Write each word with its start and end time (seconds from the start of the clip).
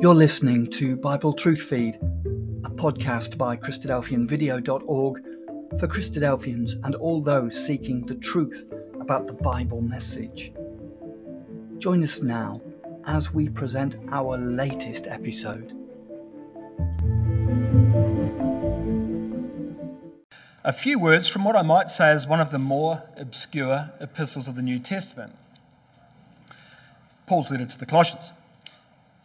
You're 0.00 0.14
listening 0.14 0.68
to 0.74 0.96
Bible 0.96 1.32
Truth 1.32 1.62
Feed, 1.62 1.96
a 1.96 2.70
podcast 2.70 3.36
by 3.36 3.56
Christadelphianvideo.org 3.56 5.22
for 5.80 5.88
Christadelphians 5.88 6.74
and 6.84 6.94
all 6.94 7.20
those 7.20 7.66
seeking 7.66 8.06
the 8.06 8.14
truth 8.14 8.72
about 9.00 9.26
the 9.26 9.32
Bible 9.32 9.80
message. 9.80 10.52
Join 11.78 12.04
us 12.04 12.22
now 12.22 12.62
as 13.06 13.34
we 13.34 13.48
present 13.48 13.96
our 14.12 14.38
latest 14.38 15.08
episode. 15.08 15.72
A 20.62 20.72
few 20.72 21.00
words 21.00 21.26
from 21.26 21.42
what 21.42 21.56
I 21.56 21.62
might 21.62 21.90
say 21.90 22.12
is 22.12 22.24
one 22.24 22.40
of 22.40 22.52
the 22.52 22.58
more 22.60 23.02
obscure 23.16 23.90
epistles 24.00 24.46
of 24.46 24.54
the 24.54 24.62
New 24.62 24.78
Testament 24.78 25.34
Paul's 27.26 27.50
letter 27.50 27.66
to 27.66 27.78
the 27.78 27.84
Colossians. 27.84 28.30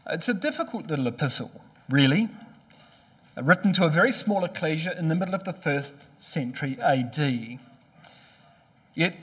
It's 0.06 0.28
a 0.28 0.34
difficult 0.34 0.88
little 0.88 1.08
epistle, 1.08 1.50
really, 1.90 2.28
written 3.42 3.72
to 3.74 3.86
a 3.86 3.90
very 3.90 4.12
small 4.12 4.44
ecclesia 4.44 4.98
in 5.00 5.08
the 5.08 5.16
middle 5.16 5.34
of 5.34 5.46
the 5.46 5.54
first 5.54 5.96
century 6.22 6.78
AD. 6.82 7.60
Yet 8.94 9.16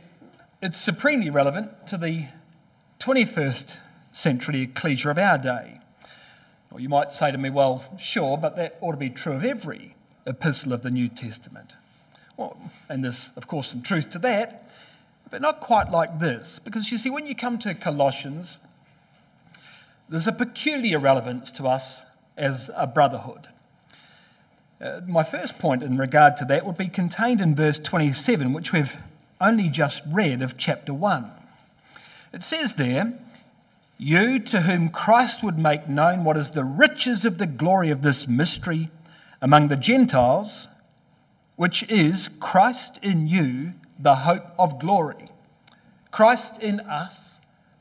it's 0.62 0.78
supremely 0.78 1.28
relevant 1.28 1.86
to 1.88 1.98
the 1.98 2.28
21st 2.98 3.76
century 4.10 4.62
ecclesia 4.62 5.10
of 5.10 5.18
our 5.18 5.36
day. 5.36 5.80
You 6.74 6.88
might 6.88 7.12
say 7.12 7.30
to 7.30 7.36
me, 7.36 7.50
well, 7.50 7.84
sure, 7.98 8.38
but 8.38 8.56
that 8.56 8.78
ought 8.80 8.92
to 8.92 8.98
be 8.98 9.10
true 9.10 9.34
of 9.34 9.44
every 9.44 9.94
epistle 10.24 10.72
of 10.72 10.80
the 10.80 10.90
New 10.90 11.08
Testament. 11.08 11.74
Well, 12.38 12.56
and 12.88 13.04
there's, 13.04 13.32
of 13.36 13.46
course, 13.46 13.68
some 13.68 13.82
truth 13.82 14.08
to 14.10 14.18
that, 14.20 14.70
but 15.30 15.42
not 15.42 15.60
quite 15.60 15.90
like 15.90 16.20
this. 16.20 16.58
Because 16.58 16.90
you 16.90 16.96
see, 16.96 17.10
when 17.10 17.26
you 17.26 17.34
come 17.34 17.58
to 17.58 17.74
Colossians, 17.74 18.58
there's 20.10 20.26
a 20.26 20.32
peculiar 20.32 20.98
relevance 20.98 21.52
to 21.52 21.68
us 21.68 22.02
as 22.36 22.68
a 22.76 22.86
brotherhood. 22.86 23.46
Uh, 24.80 25.00
my 25.06 25.22
first 25.22 25.58
point 25.58 25.84
in 25.84 25.96
regard 25.96 26.36
to 26.38 26.44
that 26.46 26.66
would 26.66 26.76
be 26.76 26.88
contained 26.88 27.40
in 27.40 27.54
verse 27.54 27.78
27, 27.78 28.52
which 28.52 28.72
we've 28.72 28.96
only 29.40 29.68
just 29.68 30.02
read 30.08 30.42
of 30.42 30.58
chapter 30.58 30.92
1. 30.92 31.30
It 32.32 32.42
says 32.42 32.72
there, 32.72 33.14
You 33.98 34.40
to 34.40 34.62
whom 34.62 34.88
Christ 34.88 35.44
would 35.44 35.58
make 35.58 35.88
known 35.88 36.24
what 36.24 36.36
is 36.36 36.50
the 36.50 36.64
riches 36.64 37.24
of 37.24 37.38
the 37.38 37.46
glory 37.46 37.90
of 37.90 38.02
this 38.02 38.26
mystery 38.26 38.90
among 39.40 39.68
the 39.68 39.76
Gentiles, 39.76 40.66
which 41.54 41.88
is 41.88 42.28
Christ 42.40 42.98
in 43.00 43.28
you, 43.28 43.74
the 43.96 44.16
hope 44.16 44.46
of 44.58 44.80
glory. 44.80 45.26
Christ 46.10 46.60
in 46.60 46.80
us, 46.80 47.29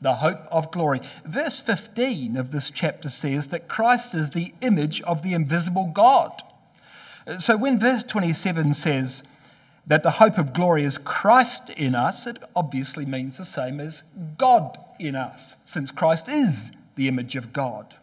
the 0.02 0.16
hope 0.16 0.42
of 0.52 0.72
glory. 0.72 1.02
Verse 1.26 1.60
15 1.60 2.38
of 2.38 2.52
this 2.52 2.70
chapter 2.70 3.10
says 3.10 3.48
that 3.48 3.68
Christ 3.68 4.16
is 4.16 4.32
the 4.32 4.54
image 4.62 5.02
of 5.02 5.22
the 5.22 5.34
invisible 5.34 5.88
God. 5.94 6.42
So 7.40 7.58
when 7.58 7.80
verse 7.80 8.04
27 8.04 8.74
says 8.74 9.24
that 9.86 10.04
the 10.04 10.12
hope 10.12 10.38
of 10.38 10.54
glory 10.54 10.84
is 10.84 10.98
Christ 10.98 11.70
in 11.72 11.96
us, 11.96 12.26
it 12.26 12.38
obviously 12.56 13.06
means 13.06 13.38
the 13.38 13.46
same 13.46 13.80
as 13.80 14.04
God 14.38 14.80
in 15.00 15.16
us, 15.16 15.56
since 15.66 15.92
Christ 15.92 16.28
is 16.28 16.72
the 16.96 17.08
image 17.08 17.36
of 17.36 17.54
God. 17.54 17.96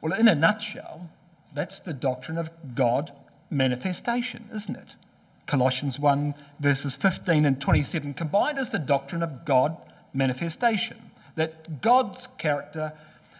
Well, 0.00 0.18
in 0.18 0.28
a 0.28 0.34
nutshell, 0.34 1.10
that's 1.54 1.78
the 1.78 1.94
doctrine 1.94 2.38
of 2.38 2.50
God 2.74 3.12
manifestation, 3.50 4.48
isn't 4.52 4.76
it? 4.76 4.96
Colossians 5.46 5.98
1, 5.98 6.34
verses 6.58 6.96
15 6.96 7.46
and 7.46 7.60
27 7.60 8.14
combined 8.14 8.58
is 8.58 8.70
the 8.70 8.78
doctrine 8.78 9.22
of 9.22 9.44
God 9.44 9.76
manifestation, 10.16 11.10
that 11.34 11.80
God's 11.80 12.28
character 12.38 12.92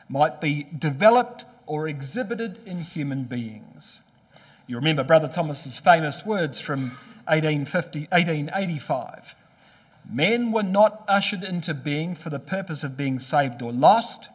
might 0.09 0.41
be 0.41 0.67
developed 0.79 1.45
or 1.67 1.89
exhibited 1.89 2.61
in 2.67 2.81
human 2.81 3.25
beings. 3.25 4.03
You 4.67 4.77
remember 4.77 5.05
Brother 5.05 5.29
Thomas's 5.29 5.79
famous 5.79 6.25
words 6.25 6.61
from 6.61 6.91
1850, 7.27 8.09
1885 8.11 9.35
Men 10.09 10.53
were 10.53 10.63
not 10.63 11.05
ushered 11.09 11.43
into 11.43 11.75
being 11.75 12.15
for 12.15 12.31
the 12.31 12.39
purpose 12.39 12.85
of 12.85 12.97
being 12.97 13.19
saved 13.19 13.61
or 13.61 13.73
lost. 13.73 14.29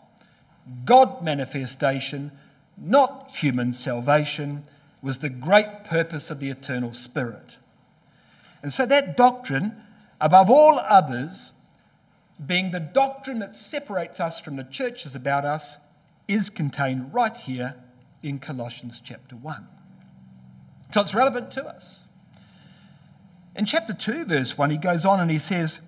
God 0.85 1.23
manifestation, 1.23 2.31
not 2.77 3.31
human 3.33 3.73
salvation, 3.73 4.63
was 5.01 5.19
the 5.19 5.29
great 5.29 5.83
purpose 5.85 6.29
of 6.29 6.39
the 6.39 6.49
eternal 6.49 6.93
Spirit. 6.93 7.57
And 8.61 8.71
so 8.71 8.85
that 8.85 9.17
doctrine, 9.17 9.81
above 10.19 10.49
all 10.49 10.77
others, 10.79 11.53
being 12.45 12.71
the 12.71 12.79
doctrine 12.79 13.39
that 13.39 13.55
separates 13.55 14.19
us 14.19 14.39
from 14.39 14.55
the 14.55 14.63
churches 14.63 15.15
about 15.15 15.45
us, 15.45 15.77
is 16.27 16.49
contained 16.49 17.13
right 17.13 17.35
here 17.35 17.75
in 18.23 18.39
Colossians 18.39 19.01
chapter 19.03 19.35
1. 19.35 19.67
So 20.93 21.01
it's 21.01 21.13
relevant 21.13 21.51
to 21.51 21.65
us. 21.65 22.01
In 23.55 23.65
chapter 23.65 23.93
2, 23.93 24.25
verse 24.25 24.57
1, 24.57 24.69
he 24.69 24.77
goes 24.77 25.05
on 25.05 25.19
and 25.19 25.29
he 25.29 25.37
says, 25.37 25.81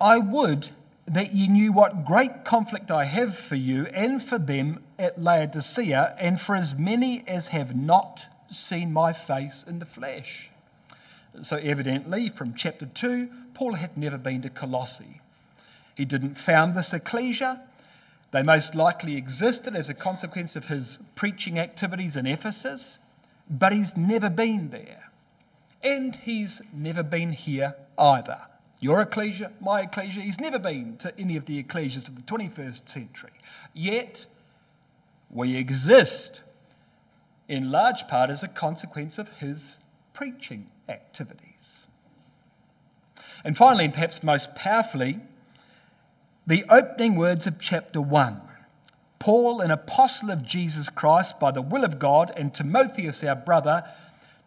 I 0.00 0.18
would 0.18 0.70
that 1.06 1.34
ye 1.34 1.48
knew 1.48 1.72
what 1.72 2.04
great 2.04 2.44
conflict 2.44 2.90
I 2.90 3.04
have 3.04 3.36
for 3.36 3.56
you 3.56 3.86
and 3.86 4.22
for 4.22 4.38
them 4.38 4.82
at 4.98 5.20
Laodicea, 5.20 6.16
and 6.18 6.40
for 6.40 6.54
as 6.54 6.74
many 6.74 7.24
as 7.26 7.48
have 7.48 7.76
not 7.76 8.28
seen 8.48 8.92
my 8.92 9.12
face 9.12 9.64
in 9.64 9.80
the 9.80 9.86
flesh. 9.86 10.50
So, 11.42 11.56
evidently, 11.56 12.28
from 12.28 12.54
chapter 12.54 12.86
2, 12.86 13.28
Paul 13.54 13.74
had 13.74 13.98
never 13.98 14.16
been 14.16 14.40
to 14.42 14.50
Colossae. 14.50 15.20
He 15.94 16.04
didn't 16.04 16.36
found 16.36 16.74
this 16.74 16.92
ecclesia. 16.92 17.62
They 18.32 18.42
most 18.42 18.74
likely 18.74 19.16
existed 19.16 19.76
as 19.76 19.88
a 19.88 19.94
consequence 19.94 20.56
of 20.56 20.66
his 20.66 20.98
preaching 21.14 21.58
activities 21.58 22.16
in 22.16 22.26
Ephesus, 22.26 22.98
but 23.48 23.72
he's 23.72 23.96
never 23.96 24.28
been 24.28 24.70
there. 24.70 25.10
And 25.82 26.16
he's 26.16 26.62
never 26.72 27.02
been 27.02 27.32
here 27.32 27.76
either. 27.96 28.40
Your 28.80 29.02
ecclesia, 29.02 29.52
my 29.60 29.82
ecclesia, 29.82 30.22
he's 30.22 30.40
never 30.40 30.58
been 30.58 30.96
to 30.98 31.18
any 31.18 31.36
of 31.36 31.46
the 31.46 31.62
ecclesias 31.62 32.08
of 32.08 32.16
the 32.16 32.22
21st 32.22 32.88
century. 32.88 33.30
Yet, 33.72 34.26
we 35.30 35.56
exist 35.56 36.42
in 37.48 37.70
large 37.70 38.08
part 38.08 38.30
as 38.30 38.42
a 38.42 38.48
consequence 38.48 39.18
of 39.18 39.28
his 39.38 39.76
preaching 40.12 40.70
activities. 40.88 41.86
And 43.44 43.56
finally, 43.56 43.84
and 43.84 43.94
perhaps 43.94 44.22
most 44.22 44.54
powerfully, 44.54 45.20
the 46.46 46.64
opening 46.68 47.16
words 47.16 47.46
of 47.46 47.58
chapter 47.58 48.00
1. 48.00 48.40
Paul, 49.18 49.60
an 49.60 49.70
apostle 49.70 50.30
of 50.30 50.44
Jesus 50.44 50.90
Christ 50.90 51.40
by 51.40 51.50
the 51.50 51.62
will 51.62 51.84
of 51.84 51.98
God, 51.98 52.32
and 52.36 52.52
Timotheus, 52.52 53.24
our 53.24 53.36
brother, 53.36 53.84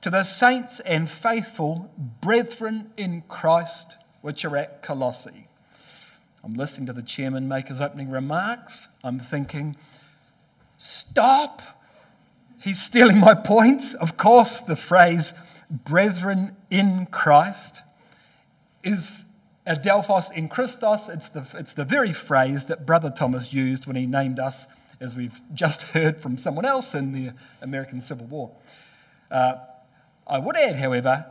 to 0.02 0.12
the 0.12 0.24
saints 0.24 0.80
and 0.82 1.10
faithful 1.10 1.92
brethren 2.22 2.92
in 2.98 3.24
Christ 3.28 3.98
which 4.22 4.46
are 4.46 4.56
at 4.56 4.84
Colossae. 4.84 5.48
I'm 6.44 6.54
listening 6.54 6.86
to 6.88 6.94
the 6.94 7.02
chairman 7.02 7.48
make 7.48 7.70
his 7.70 7.82
opening 7.82 8.12
remarks. 8.12 8.90
I'm 9.04 9.20
thinking, 9.20 9.76
stop. 10.78 11.62
He's 12.62 12.82
stealing 12.82 13.20
my 13.20 13.34
points. 13.34 13.96
Of 13.96 14.18
course, 14.18 14.62
the 14.62 14.76
phrase 14.76 15.34
brethren 15.70 16.56
in 16.70 17.08
Christ 17.08 17.82
is 18.84 19.26
Adelphos 19.68 20.32
in 20.32 20.48
Christos, 20.48 21.10
it's 21.10 21.30
the, 21.30 21.46
it's 21.56 21.74
the 21.74 21.84
very 21.84 22.14
phrase 22.14 22.66
that 22.66 22.86
Brother 22.86 23.10
Thomas 23.10 23.52
used 23.52 23.86
when 23.86 23.98
he 23.98 24.06
named 24.06 24.40
us, 24.40 24.66
as 25.02 25.16
we've 25.16 25.42
just 25.54 25.82
heard 25.94 26.20
from 26.20 26.38
someone 26.38 26.66
else 26.66 26.96
in 26.96 27.12
the 27.12 27.32
American 27.62 28.00
Civil 28.00 28.28
War. 28.28 28.52
Uh, 29.30 29.56
I 30.26 30.40
would 30.40 30.56
add, 30.56 30.78
however, 30.78 31.26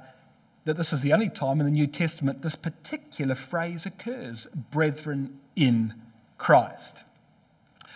that 0.67 0.77
this 0.77 0.93
is 0.93 1.01
the 1.01 1.13
only 1.13 1.31
time 1.31 1.61
in 1.61 1.67
the 1.67 1.73
New 1.73 1.87
Testament 1.87 2.43
this 2.43 2.57
particular 2.57 3.35
phrase 3.35 3.87
occurs 3.87 4.47
brethren 4.71 5.39
in 5.55 5.95
Christ. 6.37 7.05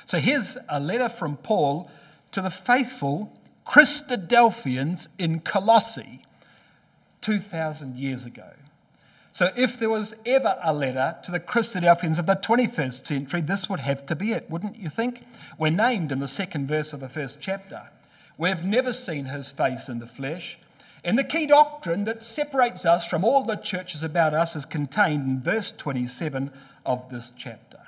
So 0.07 0.19
here's 0.19 0.57
a 0.69 0.81
letter 0.81 1.09
from 1.09 1.37
Paul 1.37 1.91
to 2.33 2.41
the 2.41 2.51
faithful 2.51 3.33
Christadelphians 3.67 5.09
in 5.19 5.41
Colossae 5.41 6.23
2,000 7.21 7.97
years 7.97 8.25
ago. 8.25 8.51
So, 9.33 9.51
if 9.57 9.79
there 9.79 9.91
was 9.91 10.15
ever 10.27 10.59
a 10.61 10.75
letter 10.75 11.17
to 11.25 11.31
the 11.31 11.39
Christadelphians 11.39 12.19
of 12.19 12.27
the 12.27 12.35
21st 12.35 13.07
century, 13.07 13.41
this 13.41 13.69
would 13.69 13.81
have 13.81 14.05
to 14.07 14.17
be 14.17 14.33
it, 14.33 14.51
wouldn't 14.51 14.77
you 14.77 14.89
think? 14.89 15.25
We're 15.57 15.71
named 15.71 16.11
in 16.11 16.19
the 16.19 16.27
second 16.27 16.67
verse 16.67 16.93
of 16.93 17.01
the 17.01 17.09
first 17.09 17.41
chapter. 17.41 17.91
We've 18.37 18.65
never 18.65 18.93
seen 18.93 19.27
his 19.27 19.53
face 19.53 19.89
in 19.89 20.01
the 20.01 20.07
flesh. 20.07 20.59
And 21.05 21.19
the 21.19 21.25
key 21.25 21.47
doctrine 21.47 22.05
that 22.05 22.23
separates 22.23 22.85
us 22.85 23.07
from 23.07 23.25
all 23.25 23.45
the 23.45 23.57
churches 23.57 24.03
about 24.03 24.35
us 24.35 24.57
is 24.57 24.67
contained 24.67 25.27
in 25.27 25.41
verse 25.41 25.73
27 25.73 26.51
of 26.85 27.09
this 27.11 27.33
chapter. 27.37 27.79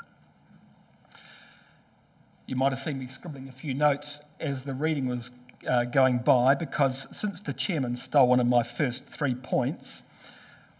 You 2.46 2.56
might 2.56 2.72
have 2.72 2.78
seen 2.78 2.98
me 2.98 3.06
scribbling 3.06 3.48
a 3.48 3.52
few 3.52 3.74
notes 3.74 4.20
as 4.40 4.64
the 4.64 4.74
reading 4.74 5.06
was 5.06 5.30
uh, 5.68 5.84
going 5.84 6.18
by 6.18 6.54
because 6.54 7.06
since 7.16 7.40
the 7.40 7.52
chairman 7.52 7.96
stole 7.96 8.28
one 8.28 8.40
of 8.40 8.46
my 8.46 8.62
first 8.62 9.04
three 9.04 9.34
points, 9.34 10.02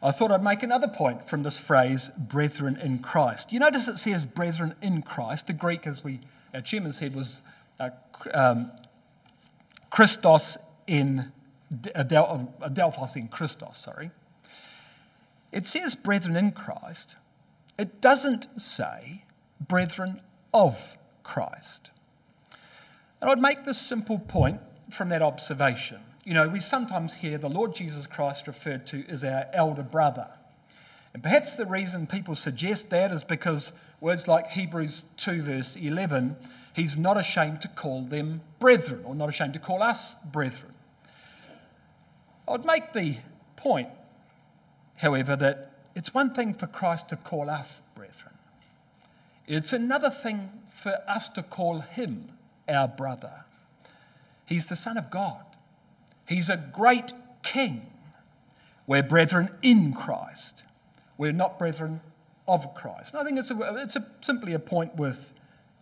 I 0.03 0.11
thought 0.11 0.33
I'd 0.33 0.43
make 0.43 0.65
another 0.65 0.89
point 0.89 1.29
from 1.29 1.45
this 1.45 1.59
phrase, 1.59 2.11
brethren 2.19 2.77
in 2.77 2.99
Christ. 2.99 3.53
You 3.53 3.61
notice 3.61 3.87
it 3.87 3.99
says 3.99 4.25
brethren 4.25 4.75
in 4.83 5.03
Christ. 5.03 5.47
The 5.47 5.53
Greek, 5.53 5.87
as 5.87 6.03
we, 6.03 6.21
our 6.53 6.61
chairman 6.61 6.93
said, 6.93 7.15
was 7.15 7.41
uh, 7.79 7.91
um, 8.35 8.73
Christos 9.91 10.57
in 10.89 11.31
Adel- 11.95 12.53
Adelphos 12.61 13.17
in 13.17 13.29
Christos, 13.29 13.79
sorry. 13.79 14.11
It 15.53 15.69
says 15.69 15.95
brethren 15.95 16.37
in 16.37 16.51
Christ. 16.51 17.15
It 17.79 18.01
doesn't 18.01 18.61
say 18.61 19.23
brethren 19.61 20.21
of 20.53 20.97
Christ. 21.23 21.91
And 23.21 23.31
I'd 23.31 23.41
make 23.41 23.65
this 23.65 23.81
simple 23.81 24.19
point 24.19 24.61
from 24.91 25.11
that 25.11 25.23
observation. 25.23 26.01
You 26.25 26.35
know, 26.35 26.49
we 26.49 26.61
sometimes 26.61 27.15
hear 27.15 27.37
the 27.37 27.49
Lord 27.49 27.75
Jesus 27.75 28.07
Christ 28.07 28.47
referred 28.47 28.87
to 28.87 29.05
as 29.09 29.25
our 29.25 29.47
elder 29.53 29.83
brother. 29.83 30.29
And 31.15 31.23
perhaps 31.23 31.57
the 31.57 31.67
reason 31.67 32.07
people 32.07 32.37
suggest 32.37 32.91
that 32.91 33.13
is 33.13 33.25
because 33.25 33.73
words 34.01 34.29
like 34.29 34.49
Hebrews 34.49 35.05
2, 35.17 35.43
verse 35.43 35.77
11, 35.77 36.37
he's 36.75 36.97
not 36.97 37.19
ashamed 37.19 37.61
to 37.63 37.69
call 37.69 38.03
them 38.03 38.41
brethren, 38.61 39.03
or 39.05 39.15
not 39.15 39.29
ashamed 39.29 39.55
to 39.55 39.59
call 39.59 39.83
us 39.83 40.15
brethren. 40.33 40.73
I'd 42.47 42.65
make 42.65 42.93
the 42.93 43.17
point, 43.57 43.89
however, 44.97 45.37
that 45.37 45.73
it's 45.95 46.15
one 46.15 46.33
thing 46.33 46.55
for 46.55 46.67
Christ 46.67 47.09
to 47.11 47.17
call 47.17 47.51
us 47.51 47.83
brethren, 47.95 48.35
it's 49.47 49.73
another 49.73 50.11
thing 50.11 50.51
for 50.71 50.99
us 51.09 51.29
to 51.31 51.43
call 51.43 51.81
him 51.81 52.29
our 52.69 52.89
brother. 52.89 53.45
He's 54.47 54.67
the 54.67 54.77
Son 54.77 54.97
of 54.97 55.11
God, 55.11 55.45
he's 56.29 56.49
a 56.49 56.57
great 56.57 57.13
king. 57.43 57.87
We're 58.87 59.03
brethren 59.03 59.51
in 59.63 59.93
Christ. 59.93 60.63
We're 61.17 61.33
not 61.33 61.59
brethren 61.59 62.01
of 62.49 62.75
Christ. 62.75 63.13
And 63.13 63.21
I 63.21 63.25
think 63.25 63.39
it's, 63.39 63.51
a, 63.51 63.77
it's 63.77 63.97
a, 63.97 64.07
simply 64.21 64.53
a 64.53 64.59
point 64.59 64.97
worth 64.97 65.33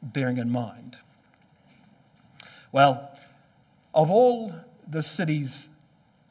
bearing 0.03 0.39
in 0.39 0.51
mind. 0.51 0.99
Well, 2.73 3.11
of 3.95 4.11
all 4.11 4.55
the 4.89 5.03
cities 5.03 5.69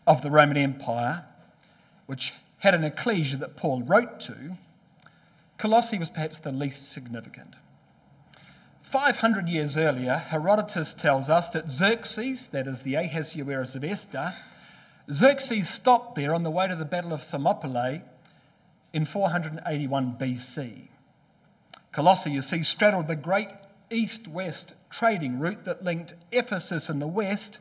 of 0.08 0.22
the 0.22 0.32
Roman 0.32 0.58
Empire, 0.58 1.26
which 2.06 2.34
had 2.60 2.74
an 2.74 2.84
ecclesia 2.84 3.38
that 3.38 3.56
Paul 3.56 3.82
wrote 3.82 4.20
to, 4.22 4.58
Colossae 5.58 6.00
was 6.00 6.10
perhaps 6.10 6.40
the 6.40 6.52
least 6.52 6.90
significant. 6.90 7.56
500 8.90 9.48
years 9.48 9.78
earlier, 9.78 10.16
Herodotus 10.16 10.94
tells 10.94 11.30
us 11.30 11.48
that 11.50 11.70
Xerxes, 11.70 12.48
that 12.48 12.66
is 12.66 12.82
the 12.82 12.96
Ahasuerus 12.96 13.76
of 13.76 13.84
Esther, 13.84 14.34
Xerxes 15.12 15.70
stopped 15.70 16.16
there 16.16 16.34
on 16.34 16.42
the 16.42 16.50
way 16.50 16.68
to 16.68 16.76
the 16.76 16.86
Battle 16.86 17.14
of 17.14 17.22
Thermopylae 17.22 18.02
in 18.92 19.06
481 19.06 20.16
BC. 20.20 20.88
Colossae, 21.92 22.32
you 22.32 22.42
see, 22.42 22.64
straddled 22.64 23.08
the 23.08 23.16
great 23.16 23.50
east 23.92 24.28
west 24.28 24.74
trading 24.90 25.38
route 25.38 25.66
that 25.66 25.84
linked 25.84 26.16
Ephesus 26.32 26.90
in 26.90 26.98
the 26.98 27.08
west 27.08 27.60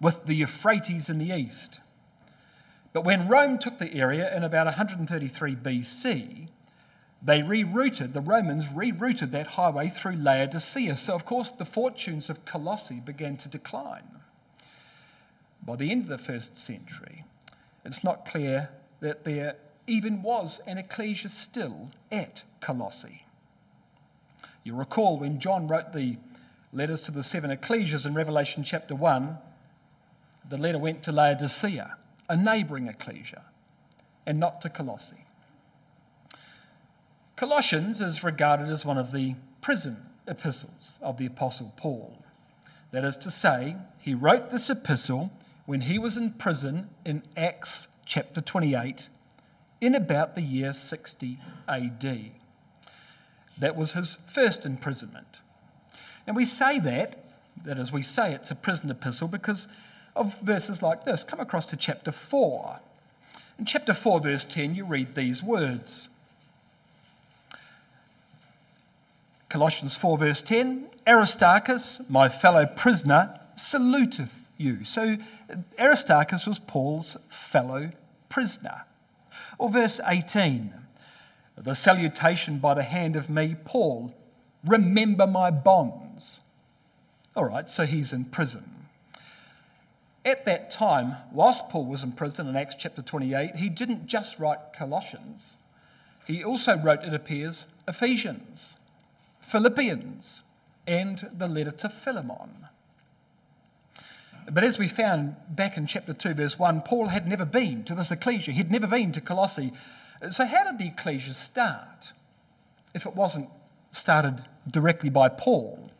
with 0.00 0.24
the 0.24 0.34
Euphrates 0.34 1.10
in 1.10 1.18
the 1.18 1.28
east. 1.28 1.80
But 2.94 3.04
when 3.04 3.28
Rome 3.28 3.58
took 3.58 3.76
the 3.76 3.92
area 3.92 4.34
in 4.34 4.42
about 4.42 4.64
133 4.64 5.56
BC, 5.56 6.48
they 7.24 7.40
rerouted, 7.40 8.12
the 8.12 8.20
Romans 8.20 8.66
rerouted 8.66 9.30
that 9.30 9.46
highway 9.46 9.88
through 9.88 10.16
Laodicea. 10.16 10.94
So, 10.96 11.14
of 11.14 11.24
course, 11.24 11.50
the 11.50 11.64
fortunes 11.64 12.28
of 12.28 12.44
Colossae 12.44 13.00
began 13.00 13.38
to 13.38 13.48
decline. 13.48 14.20
By 15.62 15.76
the 15.76 15.90
end 15.90 16.02
of 16.02 16.08
the 16.08 16.18
first 16.18 16.58
century, 16.58 17.24
it's 17.82 18.04
not 18.04 18.26
clear 18.26 18.68
that 19.00 19.24
there 19.24 19.56
even 19.86 20.22
was 20.22 20.60
an 20.66 20.76
ecclesia 20.76 21.30
still 21.30 21.90
at 22.12 22.42
Colossae. 22.60 23.24
You 24.62 24.74
recall 24.74 25.18
when 25.18 25.40
John 25.40 25.66
wrote 25.66 25.94
the 25.94 26.18
letters 26.74 27.00
to 27.02 27.10
the 27.10 27.22
seven 27.22 27.50
ecclesias 27.50 28.04
in 28.04 28.12
Revelation 28.12 28.64
chapter 28.64 28.94
1, 28.94 29.38
the 30.50 30.58
letter 30.58 30.78
went 30.78 31.02
to 31.04 31.12
Laodicea, 31.12 31.96
a 32.28 32.36
neighbouring 32.36 32.88
ecclesia, 32.88 33.44
and 34.26 34.38
not 34.38 34.60
to 34.60 34.68
Colossae. 34.68 35.23
Colossians 37.36 38.00
is 38.00 38.22
regarded 38.22 38.68
as 38.68 38.84
one 38.84 38.96
of 38.96 39.10
the 39.10 39.34
prison 39.60 39.96
epistles 40.28 40.98
of 41.02 41.18
the 41.18 41.26
Apostle 41.26 41.72
Paul. 41.76 42.22
That 42.92 43.04
is 43.04 43.16
to 43.18 43.30
say, 43.30 43.76
he 43.98 44.14
wrote 44.14 44.50
this 44.50 44.70
epistle 44.70 45.32
when 45.66 45.82
he 45.82 45.98
was 45.98 46.16
in 46.16 46.30
prison 46.30 46.90
in 47.04 47.24
Acts 47.36 47.88
chapter 48.06 48.40
28 48.40 49.08
in 49.80 49.96
about 49.96 50.36
the 50.36 50.42
year 50.42 50.72
60 50.72 51.40
AD. 51.68 52.30
That 53.58 53.76
was 53.76 53.92
his 53.92 54.16
first 54.26 54.64
imprisonment. 54.64 55.40
And 56.28 56.36
we 56.36 56.44
say 56.44 56.78
that, 56.78 57.18
that 57.64 57.78
is, 57.78 57.90
we 57.90 58.02
say 58.02 58.32
it's 58.32 58.52
a 58.52 58.54
prison 58.54 58.90
epistle 58.92 59.26
because 59.26 59.66
of 60.14 60.40
verses 60.40 60.82
like 60.82 61.04
this. 61.04 61.24
Come 61.24 61.40
across 61.40 61.66
to 61.66 61.76
chapter 61.76 62.12
4. 62.12 62.78
In 63.58 63.64
chapter 63.64 63.92
4, 63.92 64.20
verse 64.20 64.44
10, 64.44 64.76
you 64.76 64.84
read 64.84 65.16
these 65.16 65.42
words 65.42 66.08
Colossians 69.54 69.96
4, 69.96 70.18
verse 70.18 70.42
10 70.42 70.88
Aristarchus, 71.06 72.00
my 72.08 72.28
fellow 72.28 72.66
prisoner, 72.66 73.38
saluteth 73.54 74.48
you. 74.56 74.82
So 74.82 75.16
Aristarchus 75.78 76.44
was 76.44 76.58
Paul's 76.58 77.16
fellow 77.28 77.92
prisoner. 78.28 78.82
Or 79.56 79.70
verse 79.70 80.00
18 80.04 80.74
the 81.56 81.74
salutation 81.74 82.58
by 82.58 82.74
the 82.74 82.82
hand 82.82 83.14
of 83.14 83.30
me, 83.30 83.54
Paul, 83.64 84.12
remember 84.64 85.24
my 85.24 85.52
bonds. 85.52 86.40
All 87.36 87.44
right, 87.44 87.70
so 87.70 87.86
he's 87.86 88.12
in 88.12 88.24
prison. 88.24 88.88
At 90.24 90.46
that 90.46 90.68
time, 90.68 91.14
whilst 91.30 91.68
Paul 91.68 91.86
was 91.86 92.02
in 92.02 92.10
prison 92.10 92.48
in 92.48 92.56
Acts 92.56 92.74
chapter 92.76 93.02
28, 93.02 93.54
he 93.54 93.68
didn't 93.68 94.08
just 94.08 94.40
write 94.40 94.72
Colossians, 94.76 95.58
he 96.26 96.42
also 96.42 96.76
wrote, 96.76 97.04
it 97.04 97.14
appears, 97.14 97.68
Ephesians, 97.86 98.78
Philippians, 99.46 100.42
and 100.86 101.30
the 101.36 101.48
letter 101.48 101.70
to 101.70 101.88
Philemon. 101.88 102.68
But 104.50 104.64
as 104.64 104.78
we 104.78 104.88
found 104.88 105.36
back 105.48 105.76
in 105.76 105.86
chapter 105.86 106.12
2, 106.12 106.34
verse 106.34 106.58
1, 106.58 106.82
Paul 106.82 107.08
had 107.08 107.26
never 107.26 107.44
been 107.44 107.84
to 107.84 107.94
this 107.94 108.10
ecclesia. 108.10 108.52
He'd 108.52 108.70
never 108.70 108.86
been 108.86 109.12
to 109.12 109.20
Colossae. 109.20 109.72
So, 110.30 110.44
how 110.44 110.64
did 110.64 110.78
the 110.78 110.88
ecclesia 110.88 111.32
start 111.32 112.12
if 112.94 113.06
it 113.06 113.14
wasn't 113.14 113.48
started 113.90 114.44
directly 114.70 115.08
by 115.08 115.28
Paul? 115.28 115.90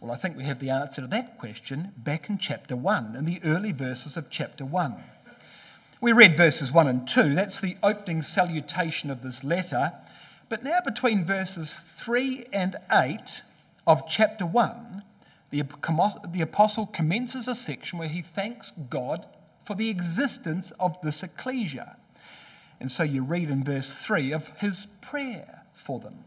Well, 0.00 0.12
I 0.12 0.16
think 0.16 0.36
we 0.36 0.44
have 0.44 0.60
the 0.60 0.70
answer 0.70 1.02
to 1.02 1.08
that 1.08 1.38
question 1.38 1.92
back 1.96 2.30
in 2.30 2.38
chapter 2.38 2.76
1, 2.76 3.16
in 3.16 3.24
the 3.24 3.40
early 3.44 3.72
verses 3.72 4.16
of 4.16 4.30
chapter 4.30 4.64
1. 4.64 4.94
We 6.00 6.12
read 6.12 6.36
verses 6.36 6.72
1 6.72 6.86
and 6.86 7.06
2. 7.06 7.34
That's 7.34 7.60
the 7.60 7.76
opening 7.82 8.22
salutation 8.22 9.10
of 9.10 9.22
this 9.22 9.44
letter. 9.44 9.92
But 10.50 10.64
now, 10.64 10.80
between 10.84 11.24
verses 11.24 11.72
3 11.72 12.46
and 12.52 12.74
8 12.90 13.42
of 13.86 14.08
chapter 14.08 14.44
1, 14.44 15.04
the, 15.50 15.60
apostle 16.40 16.86
commences 16.86 17.46
a 17.46 17.54
section 17.54 18.00
where 18.00 18.08
he 18.08 18.20
thanks 18.20 18.72
God 18.72 19.26
for 19.64 19.76
the 19.76 19.88
existence 19.88 20.72
of 20.72 21.00
this 21.02 21.22
ecclesia. 21.22 21.96
And 22.80 22.90
so 22.90 23.04
you 23.04 23.22
read 23.22 23.48
in 23.48 23.62
verse 23.62 23.92
3 23.92 24.32
of 24.32 24.48
his 24.58 24.86
prayer 25.00 25.62
for 25.72 26.00
them. 26.00 26.24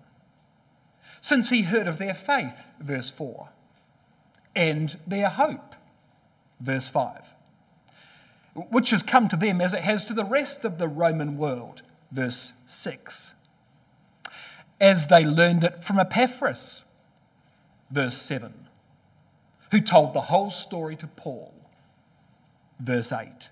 Since 1.20 1.50
he 1.50 1.64
heard 1.64 1.88
of 1.88 1.98
their 1.98 2.14
faith, 2.14 2.72
verse 2.80 3.10
4, 3.10 3.50
and 4.56 4.98
their 5.06 5.30
hope, 5.30 5.76
verse 6.62 6.88
5, 6.88 7.34
which 8.70 8.92
has 8.92 9.04
come 9.04 9.28
to 9.28 9.36
them 9.36 9.60
as 9.60 9.74
it 9.74 9.84
has 9.84 10.06
to 10.06 10.14
the 10.14 10.24
rest 10.24 10.64
of 10.64 10.78
the 10.78 10.88
Roman 10.88 11.38
world, 11.38 11.82
verse 12.10 12.54
6, 12.68 13.36
as 14.80 15.08
they 15.08 15.26
learned 15.26 15.64
it 15.64 15.84
from 15.84 16.00
Epaphras, 16.00 16.84
verse 17.92 18.18
7 18.18 18.64
who 19.74 19.82
told 19.82 20.14
the 20.14 20.22
whole 20.22 20.52
story 20.52 20.96
to 20.96 21.08
Paul. 21.08 21.52
Verse 22.80 23.12
8. 23.12 23.50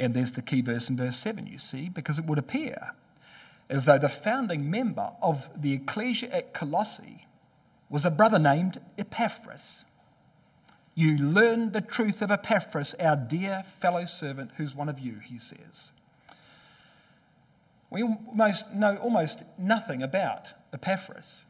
And 0.00 0.12
there's 0.12 0.32
the 0.32 0.42
key 0.42 0.60
verse 0.60 0.90
in 0.90 0.96
verse 0.96 1.16
7, 1.18 1.46
you 1.46 1.58
see, 1.58 1.88
because 1.88 2.18
it 2.18 2.24
would 2.24 2.38
appear 2.38 2.90
as 3.68 3.84
though 3.84 3.98
the 3.98 4.08
founding 4.08 4.68
member 4.68 5.12
of 5.22 5.48
the 5.56 5.72
ecclesia 5.72 6.28
at 6.34 6.52
Colossae 6.52 7.28
was 7.88 8.04
a 8.04 8.10
brother 8.10 8.40
named 8.40 8.80
Epaphras. 8.98 9.84
You 10.96 11.16
learned 11.16 11.72
the 11.72 11.80
truth 11.80 12.20
of 12.20 12.32
Epaphras, 12.32 12.94
our 12.98 13.14
dear 13.14 13.62
fellow 13.78 14.04
servant, 14.04 14.50
who's 14.56 14.74
one 14.74 14.88
of 14.88 14.98
you, 14.98 15.20
he 15.20 15.38
says. 15.38 15.92
We 17.90 18.02
almost 18.02 18.72
know 18.72 18.96
almost 18.96 19.42
nothing 19.58 20.02
about 20.02 20.52
Epaphras. 20.72 21.44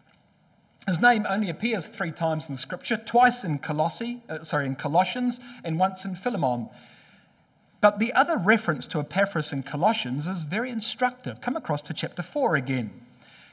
His 0.86 1.00
name 1.00 1.26
only 1.28 1.50
appears 1.50 1.86
three 1.86 2.10
times 2.10 2.48
in 2.48 2.56
Scripture, 2.56 2.96
twice 2.96 3.44
in 3.44 3.58
Colossae, 3.58 4.22
uh, 4.28 4.42
sorry, 4.42 4.66
in 4.66 4.76
Colossians, 4.76 5.38
and 5.62 5.78
once 5.78 6.04
in 6.04 6.14
Philemon. 6.14 6.70
But 7.82 7.98
the 7.98 8.12
other 8.14 8.36
reference 8.36 8.86
to 8.88 9.00
Epaphras 9.00 9.52
in 9.52 9.62
Colossians 9.62 10.26
is 10.26 10.44
very 10.44 10.70
instructive. 10.70 11.40
Come 11.40 11.56
across 11.56 11.82
to 11.82 11.94
chapter 11.94 12.22
4 12.22 12.56
again. 12.56 12.90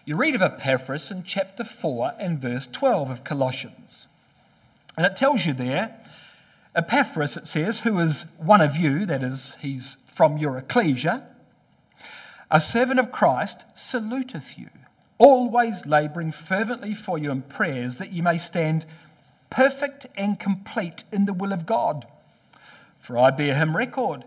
You 0.06 0.16
read 0.16 0.36
of 0.36 0.42
Epaphras 0.42 1.12
in 1.12 1.24
chapter 1.24 1.66
4 1.66 2.14
and 2.18 2.40
verse 2.40 2.68
12 2.68 3.10
of 3.10 3.24
Colossians. 3.26 4.08
And 4.96 5.06
it 5.06 5.16
tells 5.16 5.46
you 5.46 5.54
there, 5.54 6.00
Epaphras, 6.76 7.36
it 7.36 7.48
says, 7.48 7.80
who 7.80 8.00
is 8.00 8.24
one 8.38 8.62
of 8.62 8.76
you, 8.76 9.06
that 9.06 9.24
is, 9.24 9.58
he's 9.62 9.98
from 10.06 10.38
your 10.38 10.58
ecclesia, 10.58 11.24
a 12.50 12.62
servant 12.62 13.00
of 13.00 13.12
Christ, 13.12 13.66
saluteth 13.76 14.58
you, 14.58 14.70
always 15.18 15.86
labouring 15.86 16.32
fervently 16.32 16.94
for 16.94 17.18
you 17.18 17.32
in 17.32 17.42
prayers, 17.42 17.98
that 17.98 18.12
ye 18.12 18.22
may 18.22 18.38
stand 18.38 18.86
perfect 19.50 20.06
and 20.16 20.40
complete 20.40 21.04
in 21.12 21.26
the 21.26 21.34
will 21.34 21.54
of 21.54 21.66
God. 21.66 22.08
For 23.00 23.18
I 23.18 23.32
bear 23.32 23.56
him 23.56 23.76
record 23.76 24.24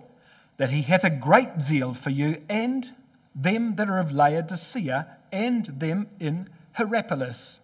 that 0.57 0.71
he 0.71 0.83
hath 0.83 1.05
a 1.05 1.11
great 1.11 1.61
zeal 1.61 1.95
for 1.95 2.11
you 2.11 2.43
and 2.49 2.91
them 3.35 3.77
that 3.77 3.89
are 3.89 3.99
of 3.99 4.13
Laodicea 4.13 5.07
and 5.33 5.67
them 5.67 6.09
in 6.19 6.49
Hierapolis. 6.75 7.61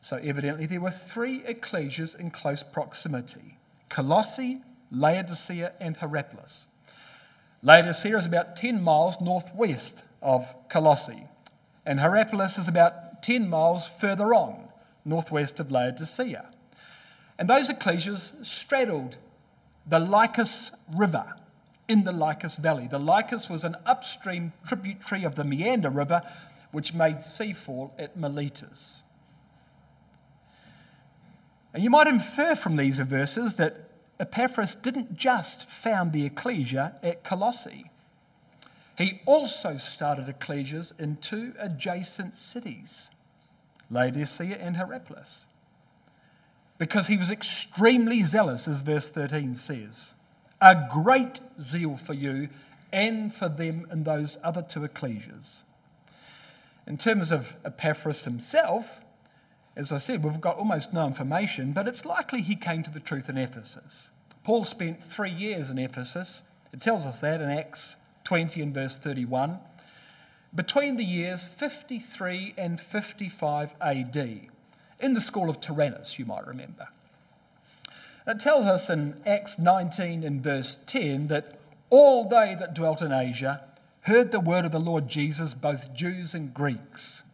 So, 0.00 0.16
evidently, 0.18 0.66
there 0.66 0.80
were 0.80 0.90
three 0.90 1.40
ecclesias 1.40 2.14
in 2.14 2.30
close 2.30 2.62
proximity 2.62 3.56
Colossae, 3.88 4.60
Laodicea, 4.90 5.72
and 5.80 5.96
Hierapolis. 5.96 6.66
Laodicea 7.64 8.18
is 8.18 8.26
about 8.26 8.56
10 8.56 8.82
miles 8.82 9.22
northwest 9.22 10.02
of 10.20 10.54
Colossae, 10.68 11.26
and 11.86 11.98
Hierapolis 11.98 12.58
is 12.58 12.68
about 12.68 13.22
10 13.22 13.48
miles 13.48 13.88
further 13.88 14.34
on, 14.34 14.68
northwest 15.02 15.58
of 15.58 15.72
Laodicea. 15.72 16.44
And 17.38 17.48
those 17.48 17.70
ecclesias 17.70 18.44
straddled 18.44 19.16
the 19.86 19.98
Lycus 19.98 20.72
River 20.94 21.36
in 21.88 22.04
the 22.04 22.12
Lycus 22.12 22.56
Valley. 22.56 22.86
The 22.86 22.98
Lycus 22.98 23.48
was 23.48 23.64
an 23.64 23.76
upstream 23.86 24.52
tributary 24.68 25.24
of 25.24 25.34
the 25.34 25.44
Meander 25.44 25.90
River, 25.90 26.20
which 26.70 26.92
made 26.92 27.18
seafall 27.18 27.92
at 27.98 28.14
Miletus. 28.14 29.02
And 31.72 31.82
you 31.82 31.88
might 31.88 32.06
infer 32.08 32.54
from 32.54 32.76
these 32.76 32.98
verses 32.98 33.56
that 33.56 33.83
Epaphras 34.18 34.74
didn't 34.74 35.16
just 35.16 35.68
found 35.68 36.12
the 36.12 36.24
ecclesia 36.24 36.98
at 37.02 37.24
Colossae. 37.24 37.90
He 38.96 39.20
also 39.26 39.76
started 39.76 40.26
ecclesias 40.26 40.98
in 41.00 41.16
two 41.16 41.52
adjacent 41.58 42.36
cities, 42.36 43.10
Laodicea 43.90 44.56
and 44.56 44.76
Hierapolis, 44.76 45.46
because 46.78 47.08
he 47.08 47.16
was 47.16 47.30
extremely 47.30 48.22
zealous, 48.22 48.68
as 48.68 48.80
verse 48.80 49.08
13 49.08 49.54
says 49.54 50.14
a 50.60 50.88
great 50.90 51.40
zeal 51.60 51.96
for 51.96 52.14
you 52.14 52.48
and 52.90 53.34
for 53.34 53.50
them 53.50 53.86
in 53.90 54.04
those 54.04 54.38
other 54.42 54.62
two 54.62 54.80
ecclesias. 54.80 55.62
In 56.86 56.96
terms 56.96 57.30
of 57.30 57.54
Epaphras 57.64 58.24
himself, 58.24 59.00
as 59.76 59.90
I 59.90 59.98
said, 59.98 60.22
we've 60.22 60.40
got 60.40 60.56
almost 60.56 60.92
no 60.92 61.06
information, 61.06 61.72
but 61.72 61.88
it's 61.88 62.04
likely 62.04 62.42
he 62.42 62.54
came 62.54 62.82
to 62.82 62.90
the 62.90 63.00
truth 63.00 63.28
in 63.28 63.36
Ephesus. 63.36 64.10
Paul 64.44 64.64
spent 64.64 65.02
three 65.02 65.30
years 65.30 65.70
in 65.70 65.78
Ephesus. 65.78 66.42
It 66.72 66.80
tells 66.80 67.06
us 67.06 67.20
that 67.20 67.40
in 67.40 67.50
Acts 67.50 67.96
20 68.24 68.62
and 68.62 68.74
verse 68.74 68.98
31. 68.98 69.58
Between 70.54 70.96
the 70.96 71.04
years 71.04 71.44
53 71.44 72.54
and 72.56 72.80
55 72.80 73.74
AD, 73.80 74.16
in 75.00 75.14
the 75.14 75.20
school 75.20 75.50
of 75.50 75.60
Tyrannus, 75.60 76.18
you 76.18 76.24
might 76.24 76.46
remember. 76.46 76.88
It 78.26 78.38
tells 78.38 78.66
us 78.66 78.88
in 78.88 79.20
Acts 79.26 79.58
19 79.58 80.22
and 80.22 80.42
verse 80.42 80.78
10 80.86 81.26
that 81.28 81.58
all 81.90 82.28
they 82.28 82.54
that 82.58 82.74
dwelt 82.74 83.02
in 83.02 83.12
Asia 83.12 83.60
heard 84.02 84.30
the 84.30 84.40
word 84.40 84.64
of 84.64 84.72
the 84.72 84.78
Lord 84.78 85.08
Jesus, 85.08 85.54
both 85.54 85.92
Jews 85.92 86.34
and 86.34 86.54
Greeks. 86.54 87.24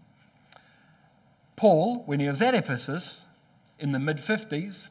Paul, 1.61 2.05
when 2.07 2.21
he 2.21 2.27
was 2.27 2.41
at 2.41 2.55
Ephesus 2.55 3.27
in 3.79 3.93
the 3.93 4.01
mid 4.01 4.17
50s, 4.17 4.89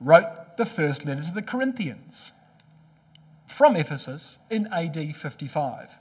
wrote 0.00 0.56
the 0.56 0.66
first 0.66 1.04
letter 1.04 1.22
to 1.22 1.32
the 1.32 1.40
Corinthians 1.40 2.32
from 3.46 3.76
Ephesus 3.76 4.40
in 4.50 4.66
AD 4.72 5.14
55. 5.14 5.98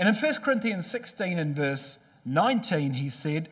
And 0.00 0.08
in 0.08 0.16
1 0.16 0.34
Corinthians 0.42 0.90
16 0.90 1.38
and 1.38 1.54
verse 1.54 2.00
19, 2.24 2.94
he 2.94 3.08
said, 3.08 3.48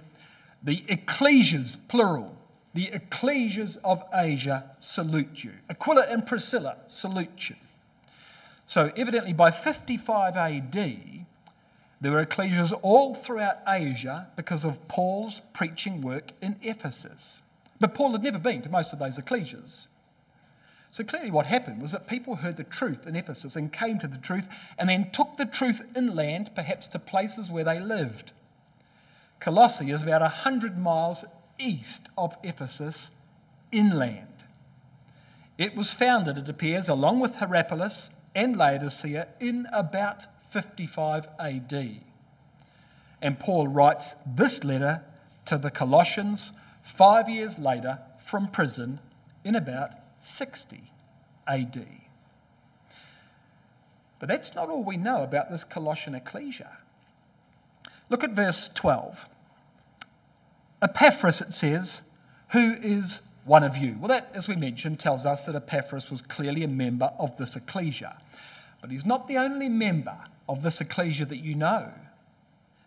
The 0.65 0.79
ecclesias, 0.89 1.77
plural, 1.87 2.37
the 2.75 2.87
ecclesias 2.87 3.79
of 3.85 4.03
Asia 4.13 4.73
salute 4.81 5.45
you. 5.45 5.53
Aquila 5.71 6.07
and 6.11 6.27
Priscilla 6.27 6.79
salute 6.89 7.51
you. 7.51 7.57
So, 8.67 8.91
evidently, 8.97 9.33
by 9.33 9.53
55 9.53 10.37
AD, 10.37 11.16
there 12.01 12.13
were 12.13 12.25
ecclesias 12.25 12.73
all 12.83 13.15
throughout 13.15 13.59
Asia 13.67 14.29
because 14.37 14.65
of 14.65 14.87
Paul's 14.89 15.41
preaching 15.53 16.03
work 16.03 16.33
in 16.43 16.57
Ephesus. 16.63 17.43
But 17.81 17.95
Paul 17.95 18.13
had 18.13 18.23
never 18.23 18.39
been 18.39 18.63
to 18.63 18.71
most 18.71 18.93
of 18.93 18.99
those 18.99 19.19
ecclesias. 19.19 19.89
So 20.91 21.05
clearly, 21.05 21.31
what 21.31 21.47
happened 21.47 21.83
was 21.83 21.93
that 21.93 22.07
people 22.07 22.37
heard 22.37 22.57
the 22.57 22.65
truth 22.65 23.07
in 23.07 23.17
Ephesus 23.17 23.57
and 23.57 23.73
came 23.73 23.99
to 23.99 24.07
the 24.07 24.19
truth 24.19 24.49
and 24.79 24.89
then 24.89 25.11
took 25.11 25.37
the 25.37 25.45
truth 25.45 25.83
inland, 25.95 26.51
perhaps 26.55 26.87
to 26.89 26.99
places 26.99 27.51
where 27.51 27.65
they 27.65 27.79
lived. 27.79 28.33
Colossae 29.41 29.91
is 29.91 30.03
about 30.03 30.23
100 30.23 30.79
miles 30.79 31.25
east 31.59 32.09
of 32.17 32.37
Ephesus 32.43 33.11
inland. 33.73 34.45
It 35.59 35.75
was 35.75 35.93
founded, 35.93 36.39
it 36.39 36.49
appears, 36.49 36.89
along 36.89 37.21
with 37.21 37.37
Hierapolis 37.37 38.11
and 38.35 38.57
Laodicea 38.57 39.29
in 39.41 39.67
about 39.73 40.27
55 40.63 41.29
AD. 41.39 42.01
And 43.21 43.39
Paul 43.39 43.69
writes 43.69 44.15
this 44.27 44.65
letter 44.65 45.03
to 45.45 45.59
the 45.59 45.71
Colossians 45.71 46.53
five 46.83 47.29
years 47.29 47.59
later 47.59 47.99
from 48.25 48.49
prison 48.49 49.01
in 49.45 49.55
about 49.55 49.91
60 50.17 50.91
AD. 51.47 51.87
But 54.19 54.31
that's 54.31 54.55
not 54.55 54.71
all 54.71 54.83
we 54.83 54.97
know 54.97 55.23
about 55.23 55.51
this 55.51 55.63
Colossian 55.63 56.15
ecclesia. 56.15 56.79
Look 58.09 58.25
at 58.25 58.31
verse 58.31 58.71
12. 58.73 59.29
Epaphras, 60.81 61.43
it 61.43 61.53
says, 61.53 62.01
who 62.53 62.77
is 62.81 63.21
one 63.45 63.63
of 63.63 63.77
you. 63.77 63.99
Well, 64.01 64.09
that, 64.09 64.31
as 64.33 64.49
we 64.49 64.57
mentioned, 64.57 65.01
tells 65.01 65.27
us 65.27 65.45
that 65.45 65.55
Epaphras 65.55 66.11
was 66.11 66.23
clearly 66.23 66.63
a 66.63 66.69
member 66.69 67.13
of 67.19 67.37
this 67.37 67.57
ecclesia. 67.57 68.17
But 68.81 68.91
he's 68.91 69.05
not 69.05 69.29
the 69.29 69.37
only 69.37 69.69
member 69.69 70.17
of 70.49 70.63
this 70.63 70.81
ecclesia 70.81 71.27
that 71.27 71.39
you 71.39 71.55
know. 71.55 71.93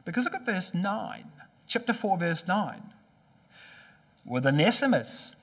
Because 0.05 0.25
look 0.25 0.35
at 0.35 0.45
verse 0.45 0.73
9, 0.73 1.25
chapter 1.67 1.93
4, 1.93 2.17
verse 2.17 2.47
9. 2.47 2.81
With 4.25 4.45
Onesimus, 4.45 5.35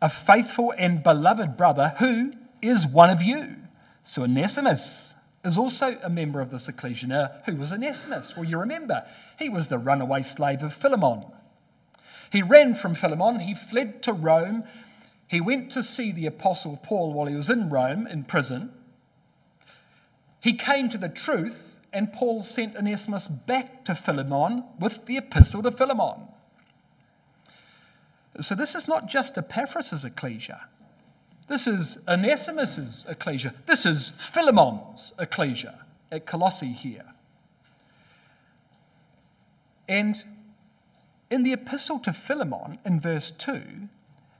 a 0.00 0.08
faithful 0.08 0.72
and 0.78 1.02
beloved 1.02 1.56
brother 1.56 1.94
who 1.98 2.32
is 2.62 2.86
one 2.86 3.10
of 3.10 3.22
you. 3.22 3.56
So 4.04 4.22
Onesimus 4.22 5.12
is 5.44 5.56
also 5.56 5.98
a 6.02 6.10
member 6.10 6.40
of 6.40 6.50
this 6.50 6.68
ecclesia. 6.68 7.08
Now, 7.08 7.30
who 7.46 7.56
was 7.56 7.72
Onesimus? 7.72 8.36
Well, 8.36 8.44
you 8.44 8.58
remember, 8.58 9.04
he 9.38 9.48
was 9.48 9.68
the 9.68 9.78
runaway 9.78 10.22
slave 10.22 10.62
of 10.62 10.72
Philemon. 10.72 11.24
He 12.30 12.42
ran 12.42 12.74
from 12.74 12.94
Philemon, 12.94 13.40
he 13.40 13.54
fled 13.54 14.02
to 14.04 14.12
Rome, 14.12 14.64
he 15.30 15.40
went 15.40 15.70
to 15.72 15.82
see 15.82 16.10
the 16.10 16.26
Apostle 16.26 16.80
Paul 16.82 17.12
while 17.12 17.26
he 17.26 17.36
was 17.36 17.48
in 17.48 17.70
Rome 17.70 18.06
in 18.06 18.24
prison. 18.24 18.72
He 20.40 20.54
came 20.54 20.88
to 20.88 20.98
the 20.98 21.08
truth, 21.08 21.78
and 21.92 22.12
Paul 22.12 22.42
sent 22.42 22.76
Onesimus 22.76 23.28
back 23.28 23.84
to 23.84 23.94
Philemon 23.94 24.64
with 24.78 25.06
the 25.06 25.18
epistle 25.18 25.62
to 25.62 25.70
Philemon. 25.70 26.28
So, 28.40 28.54
this 28.54 28.74
is 28.74 28.88
not 28.88 29.06
just 29.06 29.36
Epaphras' 29.36 30.04
ecclesia. 30.04 30.68
This 31.48 31.66
is 31.66 31.98
Onesimus's 32.06 33.04
ecclesia. 33.08 33.54
This 33.66 33.84
is 33.84 34.10
Philemon's 34.10 35.12
ecclesia 35.18 35.84
at 36.12 36.24
Colossae 36.24 36.72
here. 36.72 37.06
And 39.88 40.22
in 41.28 41.42
the 41.42 41.52
epistle 41.52 41.98
to 42.00 42.12
Philemon, 42.12 42.78
in 42.84 43.00
verse 43.00 43.32
2, 43.32 43.62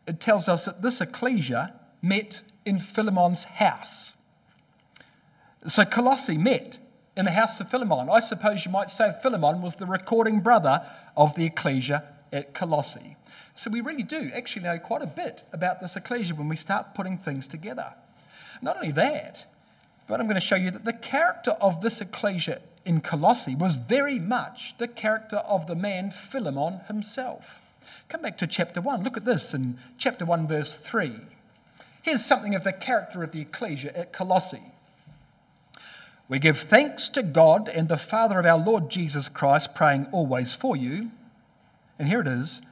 it 0.07 0.21
tells 0.21 0.49
us 0.49 0.65
that 0.65 0.83
this 0.83 1.01
ecclesia 1.01 1.75
met 2.01 2.43
in 2.65 2.79
Philemon's 2.79 3.45
house. 3.45 4.15
So 5.67 5.85
Colossae 5.85 6.39
met 6.39 6.79
in 7.17 7.27
the 7.27 7.31
house 7.31 7.61
of 7.61 7.69
Philemon. 7.69 8.09
I 8.09 8.21
suppose 8.21 8.65
you 8.65 8.73
might 8.73 8.89
say 8.89 9.13
Philemon 9.23 9.61
was 9.61 9.75
the 9.75 9.85
recording 9.85 10.41
brother 10.41 10.87
of 11.17 11.35
the 11.35 11.45
ecclesia 11.45 12.05
at 12.33 12.55
Colossae. 12.55 13.17
So 13.55 13.71
we 13.71 13.83
really 13.83 14.03
do 14.03 14.31
actually 14.35 14.63
know 14.63 14.79
quite 14.79 15.03
a 15.03 15.07
bit 15.07 15.45
about 15.53 15.81
this 15.81 15.97
ecclesia 15.97 16.35
when 16.35 16.49
we 16.49 16.57
start 16.57 16.95
putting 16.95 17.19
things 17.19 17.47
together. 17.47 17.93
Not 18.63 18.77
only 18.77 18.93
that, 18.93 19.45
but 20.09 20.19
I'm 20.19 20.27
going 20.27 20.35
to 20.35 20.41
show 20.41 20.57
you 20.57 20.71
that 20.71 20.85
the 20.85 20.95
character 20.95 21.53
of 21.61 21.83
this 21.83 22.01
ecclesia 22.01 22.61
in 22.87 23.03
Colossae 23.03 23.55
was 23.55 23.77
very 23.77 24.19
much 24.19 24.79
the 24.79 24.89
character 24.89 25.37
of 25.37 25.67
the 25.67 25.75
man 25.75 26.11
Philemon 26.11 26.81
himself. 26.89 27.61
Come 28.09 28.23
back 28.23 28.39
to 28.39 28.47
chapter 28.47 28.81
1. 28.81 29.05
Look 29.05 29.17
at 29.19 29.27
this 29.27 29.53
in 29.53 29.79
chapter 29.99 30.25
1, 30.25 30.49
verse 30.49 30.75
3. 30.75 31.13
Here's 32.03 32.25
something 32.25 32.55
of 32.55 32.65
the 32.65 32.73
character 32.73 33.23
of 33.23 33.33
the 33.33 33.43
ecclesia 33.43 33.93
at 33.95 34.13
Colossae. 34.13 34.73
We 36.31 36.39
give 36.39 36.61
thanks 36.61 37.09
to 37.09 37.25
God 37.25 37.69
and 37.69 37.89
the 37.89 37.97
Father 37.97 38.39
of 38.39 38.47
our 38.47 38.57
Lord 38.57 38.89
Jesus 38.89 39.29
Christ, 39.29 39.75
praying 39.75 40.07
always 40.13 40.55
for 40.55 40.77
you. 40.77 41.11
And 41.99 42.07
here 42.07 42.21
it 42.21 42.29
is 42.29 42.63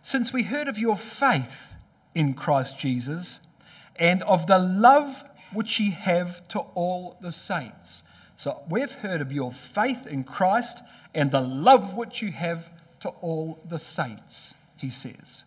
since 0.00 0.32
we 0.32 0.44
heard 0.44 0.66
of 0.66 0.78
your 0.78 0.96
faith 0.96 1.74
in 2.14 2.32
Christ 2.32 2.78
Jesus 2.78 3.40
and 3.96 4.22
of 4.22 4.46
the 4.46 4.58
love 4.58 5.24
which 5.52 5.78
ye 5.78 5.90
have 5.90 6.48
to 6.48 6.60
all 6.60 7.18
the 7.20 7.32
saints. 7.32 8.02
So 8.38 8.62
we've 8.66 8.90
heard 8.90 9.20
of 9.20 9.30
your 9.30 9.52
faith 9.52 10.06
in 10.06 10.24
Christ 10.24 10.82
and 11.14 11.30
the 11.30 11.42
love 11.42 11.94
which 11.94 12.22
you 12.22 12.32
have 12.32 12.70
to 13.00 13.10
all 13.20 13.58
the 13.68 13.78
saints, 13.78 14.54
he 14.78 14.88
says. 14.88 15.44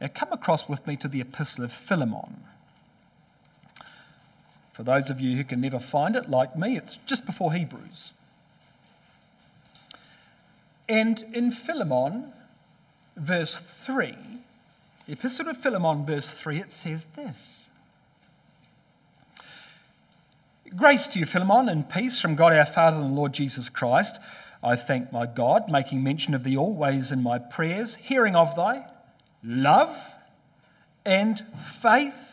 Now 0.00 0.06
come 0.06 0.30
across 0.30 0.68
with 0.68 0.86
me 0.86 0.94
to 0.98 1.08
the 1.08 1.20
Epistle 1.20 1.64
of 1.64 1.72
Philemon. 1.72 2.44
For 4.80 4.84
those 4.84 5.10
of 5.10 5.20
you 5.20 5.36
who 5.36 5.44
can 5.44 5.60
never 5.60 5.78
find 5.78 6.16
it, 6.16 6.30
like 6.30 6.56
me, 6.56 6.78
it's 6.78 6.96
just 7.04 7.26
before 7.26 7.52
Hebrews. 7.52 8.14
And 10.88 11.22
in 11.34 11.50
Philemon, 11.50 12.32
verse 13.14 13.58
3, 13.58 14.16
the 15.04 15.12
Epistle 15.12 15.48
of 15.48 15.58
Philemon, 15.58 16.06
verse 16.06 16.30
3, 16.30 16.60
it 16.60 16.72
says 16.72 17.04
this 17.14 17.68
Grace 20.74 21.08
to 21.08 21.18
you, 21.18 21.26
Philemon, 21.26 21.68
and 21.68 21.86
peace 21.86 22.18
from 22.18 22.34
God 22.34 22.54
our 22.54 22.64
Father 22.64 22.96
and 22.96 23.10
the 23.10 23.14
Lord 23.14 23.34
Jesus 23.34 23.68
Christ. 23.68 24.18
I 24.64 24.76
thank 24.76 25.12
my 25.12 25.26
God, 25.26 25.70
making 25.70 26.02
mention 26.02 26.32
of 26.32 26.42
thee 26.42 26.56
always 26.56 27.12
in 27.12 27.22
my 27.22 27.36
prayers, 27.38 27.96
hearing 27.96 28.34
of 28.34 28.56
thy 28.56 28.86
love 29.44 29.94
and 31.04 31.38
faith 31.54 32.29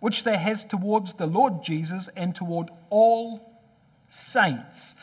which 0.00 0.24
thou 0.24 0.36
hast 0.36 0.70
towards 0.70 1.14
the 1.14 1.26
Lord 1.26 1.62
Jesus 1.62 2.08
and 2.16 2.34
toward 2.34 2.70
all 2.88 3.52
saints. 4.08 4.94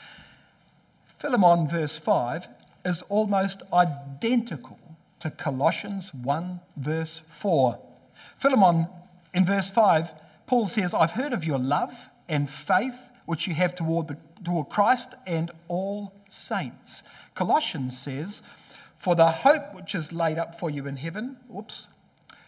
Philemon, 1.18 1.68
verse 1.68 1.98
5, 1.98 2.48
is 2.86 3.02
almost 3.04 3.62
identical 3.74 4.78
to 5.20 5.32
Colossians 5.32 6.14
1, 6.14 6.60
verse 6.76 7.24
4. 7.28 7.80
Philemon, 8.38 8.88
in 9.34 9.46
verse 9.46 9.70
5, 9.70 10.12
Paul 10.46 10.68
says, 10.68 10.94
I've 10.94 11.12
heard 11.12 11.34
of 11.34 11.44
your 11.44 11.60
love 11.60 12.10
and 12.30 12.50
faith 12.50 13.10
which 13.26 13.48
you 13.48 13.54
have 13.54 13.76
toward, 13.76 14.08
the, 14.08 14.18
toward 14.44 14.70
Christ 14.70 15.14
and 15.26 15.52
all 15.68 16.14
saints. 16.30 17.04
Colossians 17.36 17.98
says, 17.98 18.42
For 18.98 19.16
the 19.16 19.30
hope 19.30 19.76
which 19.76 19.94
is 19.96 20.14
laid 20.14 20.38
up 20.38 20.60
for 20.60 20.70
you 20.70 20.88
in 20.88 20.98
heaven, 20.98 21.38
whoops, 21.48 21.88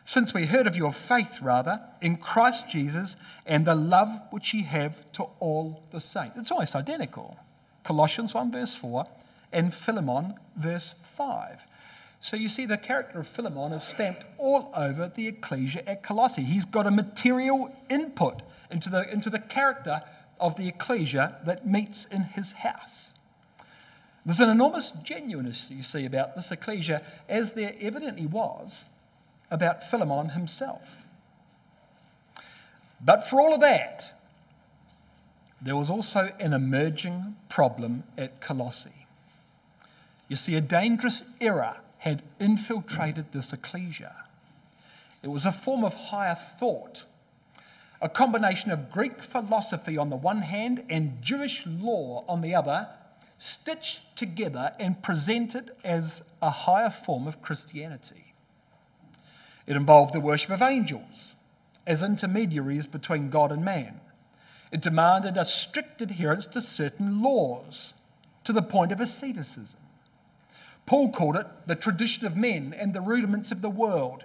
since 0.05 0.33
we 0.33 0.45
heard 0.45 0.67
of 0.67 0.75
your 0.75 0.91
faith, 0.91 1.41
rather, 1.41 1.81
in 2.01 2.17
Christ 2.17 2.69
Jesus 2.69 3.15
and 3.45 3.65
the 3.65 3.75
love 3.75 4.09
which 4.31 4.53
ye 4.53 4.63
have 4.63 5.11
to 5.13 5.23
all 5.39 5.83
the 5.91 5.99
saints. 5.99 6.37
It's 6.37 6.51
almost 6.51 6.75
identical. 6.75 7.37
Colossians 7.83 8.33
1, 8.33 8.51
verse 8.51 8.75
4, 8.75 9.05
and 9.51 9.73
Philemon, 9.73 10.35
verse 10.55 10.95
5. 11.03 11.61
So 12.19 12.35
you 12.35 12.49
see, 12.49 12.65
the 12.65 12.77
character 12.77 13.19
of 13.19 13.27
Philemon 13.27 13.71
is 13.71 13.83
stamped 13.83 14.25
all 14.37 14.71
over 14.75 15.11
the 15.13 15.27
ecclesia 15.27 15.87
at 15.87 16.03
Colossae. 16.03 16.43
He's 16.43 16.65
got 16.65 16.85
a 16.85 16.91
material 16.91 17.73
input 17.89 18.41
into 18.69 18.89
the, 18.89 19.11
into 19.11 19.29
the 19.29 19.39
character 19.39 20.01
of 20.39 20.55
the 20.55 20.67
ecclesia 20.67 21.37
that 21.45 21.65
meets 21.65 22.05
in 22.05 22.23
his 22.23 22.51
house. 22.51 23.13
There's 24.25 24.41
an 24.41 24.49
enormous 24.49 24.91
genuineness, 25.03 25.71
you 25.71 25.81
see, 25.81 26.05
about 26.05 26.35
this 26.35 26.51
ecclesia, 26.51 27.01
as 27.27 27.53
there 27.53 27.73
evidently 27.79 28.25
was 28.25 28.85
about 29.51 29.83
Philemon 29.83 30.29
himself. 30.29 31.05
But 33.01 33.27
for 33.27 33.39
all 33.39 33.53
of 33.53 33.61
that, 33.61 34.13
there 35.61 35.75
was 35.75 35.89
also 35.89 36.31
an 36.39 36.53
emerging 36.53 37.35
problem 37.49 38.03
at 38.17 38.41
Colossae. 38.41 39.05
You 40.27 40.35
see, 40.35 40.55
a 40.55 40.61
dangerous 40.61 41.23
error 41.41 41.77
had 41.99 42.23
infiltrated 42.39 43.31
this 43.31 43.51
ecclesia. 43.51 44.15
It 45.21 45.27
was 45.27 45.45
a 45.45 45.51
form 45.51 45.83
of 45.83 45.93
higher 45.93 46.35
thought, 46.35 47.03
a 48.01 48.07
combination 48.07 48.71
of 48.71 48.91
Greek 48.91 49.21
philosophy 49.21 49.97
on 49.97 50.09
the 50.09 50.15
one 50.15 50.41
hand 50.43 50.85
and 50.89 51.21
Jewish 51.21 51.65
law 51.65 52.23
on 52.27 52.41
the 52.41 52.55
other, 52.55 52.87
stitched 53.37 54.15
together 54.15 54.73
and 54.79 55.01
presented 55.01 55.71
as 55.83 56.23
a 56.41 56.49
higher 56.49 56.89
form 56.89 57.27
of 57.27 57.41
Christianity. 57.41 58.28
It 59.69 59.75
involved 59.75 60.15
the 60.15 60.19
worship 60.19 60.49
of 60.49 60.63
angels 60.63 61.35
as 61.85 62.01
intermediaries 62.01 62.87
between 62.87 63.29
God 63.29 63.51
and 63.51 63.63
man. 63.63 64.01
It 64.71 64.81
demanded 64.81 65.37
a 65.37 65.45
strict 65.45 66.01
adherence 66.01 66.47
to 66.47 66.61
certain 66.61 67.21
laws 67.21 67.93
to 68.45 68.51
the 68.51 68.63
point 68.63 68.91
of 68.91 68.99
asceticism. 68.99 69.79
Paul 70.87 71.11
called 71.11 71.35
it 71.35 71.45
the 71.67 71.75
tradition 71.75 72.25
of 72.25 72.35
men 72.35 72.73
and 72.75 72.93
the 72.93 73.01
rudiments 73.01 73.51
of 73.51 73.61
the 73.61 73.69
world. 73.69 74.23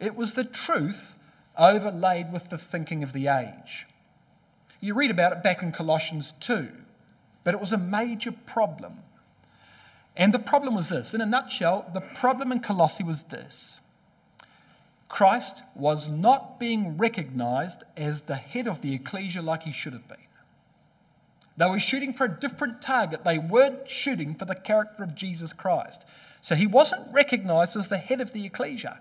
It 0.00 0.16
was 0.16 0.32
the 0.32 0.44
truth 0.44 1.14
overlaid 1.58 2.32
with 2.32 2.48
the 2.48 2.56
thinking 2.56 3.02
of 3.02 3.12
the 3.12 3.28
age. 3.28 3.86
You 4.80 4.94
read 4.94 5.10
about 5.10 5.32
it 5.32 5.42
back 5.42 5.62
in 5.62 5.72
Colossians 5.72 6.32
2, 6.40 6.70
but 7.44 7.52
it 7.52 7.60
was 7.60 7.74
a 7.74 7.78
major 7.78 8.32
problem. 8.32 9.00
And 10.16 10.32
the 10.32 10.38
problem 10.38 10.74
was 10.74 10.88
this 10.88 11.12
in 11.12 11.20
a 11.20 11.26
nutshell, 11.26 11.90
the 11.92 12.00
problem 12.00 12.50
in 12.50 12.60
Colossae 12.60 13.04
was 13.04 13.24
this 13.24 13.80
Christ 15.10 15.64
was 15.74 16.08
not 16.08 16.60
being 16.60 16.96
recognized 16.96 17.82
as 17.96 18.22
the 18.22 18.36
head 18.36 18.68
of 18.68 18.80
the 18.80 18.94
ecclesia 18.94 19.42
like 19.42 19.64
he 19.64 19.72
should 19.72 19.92
have 19.92 20.08
been. 20.08 20.16
They 21.56 21.66
were 21.68 21.80
shooting 21.80 22.12
for 22.12 22.24
a 22.24 22.40
different 22.40 22.80
target. 22.80 23.24
They 23.24 23.36
weren't 23.36 23.90
shooting 23.90 24.36
for 24.36 24.44
the 24.44 24.54
character 24.54 25.02
of 25.02 25.16
Jesus 25.16 25.52
Christ. 25.52 26.04
So 26.40 26.54
he 26.54 26.66
wasn't 26.66 27.12
recognized 27.12 27.76
as 27.76 27.88
the 27.88 27.98
head 27.98 28.20
of 28.20 28.32
the 28.32 28.46
ecclesia 28.46 29.00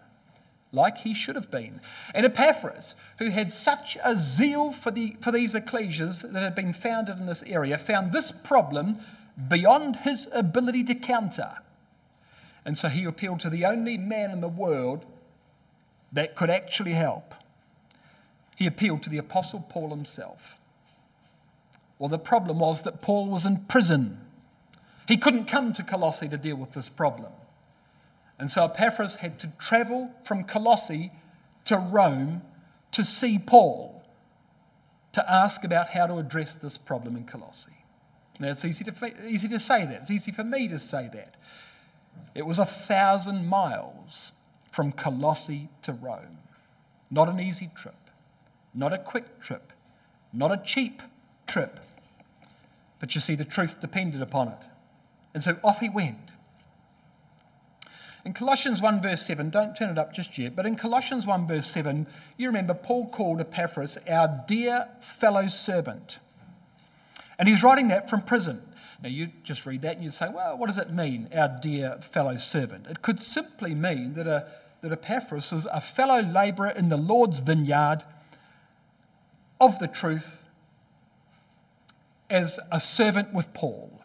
like 0.71 0.97
he 0.97 1.13
should 1.13 1.35
have 1.35 1.51
been. 1.51 1.79
And 2.13 2.25
Epaphras, 2.25 2.95
who 3.19 3.29
had 3.29 3.53
such 3.53 3.95
a 4.03 4.17
zeal 4.17 4.71
for, 4.71 4.89
the, 4.89 5.15
for 5.21 5.31
these 5.31 5.53
ecclesias 5.53 6.23
that 6.23 6.41
had 6.41 6.55
been 6.55 6.73
founded 6.73 7.19
in 7.19 7.27
this 7.27 7.43
area, 7.43 7.77
found 7.77 8.11
this 8.11 8.31
problem 8.31 8.97
beyond 9.47 9.97
his 9.97 10.27
ability 10.31 10.83
to 10.85 10.95
counter. 10.95 11.59
And 12.65 12.77
so 12.77 12.87
he 12.87 13.03
appealed 13.05 13.39
to 13.41 13.49
the 13.49 13.65
only 13.65 13.97
man 13.97 14.31
in 14.31 14.41
the 14.41 14.49
world 14.49 15.05
that 16.13 16.35
could 16.35 16.49
actually 16.49 16.93
help. 16.93 17.35
He 18.55 18.65
appealed 18.65 19.03
to 19.03 19.09
the 19.09 19.17
Apostle 19.17 19.65
Paul 19.69 19.89
himself. 19.89 20.57
Well, 21.97 22.09
the 22.09 22.19
problem 22.19 22.59
was 22.59 22.83
that 22.83 23.01
Paul 23.01 23.27
was 23.27 23.45
in 23.45 23.57
prison. 23.65 24.19
He 25.07 25.17
couldn't 25.17 25.45
come 25.45 25.73
to 25.73 25.83
Colossae 25.83 26.29
to 26.29 26.37
deal 26.37 26.55
with 26.55 26.73
this 26.73 26.89
problem. 26.89 27.31
And 28.37 28.49
so 28.49 28.65
Epaphras 28.65 29.17
had 29.17 29.37
to 29.39 29.51
travel 29.59 30.11
from 30.23 30.45
Colossae 30.45 31.11
to 31.65 31.77
Rome 31.77 32.41
to 32.91 33.03
see 33.03 33.37
Paul 33.37 34.01
to 35.11 35.31
ask 35.31 35.63
about 35.63 35.89
how 35.89 36.07
to 36.07 36.17
address 36.17 36.55
this 36.55 36.77
problem 36.77 37.15
in 37.15 37.25
Colossae. 37.25 37.71
Now, 38.39 38.49
it's 38.51 38.63
easy 38.63 38.85
to, 38.85 39.27
easy 39.27 39.49
to 39.49 39.59
say 39.59 39.85
that. 39.85 39.95
It's 39.95 40.11
easy 40.11 40.31
for 40.31 40.45
me 40.45 40.67
to 40.69 40.79
say 40.79 41.09
that. 41.13 41.35
It 42.33 42.45
was 42.45 42.59
a 42.59 42.65
thousand 42.65 43.47
miles 43.47 44.31
from 44.79 44.93
Colossae 44.93 45.67
to 45.81 45.91
Rome. 45.91 46.37
Not 47.11 47.27
an 47.27 47.37
easy 47.37 47.69
trip, 47.75 47.99
not 48.73 48.93
a 48.93 48.97
quick 48.97 49.41
trip, 49.41 49.73
not 50.31 50.53
a 50.53 50.57
cheap 50.63 51.01
trip. 51.47 51.81
But 53.01 53.13
you 53.13 53.19
see, 53.19 53.35
the 53.35 53.43
truth 53.43 53.81
depended 53.81 54.21
upon 54.21 54.47
it. 54.47 54.61
And 55.33 55.43
so 55.43 55.57
off 55.65 55.81
he 55.81 55.89
went. 55.89 56.31
In 58.23 58.31
Colossians 58.31 58.79
1, 58.79 59.01
verse 59.01 59.21
7, 59.23 59.49
don't 59.49 59.75
turn 59.75 59.89
it 59.89 59.97
up 59.97 60.13
just 60.13 60.37
yet, 60.37 60.55
but 60.55 60.65
in 60.65 60.77
Colossians 60.77 61.27
1, 61.27 61.45
verse 61.45 61.69
7, 61.69 62.07
you 62.37 62.47
remember 62.47 62.73
Paul 62.73 63.09
called 63.09 63.41
Epaphras 63.41 63.97
our 64.09 64.45
dear 64.47 64.87
fellow 65.01 65.49
servant. 65.49 66.19
And 67.37 67.49
he's 67.49 67.63
writing 67.63 67.89
that 67.89 68.09
from 68.09 68.21
prison. 68.21 68.61
Now, 69.03 69.09
you 69.09 69.31
just 69.43 69.65
read 69.65 69.81
that 69.81 69.95
and 69.95 70.05
you 70.05 70.11
say, 70.11 70.29
well, 70.33 70.57
what 70.57 70.67
does 70.67 70.77
it 70.77 70.89
mean, 70.89 71.27
our 71.35 71.49
dear 71.61 71.97
fellow 72.01 72.37
servant? 72.37 72.87
It 72.87 73.01
could 73.01 73.19
simply 73.19 73.75
mean 73.75 74.13
that, 74.13 74.25
a, 74.27 74.47
that 74.81 74.91
Epaphras 74.91 75.51
is 75.51 75.67
a 75.71 75.81
fellow 75.81 76.21
labourer 76.21 76.69
in 76.69 76.89
the 76.89 76.97
Lord's 76.97 77.39
vineyard 77.39 78.03
of 79.59 79.79
the 79.79 79.87
truth 79.87 80.43
as 82.29 82.59
a 82.71 82.79
servant 82.79 83.33
with 83.33 83.53
Paul. 83.53 84.01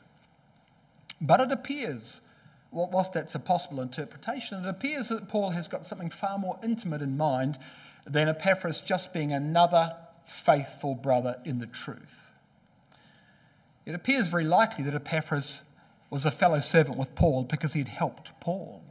But 1.20 1.40
it 1.40 1.52
appears, 1.52 2.22
whilst 2.70 3.12
that's 3.12 3.34
a 3.34 3.38
possible 3.38 3.80
interpretation, 3.80 4.64
it 4.64 4.68
appears 4.68 5.08
that 5.08 5.28
Paul 5.28 5.50
has 5.50 5.68
got 5.68 5.86
something 5.86 6.10
far 6.10 6.38
more 6.38 6.58
intimate 6.62 7.02
in 7.02 7.16
mind 7.16 7.58
than 8.06 8.28
Epaphras 8.28 8.80
just 8.80 9.12
being 9.12 9.32
another 9.32 9.96
faithful 10.26 10.94
brother 10.94 11.36
in 11.44 11.58
the 11.58 11.66
truth. 11.66 12.30
It 13.86 13.94
appears 13.94 14.26
very 14.26 14.44
likely 14.44 14.84
that 14.84 14.94
Epaphras 14.94 15.62
was 16.10 16.26
a 16.26 16.30
fellow 16.30 16.58
servant 16.58 16.96
with 16.96 17.14
Paul 17.14 17.44
because 17.44 17.72
he 17.72 17.80
had 17.80 17.88
helped 17.88 18.38
Paul. 18.40 18.83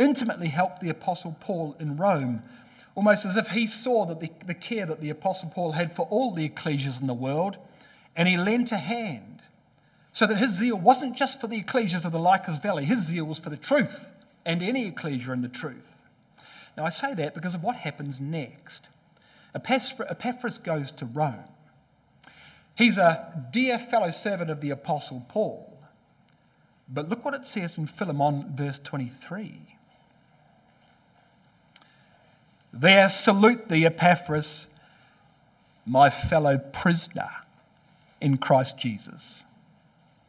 Intimately 0.00 0.48
helped 0.48 0.80
the 0.80 0.88
Apostle 0.88 1.36
Paul 1.40 1.76
in 1.78 1.98
Rome, 1.98 2.42
almost 2.94 3.26
as 3.26 3.36
if 3.36 3.50
he 3.50 3.66
saw 3.66 4.06
that 4.06 4.20
the, 4.20 4.30
the 4.46 4.54
care 4.54 4.86
that 4.86 5.02
the 5.02 5.10
Apostle 5.10 5.50
Paul 5.50 5.72
had 5.72 5.94
for 5.94 6.06
all 6.06 6.32
the 6.32 6.48
ecclesias 6.48 7.02
in 7.02 7.06
the 7.06 7.12
world, 7.12 7.58
and 8.16 8.26
he 8.26 8.38
lent 8.38 8.72
a 8.72 8.78
hand 8.78 9.42
so 10.12 10.26
that 10.26 10.38
his 10.38 10.52
zeal 10.52 10.78
wasn't 10.78 11.18
just 11.18 11.38
for 11.38 11.48
the 11.48 11.62
ecclesias 11.62 12.06
of 12.06 12.12
the 12.12 12.18
Lycus 12.18 12.56
Valley, 12.56 12.86
his 12.86 13.04
zeal 13.04 13.26
was 13.26 13.38
for 13.38 13.50
the 13.50 13.58
truth 13.58 14.10
and 14.46 14.62
any 14.62 14.86
ecclesia 14.86 15.32
in 15.32 15.42
the 15.42 15.48
truth. 15.48 16.00
Now, 16.78 16.86
I 16.86 16.88
say 16.88 17.12
that 17.12 17.34
because 17.34 17.54
of 17.54 17.62
what 17.62 17.76
happens 17.76 18.22
next. 18.22 18.88
Epaphras 19.54 20.58
goes 20.58 20.92
to 20.92 21.04
Rome. 21.04 21.44
He's 22.74 22.96
a 22.96 23.46
dear 23.52 23.78
fellow 23.78 24.10
servant 24.10 24.50
of 24.50 24.62
the 24.62 24.70
Apostle 24.70 25.26
Paul. 25.28 25.78
But 26.88 27.10
look 27.10 27.22
what 27.22 27.34
it 27.34 27.46
says 27.46 27.76
in 27.76 27.86
Philemon, 27.86 28.56
verse 28.56 28.78
23. 28.78 29.76
There 32.72 33.08
salute 33.08 33.68
thee, 33.68 33.84
Epaphras, 33.84 34.66
my 35.84 36.08
fellow 36.08 36.58
prisoner 36.58 37.30
in 38.20 38.36
Christ 38.36 38.78
Jesus. 38.78 39.44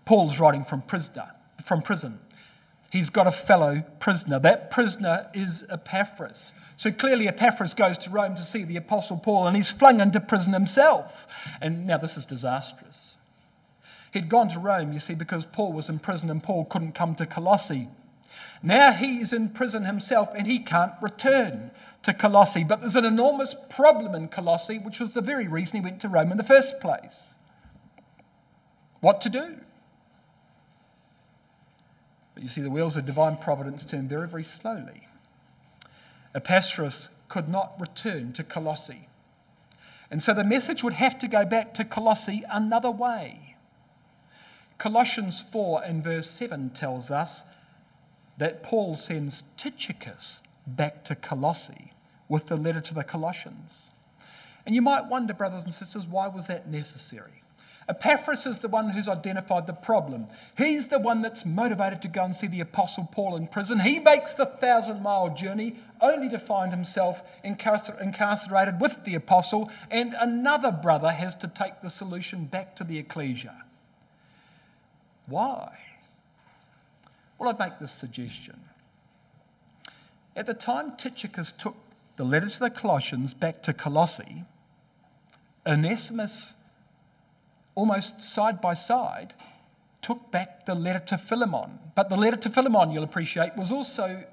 Paul's 0.06 0.40
writing 0.40 0.66
from 0.66 0.82
prisoner, 0.82 1.32
from 1.64 1.82
prison. 1.82 2.20
He's 2.92 3.10
got 3.10 3.28
a 3.28 3.32
fellow 3.32 3.84
prisoner. 4.00 4.40
That 4.40 4.72
prisoner 4.72 5.30
is 5.34 5.66
Epaphras. 5.70 6.54
So 6.76 6.92
clearly, 6.92 7.28
Epaphras 7.28 7.74
goes 7.74 7.98
to 8.00 8.10
Rome 8.10 8.36
to 8.36 8.44
see 8.44 8.64
the 8.64 8.76
Apostle 8.76 9.18
Paul, 9.18 9.48
and 9.48 9.56
he's 9.56 9.70
flung 9.70 10.02
into 10.02 10.20
prison 10.20 10.52
himself. 10.52 11.28
And 11.62 11.86
now 11.86 11.98
this 11.98 12.18
is 12.18 12.26
disastrous. 12.26 13.16
He'd 14.12 14.28
gone 14.28 14.50
to 14.50 14.60
Rome, 14.60 14.92
you 14.92 15.00
see, 15.00 15.14
because 15.14 15.46
Paul 15.46 15.72
was 15.72 15.90
in 15.90 16.00
prison 16.00 16.30
and 16.30 16.44
Paul 16.44 16.66
couldn't 16.66 16.94
come 16.94 17.16
to 17.16 17.26
Colossae. 17.26 17.88
Now 18.62 18.92
he's 18.92 19.32
in 19.32 19.50
prison 19.50 19.86
himself 19.86 20.30
and 20.36 20.46
he 20.46 20.60
can't 20.60 20.94
return 21.02 21.72
to 22.04 22.14
Colossae. 22.14 22.64
But 22.64 22.82
there's 22.82 22.96
an 22.96 23.06
enormous 23.06 23.56
problem 23.70 24.16
in 24.16 24.28
Colossae, 24.28 24.80
which 24.80 25.00
was 25.00 25.14
the 25.14 25.22
very 25.22 25.48
reason 25.48 25.80
he 25.80 25.82
went 25.82 26.02
to 26.02 26.10
Rome 26.10 26.32
in 26.32 26.38
the 26.38 26.44
first 26.44 26.80
place. 26.80 27.34
What 29.02 29.22
to 29.22 29.30
do? 29.30 29.58
But 32.34 32.44
you 32.44 32.50
see, 32.50 32.62
the 32.62 32.72
wheels 32.72 32.98
of 32.98 33.06
divine 33.06 33.38
providence 33.38 33.86
turn 33.86 34.08
very, 34.08 34.28
very 34.28 34.44
slowly. 34.44 35.08
Epaphras 36.34 37.10
could 37.28 37.50
not 37.50 37.80
return 37.80 38.34
to 38.34 38.44
Colossae. 38.44 39.08
And 40.10 40.22
so 40.22 40.34
the 40.34 40.44
message 40.44 40.84
would 40.84 40.94
have 40.94 41.18
to 41.20 41.28
go 41.28 41.46
back 41.46 41.74
to 41.76 41.86
Colossae 41.86 42.44
another 42.50 42.92
way. 42.92 43.56
Colossians 44.78 45.42
4 45.42 45.84
and 45.84 46.04
verse 46.04 46.30
7 46.30 46.72
tells 46.72 47.12
us 47.12 47.44
that 48.38 48.64
Paul 48.64 48.98
sends 48.98 49.44
Tychicus 49.56 50.42
back 50.66 51.04
to 51.06 51.16
Colossae 51.16 51.91
with 52.32 52.48
the 52.48 52.56
letter 52.56 52.80
to 52.80 52.94
the 52.94 53.04
Colossians. 53.04 53.92
And 54.66 54.74
you 54.74 54.82
might 54.82 55.08
wonder, 55.08 55.34
brothers 55.34 55.66
and 55.66 55.74
sisters, 55.74 56.08
why 56.08 56.30
was 56.30 56.48
that 56.48 56.66
necessary? 56.66 57.44
Epaphras 57.90 58.46
is 58.46 58.60
the 58.60 58.70
one 58.70 58.90
who's 58.90 59.10
identified 59.10 59.68
the 59.68 59.74
problem. 59.74 60.28
He's 60.58 60.88
the 60.88 61.00
one 61.00 61.22
that's 61.22 61.46
motivated 61.46 62.02
to 62.04 62.08
go 62.08 62.24
and 62.24 62.34
see 62.34 62.48
the 62.48 62.62
Apostle 62.62 63.10
Paul 63.12 63.36
in 63.36 63.48
prison. 63.48 63.82
He 63.82 64.00
makes 64.00 64.34
the 64.34 64.46
thousand 64.46 65.04
mile 65.04 65.34
journey 65.34 65.76
only 66.00 66.30
to 66.30 66.40
find 66.40 66.72
himself 66.72 67.22
incarcerated 67.44 68.80
with 68.80 69.04
the 69.04 69.16
Apostle, 69.16 69.70
and 69.90 70.16
another 70.18 70.72
brother 70.72 71.10
has 71.10 71.36
to 71.36 71.50
take 71.50 71.82
the 71.82 71.90
solution 71.90 72.46
back 72.46 72.78
to 72.78 72.86
the 72.86 72.98
ecclesia. 72.98 73.66
Why? 75.26 75.78
Well, 77.38 77.50
I'd 77.50 77.60
make 77.60 77.80
this 77.80 77.92
suggestion. 77.92 78.62
At 80.34 80.46
the 80.46 80.54
time 80.54 80.94
Tychicus 80.94 81.52
took 81.52 81.76
the 82.18 82.24
letter 82.24 82.50
to 82.50 82.60
the 82.60 82.70
Colossians 82.70 83.34
back 83.34 83.64
to 83.64 83.74
Colossae, 83.74 84.44
Onesimus, 85.66 86.54
almost 87.76 88.22
side 88.22 88.62
by 88.62 88.74
side, 88.74 89.34
took 90.02 90.32
back 90.32 90.66
the 90.66 90.76
letter 90.76 91.00
to 91.00 91.18
Philemon. 91.18 91.80
But 91.96 92.10
the 92.10 92.18
letter 92.18 92.38
to 92.38 92.50
Philemon, 92.50 92.92
you'll 92.92 93.04
appreciate, 93.04 93.56
was 93.56 93.72
also, 93.72 94.24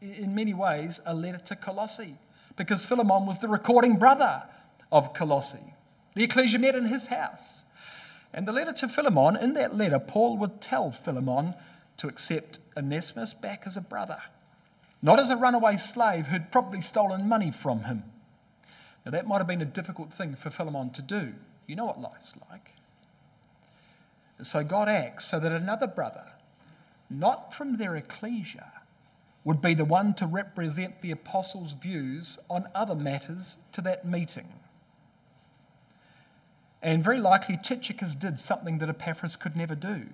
in 0.00 0.34
many 0.34 0.54
ways, 0.54 1.00
a 1.06 1.14
letter 1.14 1.38
to 1.38 1.56
Colossae, 1.56 2.16
because 2.56 2.86
Philemon 2.86 3.26
was 3.26 3.38
the 3.38 3.48
recording 3.48 3.96
brother 3.96 4.42
of 4.92 5.14
Colossae. 5.14 5.74
The 6.14 6.24
ecclesia 6.24 6.58
met 6.58 6.74
in 6.74 6.86
his 6.86 7.06
house. 7.06 7.64
And 8.32 8.46
the 8.46 8.52
letter 8.52 8.72
to 8.72 8.88
Philemon, 8.88 9.36
in 9.36 9.54
that 9.54 9.74
letter, 9.74 9.98
Paul 9.98 10.36
would 10.38 10.60
tell 10.60 10.90
Philemon 10.90 11.54
to 11.96 12.08
accept 12.08 12.58
Onesimus 12.76 13.32
back 13.32 13.62
as 13.66 13.76
a 13.76 13.80
brother, 13.80 14.20
not 15.06 15.20
as 15.20 15.30
a 15.30 15.36
runaway 15.36 15.76
slave 15.76 16.26
who'd 16.26 16.50
probably 16.50 16.82
stolen 16.82 17.28
money 17.28 17.52
from 17.52 17.84
him. 17.84 18.02
Now, 19.04 19.12
that 19.12 19.28
might 19.28 19.38
have 19.38 19.46
been 19.46 19.62
a 19.62 19.64
difficult 19.64 20.12
thing 20.12 20.34
for 20.34 20.50
Philemon 20.50 20.90
to 20.90 21.00
do. 21.00 21.32
You 21.68 21.76
know 21.76 21.84
what 21.84 22.00
life's 22.00 22.34
like. 22.50 22.72
So 24.42 24.64
God 24.64 24.88
acts 24.88 25.24
so 25.24 25.38
that 25.38 25.52
another 25.52 25.86
brother, 25.86 26.24
not 27.08 27.54
from 27.54 27.76
their 27.76 27.94
ecclesia, 27.94 28.72
would 29.44 29.62
be 29.62 29.74
the 29.74 29.84
one 29.84 30.12
to 30.14 30.26
represent 30.26 31.02
the 31.02 31.12
apostles' 31.12 31.74
views 31.74 32.40
on 32.50 32.66
other 32.74 32.96
matters 32.96 33.58
to 33.70 33.80
that 33.82 34.04
meeting. 34.04 34.48
And 36.82 37.04
very 37.04 37.20
likely, 37.20 37.56
Tychicus 37.62 38.16
did 38.16 38.40
something 38.40 38.78
that 38.78 38.88
Epaphras 38.88 39.36
could 39.36 39.54
never 39.54 39.76
do, 39.76 40.06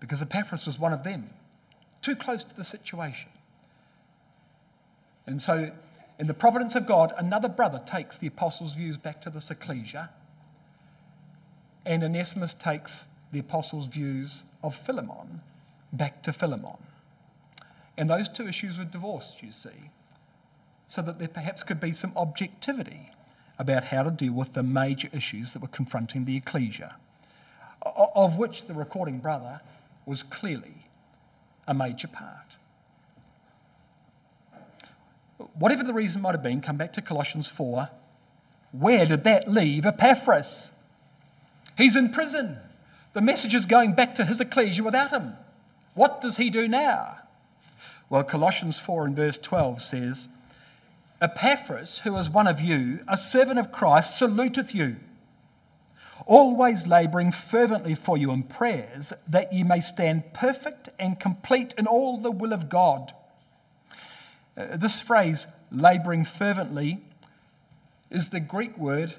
because 0.00 0.20
Epaphras 0.20 0.66
was 0.66 0.78
one 0.78 0.92
of 0.92 1.02
them, 1.02 1.30
too 2.02 2.14
close 2.14 2.44
to 2.44 2.54
the 2.54 2.62
situation. 2.62 3.30
And 5.26 5.42
so, 5.42 5.72
in 6.18 6.26
the 6.26 6.34
providence 6.34 6.74
of 6.74 6.86
God, 6.86 7.12
another 7.18 7.48
brother 7.48 7.80
takes 7.84 8.16
the 8.16 8.28
apostles' 8.28 8.74
views 8.74 8.96
back 8.96 9.20
to 9.22 9.30
the 9.30 9.44
ecclesia, 9.50 10.10
and 11.84 12.02
Onesimus 12.02 12.54
takes 12.54 13.04
the 13.32 13.38
apostles' 13.38 13.86
views 13.86 14.42
of 14.62 14.74
Philemon 14.74 15.40
back 15.92 16.22
to 16.22 16.32
Philemon. 16.32 16.78
And 17.96 18.10
those 18.10 18.28
two 18.28 18.46
issues 18.46 18.78
were 18.78 18.84
divorced, 18.84 19.42
you 19.42 19.52
see, 19.52 19.90
so 20.86 21.02
that 21.02 21.18
there 21.18 21.28
perhaps 21.28 21.62
could 21.62 21.80
be 21.80 21.92
some 21.92 22.12
objectivity 22.16 23.10
about 23.58 23.84
how 23.84 24.02
to 24.02 24.10
deal 24.10 24.32
with 24.32 24.52
the 24.52 24.62
major 24.62 25.08
issues 25.12 25.52
that 25.52 25.62
were 25.62 25.68
confronting 25.68 26.24
the 26.24 26.36
ecclesia, 26.36 26.96
of 27.82 28.36
which 28.36 28.66
the 28.66 28.74
recording 28.74 29.18
brother 29.18 29.60
was 30.04 30.22
clearly 30.22 30.86
a 31.66 31.74
major 31.74 32.08
part. 32.08 32.56
Whatever 35.54 35.84
the 35.84 35.94
reason 35.94 36.22
might 36.22 36.34
have 36.34 36.42
been, 36.42 36.60
come 36.60 36.76
back 36.76 36.92
to 36.94 37.02
Colossians 37.02 37.46
4. 37.46 37.90
Where 38.72 39.06
did 39.06 39.24
that 39.24 39.50
leave 39.50 39.84
Epaphras? 39.84 40.70
He's 41.76 41.96
in 41.96 42.10
prison. 42.10 42.58
The 43.12 43.20
message 43.20 43.54
is 43.54 43.66
going 43.66 43.94
back 43.94 44.14
to 44.16 44.24
his 44.24 44.40
ecclesia 44.40 44.82
without 44.82 45.10
him. 45.10 45.34
What 45.94 46.20
does 46.20 46.36
he 46.36 46.50
do 46.50 46.68
now? 46.68 47.18
Well, 48.08 48.24
Colossians 48.24 48.78
4 48.78 49.06
and 49.06 49.16
verse 49.16 49.38
12 49.38 49.82
says, 49.82 50.28
Epaphras, 51.20 52.00
who 52.00 52.16
is 52.18 52.28
one 52.28 52.46
of 52.46 52.60
you, 52.60 53.00
a 53.08 53.16
servant 53.16 53.58
of 53.58 53.72
Christ, 53.72 54.18
saluteth 54.18 54.74
you, 54.74 54.96
always 56.26 56.86
labouring 56.86 57.32
fervently 57.32 57.94
for 57.94 58.18
you 58.18 58.30
in 58.32 58.42
prayers, 58.42 59.12
that 59.26 59.52
ye 59.52 59.62
may 59.62 59.80
stand 59.80 60.34
perfect 60.34 60.90
and 60.98 61.18
complete 61.18 61.74
in 61.78 61.86
all 61.86 62.18
the 62.18 62.30
will 62.30 62.52
of 62.52 62.68
God. 62.68 63.12
Uh, 64.56 64.76
this 64.76 65.00
phrase, 65.00 65.46
labouring 65.70 66.24
fervently, 66.24 67.00
is 68.10 68.30
the 68.30 68.40
Greek 68.40 68.76
word 68.78 69.14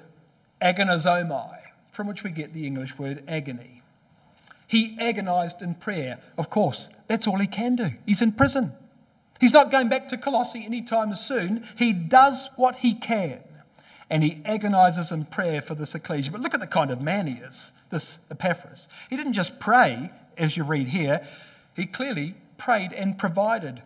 agonizomai, 0.60 1.56
from 1.90 2.06
which 2.06 2.24
we 2.24 2.30
get 2.30 2.52
the 2.52 2.66
English 2.66 2.98
word 2.98 3.22
agony. 3.28 3.82
He 4.66 4.96
agonized 5.00 5.62
in 5.62 5.74
prayer. 5.74 6.18
Of 6.36 6.50
course, 6.50 6.88
that's 7.06 7.26
all 7.26 7.38
he 7.38 7.46
can 7.46 7.76
do. 7.76 7.92
He's 8.04 8.20
in 8.20 8.32
prison. 8.32 8.72
He's 9.40 9.52
not 9.52 9.70
going 9.70 9.88
back 9.88 10.08
to 10.08 10.18
Colossae 10.18 10.64
anytime 10.64 11.14
soon. 11.14 11.64
He 11.76 11.92
does 11.92 12.48
what 12.56 12.76
he 12.76 12.94
can. 12.94 13.40
And 14.10 14.22
he 14.24 14.42
agonizes 14.44 15.12
in 15.12 15.26
prayer 15.26 15.60
for 15.60 15.74
this 15.74 15.94
ecclesia. 15.94 16.32
But 16.32 16.40
look 16.40 16.54
at 16.54 16.60
the 16.60 16.66
kind 16.66 16.90
of 16.90 17.00
man 17.00 17.26
he 17.26 17.34
is, 17.34 17.72
this 17.90 18.18
Epaphras. 18.30 18.88
He 19.08 19.16
didn't 19.16 19.34
just 19.34 19.60
pray, 19.60 20.10
as 20.36 20.56
you 20.56 20.64
read 20.64 20.88
here, 20.88 21.26
he 21.76 21.86
clearly 21.86 22.34
prayed 22.56 22.92
and 22.92 23.16
provided. 23.16 23.82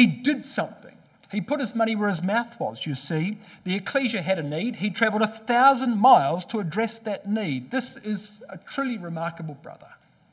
He 0.00 0.06
did 0.06 0.46
something. 0.46 0.96
He 1.30 1.42
put 1.42 1.60
his 1.60 1.74
money 1.74 1.94
where 1.94 2.08
his 2.08 2.22
mouth 2.22 2.58
was, 2.58 2.86
you 2.86 2.94
see. 2.94 3.36
The 3.64 3.74
ecclesia 3.74 4.22
had 4.22 4.38
a 4.38 4.42
need. 4.42 4.76
He 4.76 4.88
travelled 4.88 5.20
a 5.20 5.26
thousand 5.26 5.98
miles 5.98 6.46
to 6.46 6.58
address 6.58 6.98
that 7.00 7.28
need. 7.28 7.70
This 7.70 7.98
is 7.98 8.40
a 8.48 8.56
truly 8.56 8.96
remarkable 8.96 9.58
brother. 9.62 9.88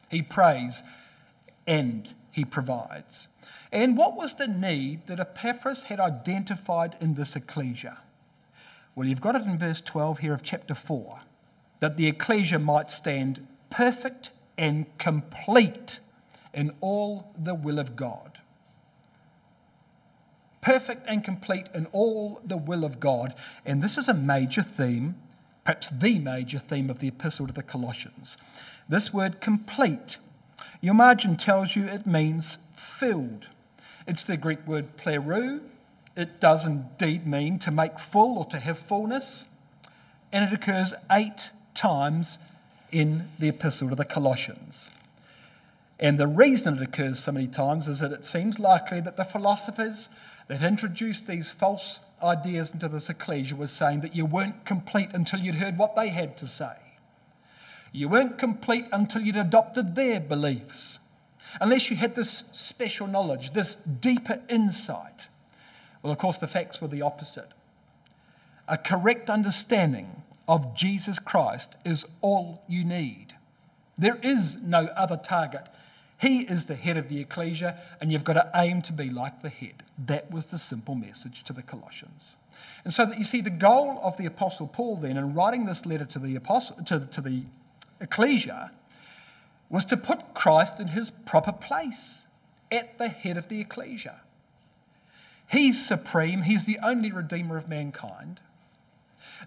He 0.10 0.22
prays 0.22 0.84
and 1.68 2.08
he 2.32 2.46
provides. 2.46 3.28
And 3.70 3.98
what 3.98 4.16
was 4.16 4.36
the 4.36 4.48
need 4.48 5.06
that 5.08 5.20
Epaphras 5.20 5.84
had 5.84 6.00
identified 6.00 6.96
in 7.02 7.16
this 7.16 7.36
ecclesia? 7.36 7.98
Well, 8.96 9.06
you've 9.06 9.20
got 9.20 9.36
it 9.36 9.42
in 9.42 9.58
verse 9.58 9.82
12 9.82 10.20
here 10.20 10.34
of 10.34 10.44
chapter 10.44 10.76
4 10.76 11.20
that 11.82 11.98
the 11.98 12.08
ecclesia 12.08 12.60
might 12.60 12.90
stand 12.90 13.46
perfect 13.70 14.30
and 14.58 14.86
complete 14.98 16.00
in 16.54 16.72
all 16.80 17.34
the 17.38 17.54
will 17.54 17.80
of 17.80 17.98
God. 17.98 18.37
Perfect 20.68 21.08
and 21.08 21.24
complete 21.24 21.68
in 21.74 21.86
all 21.94 22.42
the 22.44 22.58
will 22.58 22.84
of 22.84 23.00
God. 23.00 23.34
And 23.66 23.82
this 23.82 23.98
is 23.98 24.10
a 24.10 24.14
major 24.14 24.62
theme 24.62 25.16
perhaps 25.68 25.90
the 25.90 26.18
major 26.18 26.60
theme 26.60 26.90
of 26.90 27.00
the 27.00 27.10
epistle 27.10 27.46
to 27.46 27.52
the 27.52 27.62
Colossians. 27.62 28.38
This 28.88 29.14
word 29.14 29.42
complete, 29.42 30.16
your 30.80 30.94
margin 30.94 31.36
tells 31.36 31.76
you 31.76 31.84
it 31.84 32.08
means 32.08 32.58
filled. 32.74 33.48
It's 34.08 34.24
the 34.24 34.38
Greek 34.38 34.66
word 34.66 34.96
pleroo. 34.96 35.60
It 36.16 36.40
does 36.40 36.66
indeed 36.66 37.28
mean 37.28 37.60
to 37.60 37.72
make 37.72 38.00
full 38.00 38.38
or 38.38 38.46
to 38.46 38.60
have 38.60 38.80
fullness, 38.80 39.48
and 40.32 40.50
it 40.50 40.54
occurs 40.54 40.94
eight 41.12 41.50
times 41.74 42.38
in 42.90 43.28
the 43.38 43.50
epistle 43.50 43.90
to 43.90 43.96
the 43.96 44.06
Colossians. 44.06 44.90
And 46.00 46.18
the 46.18 46.28
reason 46.28 46.78
it 46.78 46.82
occurs 46.82 47.20
so 47.20 47.34
many 47.34 47.48
times 47.48 47.90
is 47.90 48.00
that 48.00 48.14
it 48.14 48.24
seems 48.24 48.58
likely 48.58 49.02
that 49.02 49.18
the 49.18 49.26
philosophers 49.26 50.08
that 50.48 50.62
introduced 50.62 51.28
these 51.28 51.52
false 51.52 52.00
ideas 52.24 52.72
into 52.72 52.88
this 52.88 53.10
ecclesia 53.10 53.56
was 53.56 53.72
saying 53.72 54.02
that 54.02 54.16
you 54.16 54.26
weren't 54.26 54.66
complete 54.66 55.10
until 55.14 55.40
you'd 55.40 55.56
heard 55.56 55.78
what 55.78 55.96
they 55.96 56.10
had 56.10 56.38
to 56.38 56.48
say. 56.48 56.76
You 57.92 58.10
weren't 58.10 58.38
complete 58.38 58.86
until 58.92 59.22
you'd 59.22 59.36
adopted 59.36 59.96
their 59.96 60.20
beliefs, 60.20 61.00
unless 61.62 61.90
you 61.90 61.96
had 61.96 62.16
this 62.16 62.44
special 62.52 63.08
knowledge, 63.08 63.54
this 63.54 63.76
deeper 63.76 64.42
insight. 64.50 65.28
Well, 66.02 66.12
of 66.12 66.20
course, 66.20 66.38
the 66.38 66.48
facts 66.48 66.82
were 66.82 66.88
the 66.88 67.02
opposite. 67.02 67.50
A 68.68 68.78
correct 68.78 69.30
understanding 69.30 70.24
of 70.48 70.76
Jesus 70.76 71.20
Christ 71.20 71.76
is 71.86 72.06
all 72.22 72.64
you 72.68 72.84
need. 72.84 73.36
There 73.98 74.20
is 74.22 74.58
no 74.62 74.86
other 74.96 75.18
target. 75.18 75.68
He 76.20 76.42
is 76.42 76.66
the 76.66 76.76
head 76.76 76.98
of 76.98 77.10
the 77.10 77.20
ecclesia, 77.20 77.78
and 78.02 78.12
you've 78.12 78.24
got 78.24 78.34
to 78.34 78.50
aim 78.56 78.82
to 78.84 78.94
be 78.94 79.10
like 79.10 79.42
the 79.42 79.50
head. 79.50 79.84
That 79.98 80.32
was 80.32 80.48
the 80.48 80.58
simple 80.58 80.96
message 80.96 81.44
to 81.44 81.54
the 81.54 81.62
Colossians. 81.62 82.38
And 82.84 82.94
so 82.94 83.06
that 83.06 83.20
you 83.20 83.24
see 83.24 83.42
the 83.42 83.52
goal 83.52 84.00
of 84.02 84.18
the 84.18 84.26
Apostle 84.26 84.68
Paul 84.68 84.96
then 84.96 85.18
in 85.18 85.36
writing 85.36 85.66
this 85.66 85.86
letter 85.86 86.06
to 86.06 86.20
the 86.20 86.36
apostle 86.36 86.78
to, 86.86 87.02
to 87.02 87.22
the 87.22 87.44
ecclesia 88.02 88.72
was 89.70 89.86
to 89.86 89.98
put 89.98 90.34
Christ 90.34 90.80
in 90.80 90.88
his 90.88 91.10
proper 91.10 91.52
place 91.52 92.28
at 92.72 92.98
the 92.98 93.10
head 93.10 93.38
of 93.38 93.48
the 93.50 93.60
ecclesia. 93.60 94.22
He's 95.50 95.86
supreme, 95.86 96.44
he's 96.44 96.66
the 96.66 96.80
only 96.84 97.12
redeemer 97.12 97.58
of 97.58 97.70
mankind. 97.70 98.42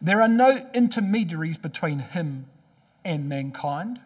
There 0.01 0.23
are 0.23 0.29
no 0.29 0.67
intermediaries 0.73 1.59
between 1.59 1.99
him 1.99 2.47
and 3.05 3.29
mankind. 3.29 4.01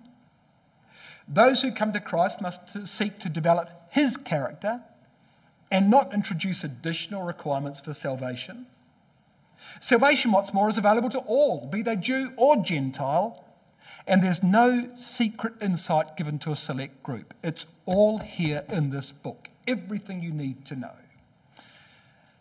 Those 1.27 1.63
who 1.63 1.73
come 1.73 1.93
to 1.93 2.01
Christ 2.01 2.41
must 2.41 2.87
seek 2.87 3.19
to 3.21 3.29
develop 3.29 3.71
his 3.91 4.17
character 4.17 4.83
and 5.71 5.91
not 5.91 6.13
introduce 6.13 6.63
additional 6.63 7.23
requirements 7.23 7.81
for 7.81 7.95
salvation. 7.95 8.67
Salvation, 9.81 10.33
what's 10.33 10.53
more, 10.53 10.69
is 10.69 10.79
available 10.79 11.11
to 11.11 11.19
all, 11.21 11.67
be 11.67 11.83
they 11.83 11.97
Jew 11.97 12.33
or 12.37 12.57
Gentile, 12.57 13.45
and 14.07 14.23
there's 14.23 14.43
no 14.43 14.91
secret 14.95 15.55
insight 15.63 16.17
given 16.17 16.39
to 16.41 16.53
a 16.53 16.57
select 16.57 17.03
group. 17.03 17.33
It's 17.43 17.67
all 17.87 18.19
here 18.19 18.65
in 18.69 18.91
this 18.91 19.11
book, 19.11 19.49
everything 19.67 20.23
you 20.23 20.31
need 20.31 20.65
to 20.67 20.77
know. 20.77 20.93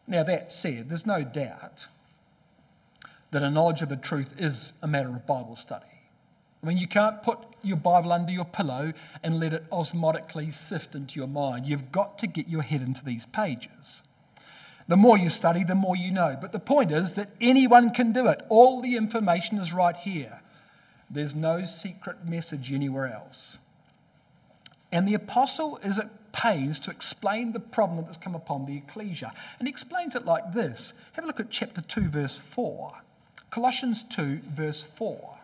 Now, 0.06 0.24
that 0.24 0.52
said, 0.52 0.90
there's 0.90 1.06
no 1.06 1.24
doubt 1.24 1.88
that 3.32 3.42
a 3.42 3.50
knowledge 3.50 3.82
of 3.82 3.90
the 3.90 3.96
truth 3.96 4.36
is 4.38 4.74
a 4.82 4.88
matter 4.88 5.10
of 5.10 5.26
Bible 5.26 5.56
study. 5.56 5.86
I 6.64 6.68
mean, 6.68 6.78
you 6.78 6.88
can't 6.88 7.22
put 7.22 7.40
your 7.62 7.78
Bible 7.78 8.14
under 8.14 8.32
your 8.32 8.46
pillow 8.46 8.94
and 9.22 9.40
let 9.40 9.54
it 9.54 9.70
osmotically 9.70 10.54
sift 10.54 10.96
into 10.96 11.20
your 11.20 11.28
mind. 11.28 11.66
You've 11.66 11.92
got 11.92 12.18
to 12.20 12.28
get 12.28 12.48
your 12.48 12.62
head 12.62 12.82
into 12.82 13.04
these 13.04 13.26
pages. 13.26 14.02
The 14.88 14.98
more 14.98 15.18
you 15.18 15.30
study, 15.30 15.64
the 15.64 15.76
more 15.76 15.96
you 15.96 16.12
know. 16.12 16.38
But 16.40 16.52
the 16.52 16.60
point 16.60 16.92
is 16.92 17.14
that 17.16 17.30
anyone 17.42 17.90
can 17.92 18.14
do 18.14 18.28
it. 18.28 18.42
All 18.50 18.82
the 18.82 18.96
information 18.96 19.58
is 19.58 19.74
right 19.74 19.96
here. 19.96 20.42
There's 21.10 21.36
no 21.36 21.64
secret 21.64 22.26
message 22.26 22.72
anywhere 22.72 23.14
else. 23.14 23.60
And 24.92 25.08
the 25.08 25.14
apostle 25.14 25.80
is 25.84 26.00
at 26.00 26.32
pains 26.32 26.80
to 26.82 26.92
explain 26.92 27.52
the 27.52 27.60
problem 27.60 28.06
that's 28.06 28.18
come 28.18 28.36
upon 28.36 28.66
the 28.66 28.78
ecclesia. 28.78 29.34
And 29.60 29.68
he 29.68 29.72
explains 29.72 30.16
it 30.16 30.26
like 30.26 30.54
this. 30.54 30.94
Have 31.14 31.26
a 31.26 31.28
look 31.28 31.40
at 31.40 31.50
chapter 31.50 31.82
2, 31.82 32.10
verse 32.10 32.38
4. 32.38 33.02
Colossians 33.50 34.04
2, 34.04 34.42
verse 34.50 34.82
4. 34.82 35.40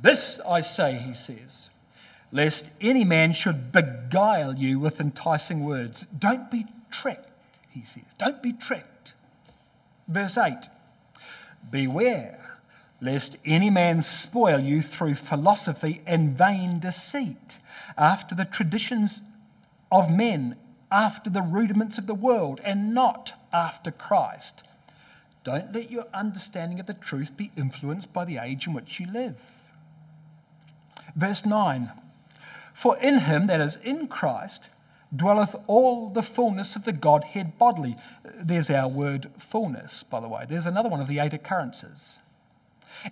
This 0.00 0.40
I 0.46 0.60
say, 0.60 0.96
he 0.96 1.14
says, 1.14 1.70
lest 2.32 2.70
any 2.80 3.04
man 3.04 3.32
should 3.32 3.72
beguile 3.72 4.56
you 4.56 4.78
with 4.78 5.00
enticing 5.00 5.64
words. 5.64 6.06
Don't 6.16 6.50
be 6.50 6.66
tricked, 6.90 7.28
he 7.70 7.82
says. 7.82 8.04
Don't 8.18 8.42
be 8.42 8.52
tricked. 8.52 9.14
Verse 10.08 10.38
8 10.38 10.68
Beware 11.70 12.40
lest 13.00 13.36
any 13.44 13.70
man 13.70 14.02
spoil 14.02 14.60
you 14.60 14.82
through 14.82 15.14
philosophy 15.14 16.02
and 16.06 16.36
vain 16.36 16.78
deceit, 16.78 17.58
after 17.96 18.34
the 18.34 18.44
traditions 18.44 19.22
of 19.90 20.10
men, 20.10 20.56
after 20.92 21.30
the 21.30 21.42
rudiments 21.42 21.98
of 21.98 22.06
the 22.06 22.14
world, 22.14 22.60
and 22.64 22.92
not 22.94 23.32
after 23.52 23.90
Christ. 23.90 24.62
Don't 25.44 25.72
let 25.72 25.90
your 25.90 26.06
understanding 26.12 26.78
of 26.78 26.86
the 26.86 26.94
truth 26.94 27.36
be 27.36 27.50
influenced 27.56 28.12
by 28.12 28.24
the 28.24 28.38
age 28.38 28.66
in 28.66 28.74
which 28.74 29.00
you 29.00 29.06
live. 29.10 29.40
Verse 31.16 31.44
9 31.44 31.90
For 32.72 32.98
in 32.98 33.20
him, 33.20 33.46
that 33.46 33.60
is, 33.60 33.76
in 33.76 34.08
Christ, 34.08 34.68
dwelleth 35.14 35.56
all 35.66 36.10
the 36.10 36.22
fullness 36.22 36.76
of 36.76 36.84
the 36.84 36.92
Godhead 36.92 37.58
bodily. 37.58 37.96
There's 38.24 38.70
our 38.70 38.88
word 38.88 39.30
fullness, 39.38 40.02
by 40.02 40.20
the 40.20 40.28
way. 40.28 40.46
There's 40.48 40.66
another 40.66 40.88
one 40.88 41.00
of 41.00 41.08
the 41.08 41.18
eight 41.18 41.32
occurrences. 41.32 42.18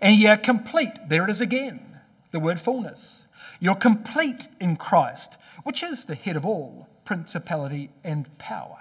And 0.00 0.16
ye 0.16 0.26
are 0.26 0.36
complete. 0.36 0.92
There 1.08 1.24
it 1.24 1.30
is 1.30 1.40
again, 1.40 2.00
the 2.30 2.40
word 2.40 2.60
fullness. 2.60 3.24
You're 3.60 3.74
complete 3.74 4.48
in 4.60 4.76
Christ, 4.76 5.36
which 5.64 5.82
is 5.82 6.04
the 6.04 6.14
head 6.14 6.36
of 6.36 6.46
all 6.46 6.88
principality 7.04 7.90
and 8.04 8.36
power. 8.36 8.76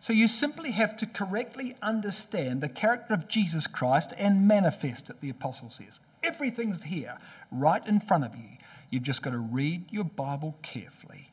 So 0.00 0.12
you 0.12 0.26
simply 0.26 0.72
have 0.72 0.96
to 0.96 1.06
correctly 1.06 1.76
understand 1.80 2.60
the 2.60 2.68
character 2.68 3.14
of 3.14 3.28
Jesus 3.28 3.68
Christ 3.68 4.12
and 4.18 4.48
manifest 4.48 5.08
it, 5.08 5.20
the 5.20 5.30
apostle 5.30 5.70
says. 5.70 6.00
Everything's 6.22 6.84
here, 6.84 7.18
right 7.50 7.86
in 7.86 8.00
front 8.00 8.24
of 8.24 8.36
you. 8.36 8.58
You've 8.90 9.02
just 9.02 9.22
got 9.22 9.30
to 9.30 9.38
read 9.38 9.90
your 9.90 10.04
Bible 10.04 10.56
carefully 10.62 11.30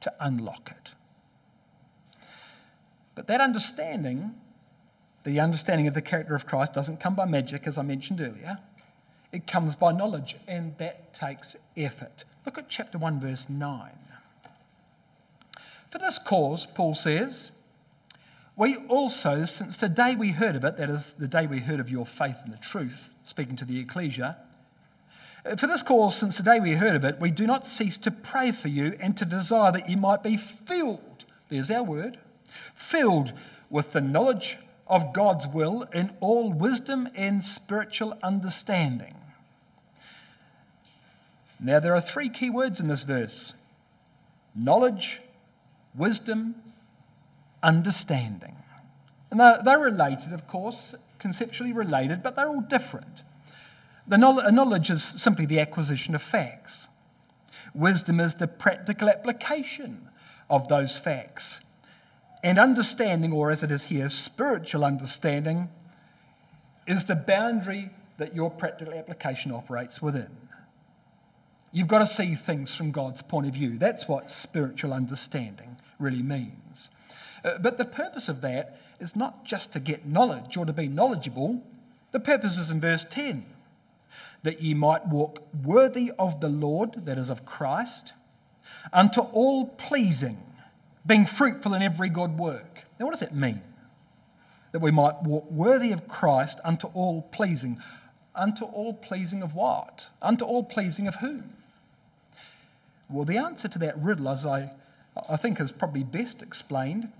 to 0.00 0.12
unlock 0.20 0.70
it. 0.70 0.92
But 3.14 3.26
that 3.28 3.40
understanding, 3.40 4.34
the 5.24 5.40
understanding 5.40 5.86
of 5.86 5.94
the 5.94 6.02
character 6.02 6.34
of 6.34 6.46
Christ, 6.46 6.72
doesn't 6.72 7.00
come 7.00 7.14
by 7.14 7.26
magic, 7.26 7.66
as 7.66 7.78
I 7.78 7.82
mentioned 7.82 8.20
earlier. 8.20 8.58
It 9.32 9.46
comes 9.46 9.76
by 9.76 9.92
knowledge, 9.92 10.36
and 10.48 10.76
that 10.78 11.14
takes 11.14 11.56
effort. 11.76 12.24
Look 12.44 12.58
at 12.58 12.68
chapter 12.68 12.98
1, 12.98 13.20
verse 13.20 13.48
9. 13.48 13.90
For 15.90 15.98
this 15.98 16.18
cause, 16.18 16.66
Paul 16.66 16.94
says, 16.94 17.52
we 18.56 18.76
also, 18.88 19.44
since 19.44 19.76
the 19.76 19.88
day 19.88 20.16
we 20.16 20.32
heard 20.32 20.56
of 20.56 20.64
it, 20.64 20.76
that 20.76 20.90
is, 20.90 21.14
the 21.14 21.28
day 21.28 21.46
we 21.46 21.60
heard 21.60 21.80
of 21.80 21.90
your 21.90 22.04
faith 22.04 22.38
in 22.44 22.50
the 22.50 22.58
truth, 22.58 23.10
speaking 23.24 23.56
to 23.56 23.64
the 23.64 23.78
ecclesia, 23.80 24.36
uh, 25.44 25.56
for 25.56 25.66
this 25.66 25.82
cause, 25.82 26.16
since 26.16 26.36
the 26.36 26.42
day 26.42 26.60
we 26.60 26.74
heard 26.74 26.96
of 26.96 27.04
it, 27.04 27.18
we 27.18 27.30
do 27.30 27.46
not 27.46 27.66
cease 27.66 27.96
to 27.98 28.10
pray 28.10 28.52
for 28.52 28.68
you 28.68 28.96
and 29.00 29.16
to 29.16 29.24
desire 29.24 29.72
that 29.72 29.88
you 29.88 29.96
might 29.96 30.22
be 30.22 30.36
filled, 30.36 31.24
there's 31.48 31.70
our 31.70 31.82
word, 31.82 32.18
filled 32.74 33.32
with 33.70 33.92
the 33.92 34.00
knowledge 34.00 34.58
of 34.86 35.12
God's 35.12 35.46
will 35.46 35.82
in 35.94 36.12
all 36.20 36.52
wisdom 36.52 37.08
and 37.14 37.42
spiritual 37.42 38.18
understanding. 38.22 39.14
Now, 41.60 41.78
there 41.78 41.94
are 41.94 42.00
three 42.00 42.28
key 42.28 42.50
words 42.50 42.80
in 42.80 42.88
this 42.88 43.04
verse 43.04 43.54
knowledge, 44.54 45.20
wisdom, 45.94 46.56
understanding. 47.62 48.56
And 49.30 49.38
they're, 49.38 49.60
they're 49.62 49.78
related, 49.78 50.32
of 50.32 50.46
course, 50.46 50.94
conceptually 51.18 51.72
related, 51.72 52.22
but 52.22 52.36
they're 52.36 52.48
all 52.48 52.62
different. 52.62 53.22
The 54.08 54.16
knowledge 54.16 54.90
is 54.90 55.04
simply 55.04 55.46
the 55.46 55.60
acquisition 55.60 56.14
of 56.14 56.22
facts. 56.22 56.88
Wisdom 57.74 58.18
is 58.18 58.34
the 58.34 58.48
practical 58.48 59.08
application 59.08 60.08
of 60.48 60.66
those 60.68 60.98
facts. 60.98 61.60
And 62.42 62.58
understanding, 62.58 63.32
or 63.32 63.50
as 63.50 63.62
it 63.62 63.70
is 63.70 63.84
here, 63.84 64.08
spiritual 64.08 64.84
understanding, 64.84 65.68
is 66.86 67.04
the 67.04 67.14
boundary 67.14 67.90
that 68.16 68.34
your 68.34 68.50
practical 68.50 68.94
application 68.94 69.52
operates 69.52 70.02
within. 70.02 70.30
You've 71.70 71.86
got 71.86 72.00
to 72.00 72.06
see 72.06 72.34
things 72.34 72.74
from 72.74 72.90
God's 72.90 73.22
point 73.22 73.46
of 73.46 73.54
view. 73.54 73.78
That's 73.78 74.08
what 74.08 74.30
spiritual 74.30 74.92
understanding 74.92 75.76
really 76.00 76.22
means. 76.22 76.90
Uh, 77.44 77.58
but 77.58 77.78
the 77.78 77.84
purpose 77.84 78.28
of 78.28 78.40
that 78.42 78.78
is 78.98 79.16
not 79.16 79.44
just 79.44 79.72
to 79.72 79.80
get 79.80 80.06
knowledge 80.06 80.56
or 80.56 80.66
to 80.66 80.72
be 80.72 80.88
knowledgeable. 80.88 81.62
The 82.12 82.20
purpose 82.20 82.58
is 82.58 82.70
in 82.70 82.80
verse 82.80 83.04
10 83.08 83.46
that 84.42 84.62
ye 84.62 84.72
might 84.72 85.06
walk 85.06 85.42
worthy 85.62 86.12
of 86.18 86.40
the 86.40 86.48
Lord, 86.48 87.04
that 87.04 87.18
is, 87.18 87.28
of 87.28 87.44
Christ, 87.44 88.14
unto 88.92 89.20
all 89.20 89.66
pleasing, 89.66 90.38
being 91.04 91.26
fruitful 91.26 91.74
in 91.74 91.82
every 91.82 92.08
good 92.08 92.38
work. 92.38 92.86
Now, 92.98 93.06
what 93.06 93.12
does 93.12 93.20
that 93.20 93.34
mean? 93.34 93.62
that 94.72 94.80
we 94.80 94.90
might 94.90 95.22
walk 95.22 95.50
worthy 95.50 95.92
of 95.92 96.06
Christ 96.08 96.60
unto 96.64 96.86
all 96.88 97.22
pleasing. 97.22 97.80
Unto 98.34 98.64
all 98.64 98.94
pleasing 98.94 99.42
of 99.42 99.54
what? 99.54 100.08
Unto 100.22 100.44
all 100.44 100.62
pleasing 100.62 101.08
of 101.08 101.16
whom? 101.16 101.52
Well, 103.08 103.24
the 103.24 103.38
answer 103.38 103.66
to 103.68 103.78
that 103.80 103.98
riddle, 103.98 104.28
as 104.28 104.46
I, 104.46 104.70
I 105.28 105.36
think, 105.36 105.60
is 105.60 105.72
probably 105.72 106.04
best 106.04 106.42
explained 106.42 107.10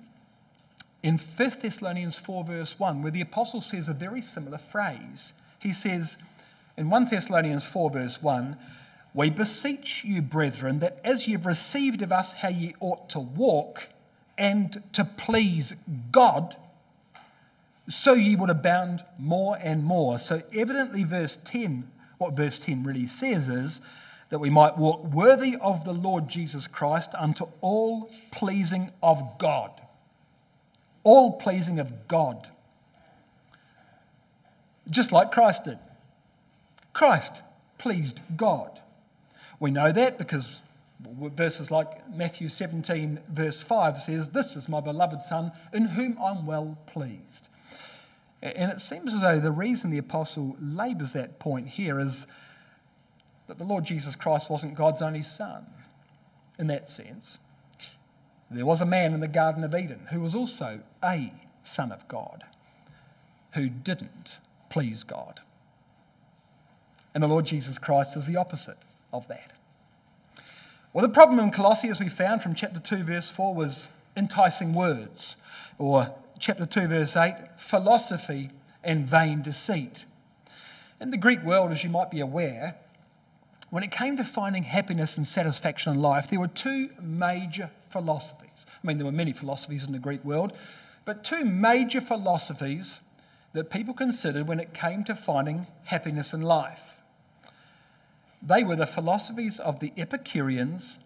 in 1.02 1.18
1 1.18 1.50
Thessalonians 1.62 2.16
4, 2.16 2.44
verse 2.44 2.78
1, 2.78 3.02
where 3.02 3.10
the 3.10 3.20
apostle 3.20 3.60
says 3.60 3.88
a 3.88 3.94
very 3.94 4.20
similar 4.20 4.58
phrase. 4.58 5.32
He 5.58 5.72
says 5.72 6.18
in 6.76 6.90
1 6.90 7.06
Thessalonians 7.06 7.66
4, 7.66 7.90
verse 7.90 8.22
1, 8.22 8.56
We 9.14 9.30
beseech 9.30 10.04
you, 10.04 10.20
brethren, 10.22 10.80
that 10.80 11.00
as 11.04 11.26
ye 11.26 11.32
have 11.32 11.46
received 11.46 12.02
of 12.02 12.12
us 12.12 12.34
how 12.34 12.48
ye 12.48 12.74
ought 12.80 13.08
to 13.10 13.20
walk 13.20 13.88
and 14.36 14.82
to 14.92 15.04
please 15.04 15.74
God, 16.12 16.56
so 17.88 18.14
ye 18.14 18.36
would 18.36 18.50
abound 18.50 19.04
more 19.18 19.58
and 19.60 19.84
more. 19.84 20.18
So, 20.18 20.42
evidently, 20.54 21.04
verse 21.04 21.38
10, 21.44 21.90
what 22.18 22.34
verse 22.34 22.58
10 22.58 22.84
really 22.84 23.06
says 23.06 23.48
is 23.48 23.80
that 24.28 24.38
we 24.38 24.48
might 24.48 24.78
walk 24.78 25.04
worthy 25.04 25.56
of 25.60 25.84
the 25.84 25.92
Lord 25.92 26.28
Jesus 26.28 26.66
Christ 26.66 27.10
unto 27.18 27.48
all 27.60 28.10
pleasing 28.30 28.90
of 29.02 29.38
God. 29.38 29.79
All 31.02 31.32
pleasing 31.32 31.78
of 31.78 32.08
God. 32.08 32.48
Just 34.88 35.12
like 35.12 35.32
Christ 35.32 35.64
did. 35.64 35.78
Christ 36.92 37.42
pleased 37.78 38.20
God. 38.36 38.80
We 39.58 39.70
know 39.70 39.92
that 39.92 40.18
because 40.18 40.60
verses 41.00 41.70
like 41.70 42.08
Matthew 42.10 42.48
17, 42.48 43.20
verse 43.28 43.60
5 43.60 43.98
says, 43.98 44.28
This 44.30 44.56
is 44.56 44.68
my 44.68 44.80
beloved 44.80 45.22
Son, 45.22 45.52
in 45.72 45.86
whom 45.86 46.18
I'm 46.22 46.46
well 46.46 46.76
pleased. 46.86 47.48
And 48.42 48.72
it 48.72 48.80
seems 48.80 49.12
as 49.14 49.20
though 49.20 49.38
the 49.38 49.52
reason 49.52 49.90
the 49.90 49.98
apostle 49.98 50.56
labours 50.60 51.12
that 51.12 51.38
point 51.38 51.68
here 51.68 52.00
is 52.00 52.26
that 53.46 53.58
the 53.58 53.64
Lord 53.64 53.84
Jesus 53.84 54.16
Christ 54.16 54.48
wasn't 54.48 54.74
God's 54.74 55.02
only 55.02 55.22
Son 55.22 55.66
in 56.58 56.66
that 56.68 56.88
sense. 56.88 57.38
There 58.50 58.66
was 58.66 58.82
a 58.82 58.86
man 58.86 59.14
in 59.14 59.20
the 59.20 59.28
Garden 59.28 59.62
of 59.62 59.74
Eden 59.74 60.08
who 60.10 60.20
was 60.20 60.34
also 60.34 60.80
a 61.04 61.32
Son 61.62 61.92
of 61.92 62.06
God, 62.08 62.44
who 63.54 63.68
didn't 63.68 64.38
please 64.68 65.04
God. 65.04 65.40
And 67.14 67.22
the 67.22 67.28
Lord 67.28 67.44
Jesus 67.46 67.78
Christ 67.78 68.16
is 68.16 68.26
the 68.26 68.36
opposite 68.36 68.78
of 69.12 69.28
that. 69.28 69.52
Well, 70.92 71.06
the 71.06 71.12
problem 71.12 71.38
in 71.38 71.52
Colossae, 71.52 71.88
as 71.88 72.00
we 72.00 72.08
found 72.08 72.42
from 72.42 72.54
chapter 72.54 72.80
2, 72.80 73.04
verse 73.04 73.30
4, 73.30 73.54
was 73.54 73.86
enticing 74.16 74.74
words, 74.74 75.36
or 75.78 76.12
chapter 76.40 76.66
2, 76.66 76.88
verse 76.88 77.16
8, 77.16 77.34
philosophy 77.56 78.50
and 78.82 79.06
vain 79.06 79.42
deceit. 79.42 80.04
In 81.00 81.12
the 81.12 81.16
Greek 81.16 81.42
world, 81.44 81.70
as 81.70 81.84
you 81.84 81.90
might 81.90 82.10
be 82.10 82.18
aware, 82.18 82.76
when 83.70 83.84
it 83.84 83.92
came 83.92 84.16
to 84.16 84.24
finding 84.24 84.64
happiness 84.64 85.16
and 85.16 85.24
satisfaction 85.24 85.92
in 85.94 86.00
life, 86.00 86.28
there 86.28 86.40
were 86.40 86.48
two 86.48 86.90
major 87.00 87.70
philosophies. 87.88 88.39
I 88.82 88.86
mean, 88.86 88.98
there 88.98 89.06
were 89.06 89.12
many 89.12 89.32
philosophies 89.32 89.86
in 89.86 89.92
the 89.92 89.98
Greek 89.98 90.24
world, 90.24 90.52
but 91.04 91.24
two 91.24 91.44
major 91.44 92.00
philosophies 92.00 93.00
that 93.52 93.70
people 93.70 93.94
considered 93.94 94.46
when 94.46 94.60
it 94.60 94.74
came 94.74 95.04
to 95.04 95.14
finding 95.14 95.66
happiness 95.84 96.32
in 96.32 96.42
life. 96.42 97.00
They 98.42 98.62
were 98.62 98.76
the 98.76 98.86
philosophies 98.86 99.58
of 99.58 99.80
the 99.80 99.92
Epicureans 99.96 100.98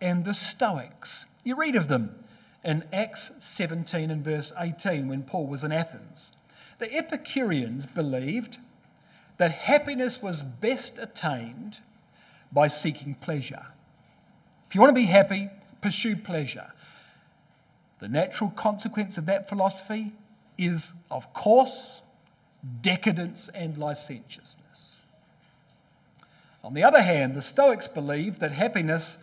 and 0.00 0.24
the 0.24 0.34
Stoics. 0.34 1.26
You 1.44 1.56
read 1.56 1.76
of 1.76 1.88
them 1.88 2.14
in 2.64 2.84
Acts 2.92 3.32
17 3.38 4.10
and 4.10 4.24
verse 4.24 4.52
18 4.58 5.08
when 5.08 5.22
Paul 5.22 5.46
was 5.46 5.62
in 5.62 5.72
Athens. 5.72 6.32
The 6.78 6.92
Epicureans 6.94 7.86
believed 7.86 8.58
that 9.36 9.52
happiness 9.52 10.22
was 10.22 10.42
best 10.42 10.98
attained 10.98 11.78
by 12.52 12.68
seeking 12.68 13.14
pleasure. 13.14 13.66
If 14.68 14.74
you 14.74 14.80
want 14.80 14.90
to 14.90 15.00
be 15.00 15.06
happy, 15.06 15.48
pursue 15.80 16.16
pleasure. 16.16 16.72
The 18.00 18.08
natural 18.08 18.50
consequence 18.50 19.18
of 19.18 19.26
that 19.26 19.48
philosophy 19.48 20.12
is, 20.56 20.94
of 21.10 21.32
course, 21.32 22.00
decadence 22.82 23.48
and 23.50 23.76
licentiousness. 23.76 25.00
On 26.64 26.74
the 26.74 26.84
other 26.84 27.02
hand, 27.02 27.34
the 27.34 27.42
Stoics 27.42 27.88
believed 27.88 28.40
that 28.40 28.52
happiness 28.52 29.18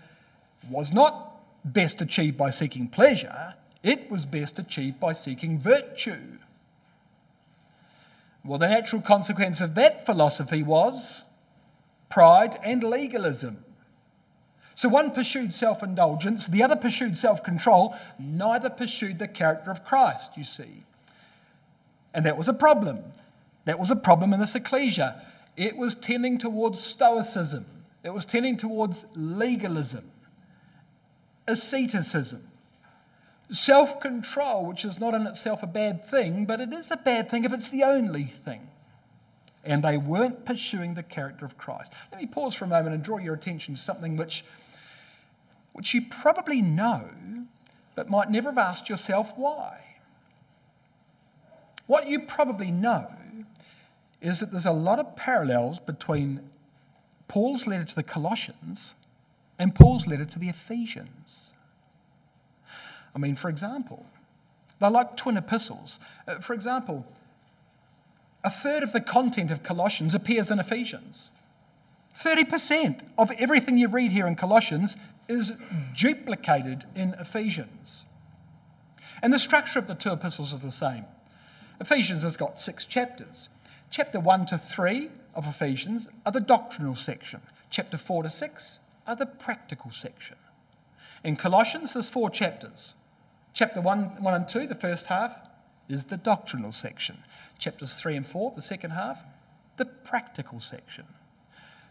was 0.69 0.91
not 0.91 1.35
best 1.63 2.01
achieved 2.01 2.37
by 2.37 2.49
seeking 2.49 2.87
pleasure, 2.87 3.55
it 3.83 4.09
was 4.09 4.25
best 4.25 4.59
achieved 4.59 4.99
by 4.99 5.13
seeking 5.13 5.59
virtue. 5.59 6.37
Well, 8.43 8.59
the 8.59 8.67
natural 8.67 9.01
consequence 9.01 9.61
of 9.61 9.75
that 9.75 10.05
philosophy 10.05 10.63
was 10.63 11.23
pride 12.09 12.57
and 12.63 12.83
legalism. 12.83 13.63
So 14.77 14.89
one 14.89 15.09
pursued 15.09 15.55
self 15.55 15.81
indulgence, 15.81 16.45
the 16.45 16.61
other 16.61 16.75
pursued 16.75 17.17
self 17.17 17.43
control, 17.43 17.95
neither 18.19 18.69
pursued 18.69 19.17
the 19.17 19.27
character 19.27 19.71
of 19.71 19.83
Christ, 19.83 20.37
you 20.37 20.43
see. 20.43 20.83
And 22.13 22.27
that 22.27 22.37
was 22.37 22.47
a 22.47 22.53
problem. 22.53 22.99
That 23.65 23.79
was 23.79 23.89
a 23.89 23.95
problem 23.95 24.33
in 24.33 24.39
this 24.39 24.53
ecclesia. 24.53 25.25
It 25.55 25.77
was 25.77 25.95
tending 25.95 26.37
towards 26.37 26.79
Stoicism, 26.79 27.65
it 28.03 28.13
was 28.13 28.23
tending 28.23 28.55
towards 28.55 29.05
legalism, 29.15 30.11
asceticism, 31.47 32.47
self 33.49 33.99
control, 33.99 34.67
which 34.67 34.85
is 34.85 34.99
not 34.99 35.15
in 35.15 35.25
itself 35.25 35.63
a 35.63 35.67
bad 35.67 36.05
thing, 36.05 36.45
but 36.45 36.61
it 36.61 36.71
is 36.71 36.91
a 36.91 36.97
bad 36.97 37.31
thing 37.31 37.45
if 37.45 37.51
it's 37.51 37.69
the 37.69 37.81
only 37.81 38.25
thing. 38.25 38.69
And 39.63 39.83
they 39.83 39.97
weren't 39.97 40.45
pursuing 40.45 40.93
the 40.93 41.01
character 41.01 41.45
of 41.45 41.57
Christ. 41.57 41.91
Let 42.11 42.21
me 42.21 42.27
pause 42.27 42.53
for 42.53 42.65
a 42.65 42.67
moment 42.67 42.93
and 42.93 43.03
draw 43.03 43.17
your 43.17 43.33
attention 43.33 43.73
to 43.73 43.81
something 43.81 44.15
which, 44.17 44.45
which 45.77 45.93
you 45.93 46.01
probably 46.01 46.59
know, 46.59 47.03
but 47.93 48.09
might 48.09 48.31
never 48.31 48.49
have 48.49 48.57
asked 48.57 48.89
yourself 48.89 49.31
why. 49.37 49.77
What 51.85 52.07
you 52.07 52.21
probably 52.21 52.71
know 52.71 53.11
is 54.19 54.39
that 54.39 54.51
there's 54.51 54.65
a 54.65 54.71
lot 54.71 54.97
of 54.97 55.15
parallels 55.15 55.79
between 55.79 56.49
Paul's 57.27 57.67
letter 57.67 57.83
to 57.83 57.93
the 57.93 58.01
Colossians 58.01 58.95
and 59.59 59.75
Paul's 59.75 60.07
letter 60.07 60.25
to 60.25 60.39
the 60.39 60.49
Ephesians. 60.49 61.51
I 63.13 63.19
mean, 63.19 63.35
for 63.35 63.47
example, 63.47 64.03
they're 64.79 64.89
like 64.89 65.15
twin 65.15 65.37
epistles. 65.37 65.99
Uh, 66.27 66.39
for 66.39 66.55
example, 66.55 67.05
a 68.43 68.49
third 68.49 68.81
of 68.81 68.93
the 68.93 69.01
content 69.01 69.51
of 69.51 69.61
Colossians 69.61 70.15
appears 70.15 70.49
in 70.49 70.57
Ephesians. 70.57 71.31
30% 72.17 73.01
of 73.15 73.29
everything 73.37 73.77
you 73.77 73.87
read 73.87 74.11
here 74.11 74.25
in 74.25 74.35
Colossians 74.35 74.97
is 75.27 75.53
duplicated 75.95 76.85
in 76.95 77.13
Ephesians. 77.15 78.05
And 79.21 79.33
the 79.33 79.39
structure 79.39 79.79
of 79.79 79.87
the 79.87 79.95
two 79.95 80.11
epistles 80.11 80.53
is 80.53 80.61
the 80.61 80.71
same. 80.71 81.05
Ephesians 81.79 82.23
has 82.23 82.37
got 82.37 82.59
six 82.59 82.85
chapters. 82.85 83.49
Chapter 83.89 84.19
1 84.19 84.45
to 84.47 84.57
3 84.57 85.09
of 85.35 85.47
Ephesians 85.47 86.09
are 86.25 86.31
the 86.31 86.39
doctrinal 86.39 86.95
section. 86.95 87.41
Chapter 87.69 87.97
4 87.97 88.23
to 88.23 88.29
6 88.29 88.79
are 89.05 89.15
the 89.15 89.25
practical 89.25 89.91
section. 89.91 90.37
In 91.23 91.35
Colossians, 91.35 91.93
there's 91.93 92.09
four 92.09 92.29
chapters. 92.29 92.95
Chapter 93.53 93.81
1, 93.81 94.21
1 94.21 94.33
and 94.33 94.47
2, 94.47 94.67
the 94.67 94.75
first 94.75 95.07
half, 95.07 95.37
is 95.89 96.05
the 96.05 96.17
doctrinal 96.17 96.71
section. 96.71 97.17
Chapters 97.59 97.95
3 97.95 98.17
and 98.17 98.27
4, 98.27 98.53
the 98.55 98.61
second 98.61 98.91
half, 98.91 99.23
the 99.77 99.85
practical 99.85 100.59
section. 100.59 101.05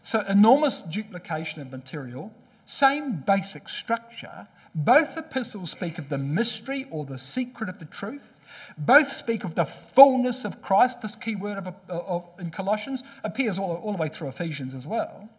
So, 0.03 0.21
enormous 0.27 0.81
duplication 0.81 1.61
of 1.61 1.71
material, 1.71 2.31
same 2.67 3.23
basic 3.25 3.69
structure. 3.69 4.47
Both 4.75 5.17
epistles 5.17 5.71
speak 5.71 5.97
of 5.97 6.09
the 6.09 6.17
mystery 6.17 6.85
or 6.91 7.05
the 7.05 7.17
secret 7.17 7.69
of 7.69 7.79
the 7.79 7.85
truth. 7.85 8.35
Both 8.77 9.11
speak 9.11 9.43
of 9.43 9.55
the 9.55 9.65
fullness 9.65 10.45
of 10.45 10.61
Christ. 10.61 11.01
This 11.01 11.15
key 11.15 11.35
word 11.35 11.57
of, 11.57 11.73
of, 11.89 12.25
in 12.37 12.51
Colossians 12.51 13.03
appears 13.23 13.57
all, 13.57 13.75
all 13.77 13.93
the 13.93 13.97
way 13.97 14.09
through 14.09 14.27
Ephesians 14.27 14.75
as 14.75 14.85
well. 14.85 15.29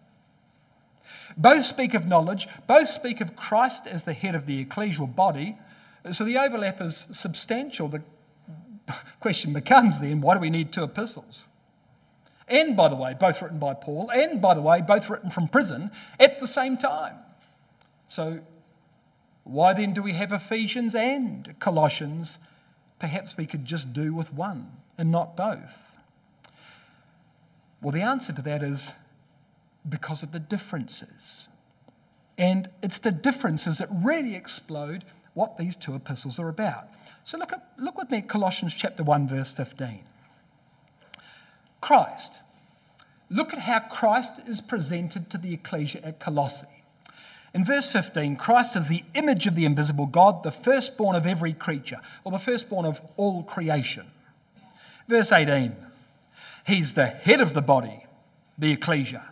Both 1.36 1.66
speak 1.66 1.92
of 1.92 2.06
knowledge. 2.06 2.48
Both 2.66 2.88
speak 2.88 3.20
of 3.20 3.36
Christ 3.36 3.86
as 3.86 4.04
the 4.04 4.14
head 4.14 4.34
of 4.34 4.46
the 4.46 4.64
ecclesial 4.64 5.14
body. 5.14 5.58
So 6.10 6.24
the 6.24 6.38
overlap 6.38 6.80
is 6.80 7.06
substantial. 7.12 7.88
The 7.88 8.02
question 9.20 9.52
becomes 9.52 10.00
then 10.00 10.22
why 10.22 10.34
do 10.34 10.40
we 10.40 10.50
need 10.50 10.72
two 10.72 10.84
epistles? 10.84 11.46
And 12.50 12.76
by 12.76 12.88
the 12.88 12.96
way, 12.96 13.14
both 13.18 13.42
written 13.42 13.58
by 13.58 13.74
Paul, 13.74 14.10
and 14.10 14.40
by 14.40 14.54
the 14.54 14.62
way, 14.62 14.80
both 14.80 15.10
written 15.10 15.30
from 15.30 15.48
prison 15.48 15.90
at 16.18 16.40
the 16.40 16.46
same 16.46 16.76
time. 16.76 17.16
So, 18.06 18.40
why 19.44 19.72
then 19.72 19.92
do 19.92 20.02
we 20.02 20.12
have 20.12 20.32
Ephesians 20.32 20.94
and 20.94 21.58
Colossians 21.58 22.38
perhaps 22.98 23.36
we 23.36 23.46
could 23.46 23.64
just 23.64 23.92
do 23.92 24.14
with 24.14 24.32
one 24.32 24.72
and 24.96 25.10
not 25.10 25.36
both? 25.36 25.94
Well, 27.80 27.92
the 27.92 28.02
answer 28.02 28.32
to 28.32 28.42
that 28.42 28.62
is 28.62 28.92
because 29.88 30.22
of 30.22 30.32
the 30.32 30.40
differences. 30.40 31.48
And 32.36 32.68
it's 32.82 32.98
the 32.98 33.12
differences 33.12 33.78
that 33.78 33.88
really 33.90 34.34
explode 34.34 35.04
what 35.34 35.56
these 35.56 35.76
two 35.76 35.94
epistles 35.94 36.38
are 36.38 36.48
about. 36.48 36.88
So 37.24 37.38
look, 37.38 37.52
at, 37.52 37.66
look 37.78 37.96
with 37.96 38.10
me 38.10 38.18
at 38.18 38.28
Colossians 38.28 38.74
chapter 38.74 39.02
1, 39.02 39.28
verse 39.28 39.52
15. 39.52 40.04
Christ. 41.80 42.42
Look 43.30 43.52
at 43.52 43.60
how 43.60 43.80
Christ 43.80 44.32
is 44.46 44.60
presented 44.60 45.30
to 45.30 45.38
the 45.38 45.54
ecclesia 45.54 46.00
at 46.02 46.18
Colossae. 46.18 46.66
In 47.54 47.64
verse 47.64 47.90
15, 47.90 48.36
Christ 48.36 48.76
is 48.76 48.88
the 48.88 49.04
image 49.14 49.46
of 49.46 49.54
the 49.54 49.64
invisible 49.64 50.06
God, 50.06 50.42
the 50.42 50.50
firstborn 50.50 51.16
of 51.16 51.26
every 51.26 51.52
creature, 51.52 52.00
or 52.24 52.32
the 52.32 52.38
firstborn 52.38 52.86
of 52.86 53.00
all 53.16 53.42
creation. 53.42 54.06
Verse 55.08 55.32
18, 55.32 55.74
He's 56.66 56.94
the 56.94 57.06
head 57.06 57.40
of 57.40 57.54
the 57.54 57.62
body, 57.62 58.04
the 58.58 58.72
ecclesia, 58.72 59.24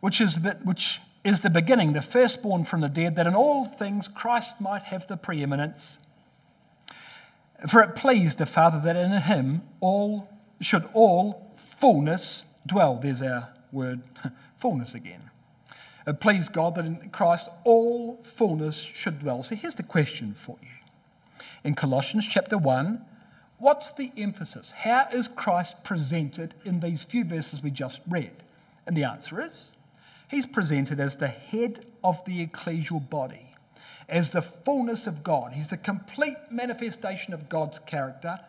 which 0.00 0.20
is, 0.20 0.38
which 0.64 1.00
is 1.22 1.40
the 1.40 1.50
beginning, 1.50 1.92
the 1.92 2.02
firstborn 2.02 2.64
from 2.64 2.80
the 2.80 2.88
dead, 2.88 3.14
that 3.16 3.26
in 3.26 3.34
all 3.34 3.64
things 3.64 4.08
Christ 4.08 4.60
might 4.60 4.82
have 4.82 5.06
the 5.06 5.16
preeminence. 5.16 5.98
For 7.68 7.82
it 7.82 7.94
pleased 7.94 8.38
the 8.38 8.46
Father 8.46 8.80
that 8.80 8.96
in 8.96 9.12
him 9.12 9.62
all 9.80 10.28
should 10.60 10.88
all 10.92 11.49
fullness 11.80 12.44
dwell. 12.66 12.96
There's 12.96 13.22
our 13.22 13.48
word, 13.72 14.02
fullness 14.58 14.94
again. 14.94 15.30
It 16.06 16.20
pleased 16.20 16.52
God 16.52 16.74
that 16.74 16.84
in 16.84 17.10
Christ 17.10 17.48
all 17.64 18.20
fullness 18.22 18.76
should 18.76 19.20
dwell. 19.20 19.42
So 19.42 19.54
here's 19.54 19.74
the 19.74 19.82
question 19.82 20.34
for 20.34 20.56
you. 20.62 20.68
In 21.64 21.74
Colossians 21.74 22.26
chapter 22.28 22.58
1, 22.58 23.04
what's 23.58 23.92
the 23.92 24.12
emphasis? 24.16 24.72
How 24.72 25.06
is 25.12 25.28
Christ 25.28 25.82
presented 25.84 26.54
in 26.64 26.80
these 26.80 27.04
few 27.04 27.24
verses 27.24 27.62
we 27.62 27.70
just 27.70 28.00
read? 28.08 28.32
And 28.86 28.96
the 28.96 29.04
answer 29.04 29.40
is 29.40 29.72
he's 30.28 30.46
presented 30.46 31.00
as 31.00 31.16
the 31.16 31.28
head 31.28 31.84
of 32.02 32.22
the 32.24 32.46
ecclesial 32.46 33.08
body, 33.08 33.54
as 34.08 34.30
the 34.30 34.42
fullness 34.42 35.06
of 35.06 35.22
God. 35.22 35.52
He's 35.52 35.68
the 35.68 35.76
complete 35.76 36.36
manifestation 36.50 37.32
of 37.32 37.48
God's 37.48 37.78
character. 37.78 38.40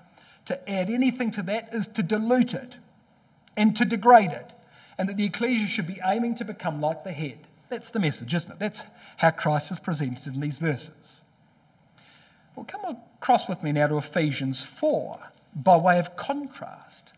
To 0.45 0.69
add 0.69 0.89
anything 0.89 1.31
to 1.31 1.43
that 1.43 1.73
is 1.73 1.87
to 1.87 2.03
dilute 2.03 2.53
it 2.53 2.77
and 3.55 3.75
to 3.75 3.85
degrade 3.85 4.31
it, 4.31 4.53
and 4.97 5.09
that 5.09 5.17
the 5.17 5.25
ecclesia 5.25 5.67
should 5.67 5.87
be 5.87 5.99
aiming 6.05 6.35
to 6.35 6.45
become 6.45 6.81
like 6.81 7.03
the 7.03 7.11
head. 7.11 7.39
That's 7.69 7.89
the 7.89 7.99
message, 7.99 8.33
isn't 8.33 8.51
it? 8.51 8.59
That's 8.59 8.83
how 9.17 9.31
Christ 9.31 9.71
is 9.71 9.79
presented 9.79 10.33
in 10.33 10.41
these 10.41 10.57
verses. 10.57 11.23
Well, 12.55 12.65
come 12.65 12.97
across 13.17 13.47
with 13.47 13.63
me 13.63 13.71
now 13.71 13.87
to 13.87 13.97
Ephesians 13.97 14.61
4 14.63 15.31
by 15.55 15.77
way 15.77 15.99
of 15.99 16.15
contrast. 16.15 17.13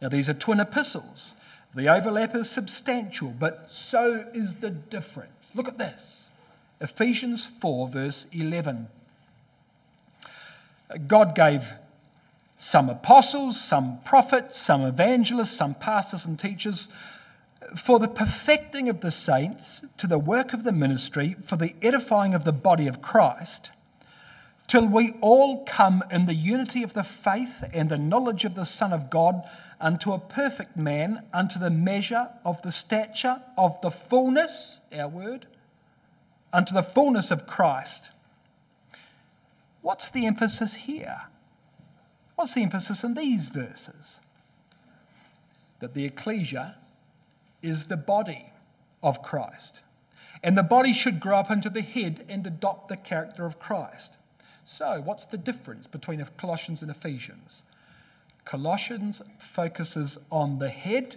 Now, 0.00 0.08
these 0.08 0.28
are 0.28 0.34
twin 0.34 0.60
epistles. 0.60 1.34
The 1.74 1.88
overlap 1.88 2.34
is 2.34 2.50
substantial, 2.50 3.34
but 3.38 3.72
so 3.72 4.26
is 4.34 4.56
the 4.56 4.70
difference. 4.70 5.52
Look 5.54 5.68
at 5.68 5.78
this 5.78 6.28
Ephesians 6.80 7.44
4, 7.46 7.88
verse 7.88 8.26
11. 8.32 8.88
God 11.06 11.34
gave 11.34 11.72
some 12.62 12.88
apostles, 12.88 13.60
some 13.60 13.98
prophets, 14.04 14.56
some 14.56 14.82
evangelists, 14.82 15.50
some 15.50 15.74
pastors 15.74 16.24
and 16.24 16.38
teachers 16.38 16.88
for 17.76 17.98
the 17.98 18.06
perfecting 18.06 18.88
of 18.88 19.00
the 19.00 19.10
saints, 19.10 19.80
to 19.96 20.06
the 20.06 20.18
work 20.18 20.52
of 20.52 20.62
the 20.62 20.70
ministry, 20.70 21.34
for 21.42 21.56
the 21.56 21.74
edifying 21.82 22.34
of 22.34 22.44
the 22.44 22.52
body 22.52 22.86
of 22.86 23.02
Christ, 23.02 23.72
till 24.68 24.86
we 24.86 25.14
all 25.20 25.64
come 25.64 26.04
in 26.08 26.26
the 26.26 26.36
unity 26.36 26.84
of 26.84 26.94
the 26.94 27.02
faith 27.02 27.64
and 27.72 27.90
the 27.90 27.98
knowledge 27.98 28.44
of 28.44 28.54
the 28.54 28.64
Son 28.64 28.92
of 28.92 29.10
God 29.10 29.42
unto 29.80 30.12
a 30.12 30.20
perfect 30.20 30.76
man, 30.76 31.24
unto 31.32 31.58
the 31.58 31.70
measure 31.70 32.28
of 32.44 32.62
the 32.62 32.70
stature 32.70 33.42
of 33.58 33.80
the 33.80 33.90
fullness, 33.90 34.78
our 34.96 35.08
word, 35.08 35.46
unto 36.52 36.72
the 36.72 36.84
fullness 36.84 37.32
of 37.32 37.44
Christ. 37.44 38.10
What's 39.80 40.10
the 40.10 40.26
emphasis 40.26 40.74
here? 40.74 41.22
What's 42.34 42.54
the 42.54 42.62
emphasis 42.62 43.04
in 43.04 43.14
these 43.14 43.48
verses? 43.48 44.20
That 45.80 45.94
the 45.94 46.04
ecclesia 46.04 46.76
is 47.62 47.84
the 47.84 47.96
body 47.96 48.52
of 49.02 49.22
Christ. 49.22 49.80
And 50.42 50.58
the 50.58 50.62
body 50.62 50.92
should 50.92 51.20
grow 51.20 51.38
up 51.38 51.50
into 51.50 51.70
the 51.70 51.82
head 51.82 52.24
and 52.28 52.46
adopt 52.46 52.88
the 52.88 52.96
character 52.96 53.46
of 53.46 53.58
Christ. 53.58 54.16
So, 54.64 55.00
what's 55.04 55.24
the 55.24 55.38
difference 55.38 55.86
between 55.86 56.24
Colossians 56.36 56.82
and 56.82 56.90
Ephesians? 56.90 57.62
Colossians 58.44 59.22
focuses 59.38 60.18
on 60.30 60.58
the 60.58 60.68
head, 60.68 61.16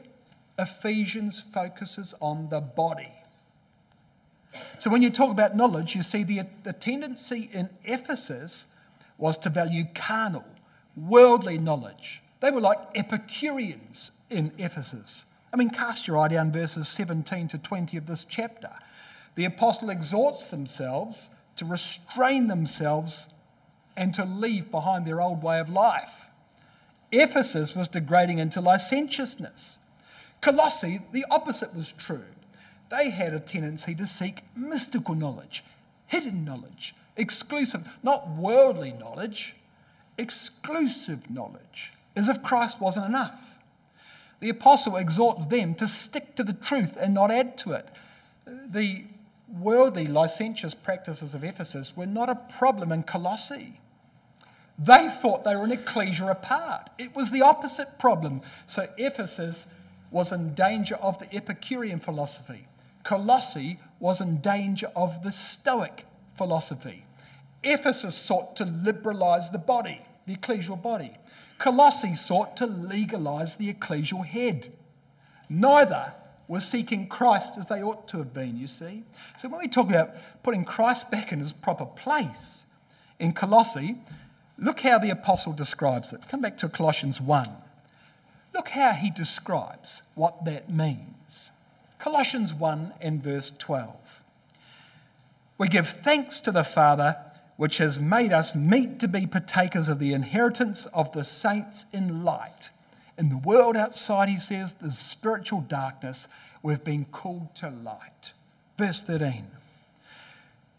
Ephesians 0.58 1.40
focuses 1.40 2.14
on 2.22 2.50
the 2.50 2.62
body. 2.62 3.14
So, 4.78 4.90
when 4.90 5.02
you 5.02 5.10
talk 5.10 5.32
about 5.32 5.56
knowledge, 5.56 5.96
you 5.96 6.04
see 6.04 6.24
the, 6.24 6.44
the 6.64 6.74
tendency 6.74 7.50
in 7.52 7.70
Ephesus 7.84 8.66
was 9.18 9.38
to 9.40 9.50
value 9.50 9.86
carnal, 9.94 10.46
worldly 10.96 11.58
knowledge. 11.58 12.22
They 12.40 12.52
were 12.52 12.62
like 12.62 12.80
Epicureans 12.96 14.12
in 14.30 14.52
Ephesus. 14.58 15.26
I 15.54 15.58
mean, 15.58 15.70
cast 15.70 16.08
your 16.08 16.18
eye 16.18 16.28
down 16.28 16.52
verses 16.52 16.88
17 16.88 17.48
to 17.50 17.58
20 17.58 17.98
of 17.98 18.08
this 18.08 18.26
chapter. 18.26 18.72
The 19.36 19.46
apostle 19.46 19.90
exhorts 19.90 20.48
themselves 20.48 21.30
to 21.58 21.66
restrain 21.66 22.48
themselves 22.48 23.28
and 23.96 24.14
to 24.14 24.26
leave 24.26 24.72
behind 24.72 25.06
their 25.06 25.22
old 25.22 25.42
way 25.42 25.60
of 25.60 25.70
life. 25.70 26.28
Ephesus 27.12 27.76
was 27.76 27.88
degrading 27.88 28.40
into 28.40 28.60
licentiousness. 28.60 29.80
Colossae, 30.42 31.00
the 31.12 31.26
opposite 31.32 31.74
was 31.74 31.92
true. 31.94 32.26
They 32.90 33.10
had 33.10 33.34
a 33.34 33.40
tendency 33.40 33.96
to 33.96 34.06
seek 34.06 34.44
mystical 34.56 35.16
knowledge, 35.16 35.64
hidden 36.08 36.44
knowledge, 36.44 36.96
exclusive, 37.16 37.88
not 38.04 38.30
worldly 38.30 38.92
knowledge, 38.92 39.56
exclusive 40.18 41.30
knowledge, 41.30 41.94
as 42.16 42.30
if 42.30 42.44
Christ 42.44 42.80
wasn't 42.80 43.06
enough. 43.06 43.58
The 44.40 44.50
apostle 44.50 44.98
exhorts 44.98 45.48
them 45.48 45.76
to 45.76 45.88
stick 45.88 46.36
to 46.36 46.44
the 46.44 46.54
truth 46.54 46.98
and 47.00 47.14
not 47.14 47.32
add 47.32 47.58
to 47.60 47.74
it. 47.74 47.90
The 48.46 49.06
worldly, 49.48 50.08
licentious 50.08 50.74
practices 50.74 51.34
of 51.34 51.44
Ephesus 51.44 51.96
were 51.96 52.06
not 52.06 52.30
a 52.30 52.36
problem 52.36 52.92
in 52.92 53.04
Colossae. 53.04 53.80
They 54.78 55.10
thought 55.10 55.44
they 55.44 55.56
were 55.56 55.64
an 55.64 55.72
ecclesia 55.72 56.28
apart. 56.28 56.90
It 56.98 57.16
was 57.16 57.32
the 57.32 57.42
opposite 57.42 57.98
problem. 57.98 58.42
So 58.66 58.88
Ephesus 58.98 59.68
was 60.12 60.32
in 60.32 60.54
danger 60.54 60.96
of 60.96 61.18
the 61.20 61.34
Epicurean 61.34 62.00
philosophy. 62.00 62.68
Colossae 63.04 63.80
was 64.00 64.20
in 64.20 64.42
danger 64.42 64.92
of 64.96 65.24
the 65.24 65.32
Stoic 65.32 66.06
philosophy. 66.36 67.06
Ephesus 67.66 68.16
sought 68.16 68.56
to 68.56 68.66
liberalize 68.66 69.50
the 69.50 69.58
body, 69.58 70.02
the 70.26 70.36
ecclesial 70.36 70.82
body. 70.82 71.18
Colossae 71.58 72.16
sought 72.16 72.56
to 72.58 72.66
legalize 72.66 73.56
the 73.56 73.74
ecclesial 73.74 74.26
head. 74.26 74.72
Neither 75.50 76.14
were 76.48 76.60
seeking 76.60 77.08
Christ 77.08 77.58
as 77.58 77.68
they 77.68 77.82
ought 77.82 78.08
to 78.10 78.18
have 78.18 78.34
been, 78.34 78.58
you 78.58 78.68
see. 78.68 79.04
So 79.38 79.50
when 79.50 79.60
we 79.60 79.68
talk 79.68 79.90
about 79.90 80.12
putting 80.44 80.64
Christ 80.64 81.10
back 81.10 81.32
in 81.32 81.40
his 81.40 81.54
proper 81.54 81.86
place 81.86 82.66
in 83.20 83.34
Colossae, 83.34 83.98
look 84.58 84.82
how 84.82 85.00
the 85.00 85.10
apostle 85.10 85.54
describes 85.54 86.14
it. 86.14 86.28
Come 86.28 86.42
back 86.42 86.58
to 86.60 86.70
Colossians 86.70 87.20
1. 87.20 87.48
Look 88.54 88.70
how 88.70 88.92
he 88.92 89.10
describes 89.10 90.04
what 90.14 90.46
that 90.46 90.70
means. 90.70 91.52
Colossians 92.00 92.54
1 92.54 92.94
and 93.02 93.24
verse 93.24 93.52
12. 93.58 94.22
We 95.58 95.68
give 95.68 95.88
thanks 95.88 96.40
to 96.42 96.52
the 96.52 96.64
Father 96.64 97.18
which 97.58 97.78
has 97.78 98.00
made 98.00 98.34
us 98.34 98.54
meet 98.54 99.00
to 99.00 99.08
be 99.08 99.26
partakers 99.26 99.88
of 99.88 100.00
the 100.00 100.14
inheritance 100.14 100.86
of 100.88 101.12
the 101.14 101.24
saints 101.24 101.86
in 101.94 102.24
light. 102.24 102.70
In 103.18 103.30
the 103.30 103.38
world 103.38 103.78
outside, 103.78 104.28
he 104.28 104.38
says, 104.38 104.74
the 104.74 104.92
spiritual 104.92 105.62
darkness, 105.62 106.28
we've 106.62 106.84
been 106.84 107.06
called 107.06 107.56
to 107.56 107.70
light. 107.70 108.34
Verse 108.78 109.02
13 109.02 109.48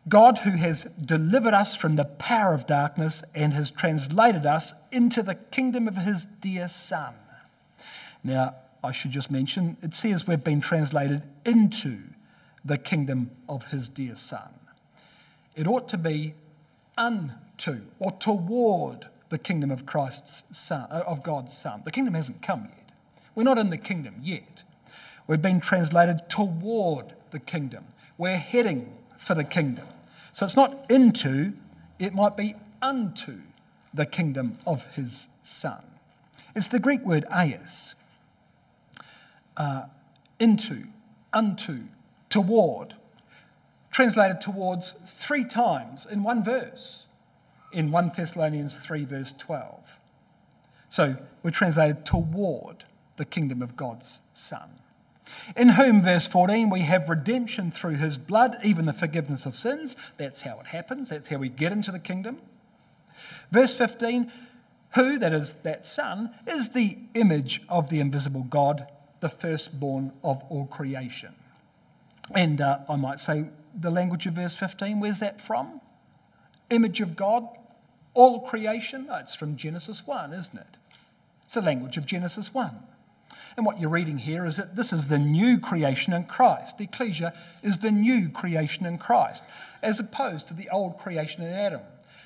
God, 0.09 0.39
who 0.39 0.53
has 0.53 0.85
delivered 1.05 1.55
us 1.55 1.75
from 1.75 1.97
the 1.97 2.05
power 2.05 2.55
of 2.55 2.67
darkness 2.67 3.25
and 3.35 3.53
has 3.55 3.73
translated 3.73 4.47
us 4.47 4.73
into 4.93 5.21
the 5.21 5.35
kingdom 5.35 5.89
of 5.89 5.97
his 5.97 6.25
dear 6.25 6.69
Son. 6.69 7.15
Now, 8.23 8.55
I 8.85 8.93
should 8.93 9.11
just 9.11 9.33
mention, 9.33 9.77
it 9.83 9.95
says 9.95 10.27
we've 10.27 10.45
been 10.45 10.61
translated 10.61 11.23
into 11.45 11.99
the 12.65 12.79
kingdom 12.79 13.31
of 13.49 13.67
his 13.67 13.89
dear 13.89 14.15
Son. 14.15 14.55
It 15.57 15.67
ought 15.67 15.89
to 15.89 15.99
be 15.99 16.35
unto 16.97 17.83
or 17.99 18.13
toward 18.13 19.07
the 19.29 19.39
kingdom 19.39 19.71
of 19.71 19.87
Christ's 19.87 20.45
son, 20.57 20.87
uh, 20.91 21.03
of 21.07 21.23
God's 21.23 21.57
Son. 21.57 21.83
The 21.85 21.91
kingdom 21.91 22.15
hasn't 22.15 22.43
come 22.43 22.65
yet. 22.65 22.93
We're 23.35 23.45
not 23.45 23.59
in 23.59 23.71
the 23.71 23.79
kingdom 23.79 24.17
yet. 24.23 24.63
We've 25.27 25.43
been 25.43 25.61
translated 25.61 26.29
toward 26.29 27.15
the 27.31 27.41
kingdom. 27.41 27.85
We're 28.17 28.37
heading 28.37 28.97
for 29.19 29.35
the 29.35 29.45
kingdom. 29.45 29.87
So 30.33 30.47
it's 30.47 30.57
not 30.57 30.91
into, 30.91 31.55
it 31.99 32.15
might 32.15 32.37
be 32.37 32.55
unto 32.81 33.41
the 33.93 34.07
kingdom 34.07 34.59
of 34.67 34.85
his 34.95 35.29
Son. 35.43 35.83
It's 36.55 36.69
the 36.69 36.79
Greek 36.79 37.05
word 37.05 37.25
eis. 37.31 37.95
Uh, 39.57 39.87
into, 40.39 40.85
unto, 41.33 41.85
toward 42.29 42.95
translated 43.97 44.43
towards 44.43 44.93
three 45.07 45.43
times 45.43 46.05
in 46.05 46.23
one 46.23 46.45
verse. 46.45 47.07
in 47.73 47.91
1 47.91 48.13
Thessalonians 48.15 48.77
3, 48.77 49.07
verse 49.07 49.35
12. 49.39 49.99
So 50.91 51.17
we're 51.43 51.51
translated 51.51 52.05
toward 52.05 52.85
the 53.17 53.25
kingdom 53.25 53.63
of 53.63 53.75
God's 53.75 54.21
Son. 54.35 54.69
In 55.57 55.71
whom, 55.71 56.03
verse 56.03 56.29
14, 56.29 56.69
we 56.69 56.83
have 56.83 57.09
redemption 57.09 57.71
through 57.71 57.97
his 57.97 58.19
blood, 58.19 58.59
even 58.63 58.85
the 58.85 58.93
forgiveness 58.93 59.47
of 59.47 59.57
sins. 59.57 59.97
That's 60.19 60.43
how 60.43 60.61
it 60.61 60.67
happens, 60.67 61.09
that's 61.09 61.29
how 61.29 61.39
we 61.39 61.49
get 61.49 61.73
into 61.73 61.91
the 61.91 61.99
kingdom. 61.99 62.37
Verse 63.51 63.75
15, 63.75 64.31
who, 64.95 65.19
that 65.19 65.33
is 65.33 65.55
that 65.65 65.87
Son, 65.89 66.35
is 66.47 66.71
the 66.71 66.99
image 67.15 67.63
of 67.71 67.89
the 67.89 68.01
invisible 68.01 68.43
God, 68.43 68.89
the 69.21 69.31
firstborn 69.31 70.13
of 70.23 70.43
all 70.51 70.67
creation. 70.67 71.35
And 72.35 72.61
uh, 72.61 72.81
I 72.89 72.97
might 72.97 73.21
say, 73.21 73.47
the 73.79 73.91
language 73.91 74.27
of 74.27 74.35
verse 74.35 74.55
15, 74.55 75.01
where's 75.01 75.19
that 75.21 75.41
from? 75.41 75.81
Image 76.71 77.01
of 77.01 77.15
God, 77.15 77.47
all 78.15 78.41
creation? 78.41 79.07
Oh, 79.11 79.17
it's 79.17 79.35
from 79.35 79.57
Genesis 79.57 80.07
1, 80.07 80.33
isn't 80.33 80.59
it? 80.59 80.77
It's 81.45 81.55
the 81.55 81.63
language 81.63 81.97
of 81.97 82.07
Genesis 82.07 82.53
1. 82.53 82.75
And 83.57 83.65
what 83.65 83.81
you're 83.81 83.91
reading 83.91 84.19
here 84.19 84.45
is 84.45 84.57
that 84.57 84.77
this 84.77 84.93
is 84.93 85.09
the 85.09 85.19
new 85.19 85.59
creation 85.59 86.13
in 86.13 86.25
Christ. 86.25 86.77
The 86.77 86.85
ecclesia 86.85 87.33
is 87.63 87.79
the 87.79 87.91
new 87.91 88.29
creation 88.29 88.85
in 88.85 88.99
Christ, 88.99 89.45
as 89.83 89.99
opposed 89.99 90.49
to 90.49 90.55
the 90.55 90.69
old 90.71 90.99
creation 90.99 91.43
in 91.43 91.53
Adam. 91.53 91.81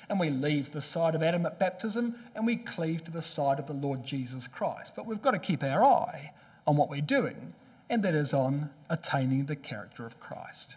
And 0.09 0.19
we 0.19 0.29
leave 0.29 0.71
the 0.71 0.81
side 0.81 1.15
of 1.15 1.23
Adam 1.23 1.45
at 1.45 1.57
baptism 1.57 2.15
and 2.35 2.45
we 2.45 2.57
cleave 2.57 3.03
to 3.05 3.11
the 3.11 3.21
side 3.21 3.59
of 3.59 3.67
the 3.67 3.73
Lord 3.73 4.03
Jesus 4.03 4.45
Christ. 4.45 4.93
But 4.93 5.05
we've 5.05 5.21
got 5.21 5.31
to 5.31 5.39
keep 5.39 5.63
our 5.63 5.85
eye 5.85 6.33
on 6.67 6.75
what 6.75 6.89
we're 6.89 6.99
doing, 6.99 7.53
and 7.89 8.03
that 8.03 8.13
is 8.13 8.33
on 8.33 8.69
attaining 8.89 9.45
the 9.45 9.55
character 9.55 10.05
of 10.05 10.19
Christ. 10.19 10.75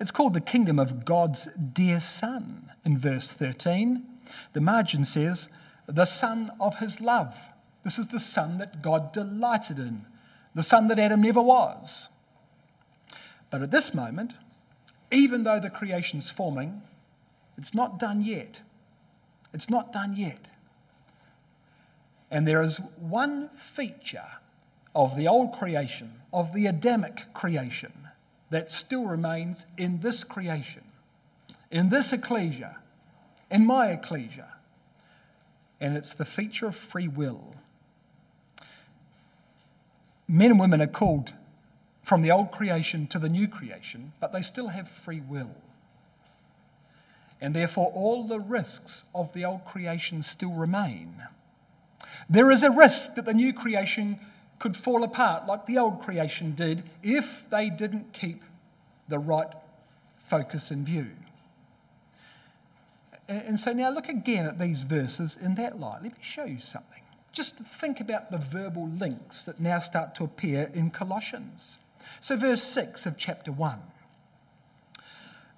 It's 0.00 0.10
called 0.10 0.34
the 0.34 0.40
kingdom 0.40 0.78
of 0.78 1.04
God's 1.04 1.48
dear 1.72 2.00
Son 2.00 2.70
in 2.84 2.98
verse 2.98 3.32
13. 3.32 4.04
The 4.52 4.60
margin 4.60 5.04
says, 5.04 5.48
the 5.86 6.04
Son 6.04 6.50
of 6.60 6.78
his 6.78 7.00
love. 7.00 7.34
This 7.82 7.98
is 7.98 8.08
the 8.08 8.20
Son 8.20 8.58
that 8.58 8.82
God 8.82 9.12
delighted 9.12 9.78
in, 9.78 10.06
the 10.54 10.62
Son 10.62 10.88
that 10.88 10.98
Adam 10.98 11.22
never 11.22 11.40
was. 11.40 12.08
But 13.50 13.62
at 13.62 13.70
this 13.70 13.92
moment, 13.94 14.34
even 15.10 15.42
though 15.42 15.58
the 15.58 15.70
creation's 15.70 16.30
forming, 16.30 16.82
it's 17.58 17.74
not 17.74 17.98
done 17.98 18.22
yet. 18.22 18.60
It's 19.52 19.68
not 19.68 19.92
done 19.92 20.14
yet. 20.16 20.46
And 22.30 22.46
there 22.46 22.62
is 22.62 22.78
one 22.96 23.48
feature 23.50 24.38
of 24.94 25.16
the 25.16 25.26
old 25.26 25.52
creation, 25.52 26.20
of 26.32 26.52
the 26.52 26.66
Adamic 26.66 27.32
creation, 27.34 27.92
that 28.50 28.70
still 28.70 29.06
remains 29.06 29.66
in 29.78 30.00
this 30.00 30.24
creation, 30.24 30.82
in 31.70 31.88
this 31.88 32.12
ecclesia, 32.12 32.76
in 33.50 33.64
my 33.64 33.88
ecclesia. 33.88 34.48
And 35.80 35.96
it's 35.96 36.12
the 36.12 36.24
feature 36.24 36.66
of 36.66 36.76
free 36.76 37.08
will. 37.08 37.54
Men 40.28 40.52
and 40.52 40.60
women 40.60 40.82
are 40.82 40.86
called 40.86 41.32
from 42.02 42.22
the 42.22 42.30
old 42.30 42.50
creation 42.50 43.06
to 43.08 43.18
the 43.18 43.28
new 43.28 43.48
creation, 43.48 44.12
but 44.20 44.32
they 44.32 44.42
still 44.42 44.68
have 44.68 44.88
free 44.88 45.20
will. 45.20 45.54
And 47.40 47.54
therefore, 47.54 47.90
all 47.94 48.24
the 48.24 48.40
risks 48.40 49.04
of 49.14 49.32
the 49.32 49.44
old 49.44 49.64
creation 49.64 50.22
still 50.22 50.52
remain. 50.52 51.14
There 52.28 52.50
is 52.50 52.62
a 52.62 52.70
risk 52.70 53.14
that 53.14 53.24
the 53.24 53.32
new 53.32 53.52
creation 53.52 54.18
could 54.60 54.76
fall 54.76 55.02
apart 55.02 55.46
like 55.46 55.66
the 55.66 55.78
old 55.78 56.00
creation 56.00 56.54
did 56.54 56.84
if 57.02 57.50
they 57.50 57.68
didn't 57.68 58.12
keep 58.12 58.44
the 59.08 59.18
right 59.18 59.48
focus 60.22 60.70
in 60.70 60.84
view. 60.84 61.10
And 63.26 63.58
so 63.58 63.72
now 63.72 63.90
look 63.90 64.08
again 64.08 64.46
at 64.46 64.58
these 64.58 64.82
verses 64.82 65.36
in 65.40 65.56
that 65.56 65.80
light. 65.80 66.02
Let 66.02 66.12
me 66.12 66.18
show 66.20 66.44
you 66.44 66.58
something. 66.58 67.02
Just 67.32 67.56
think 67.56 68.00
about 68.00 68.30
the 68.30 68.38
verbal 68.38 68.88
links 68.88 69.42
that 69.44 69.60
now 69.60 69.78
start 69.78 70.14
to 70.16 70.24
appear 70.24 70.70
in 70.74 70.90
Colossians. 70.90 71.78
So, 72.20 72.36
verse 72.36 72.62
6 72.62 73.06
of 73.06 73.16
chapter 73.16 73.52
1 73.52 73.78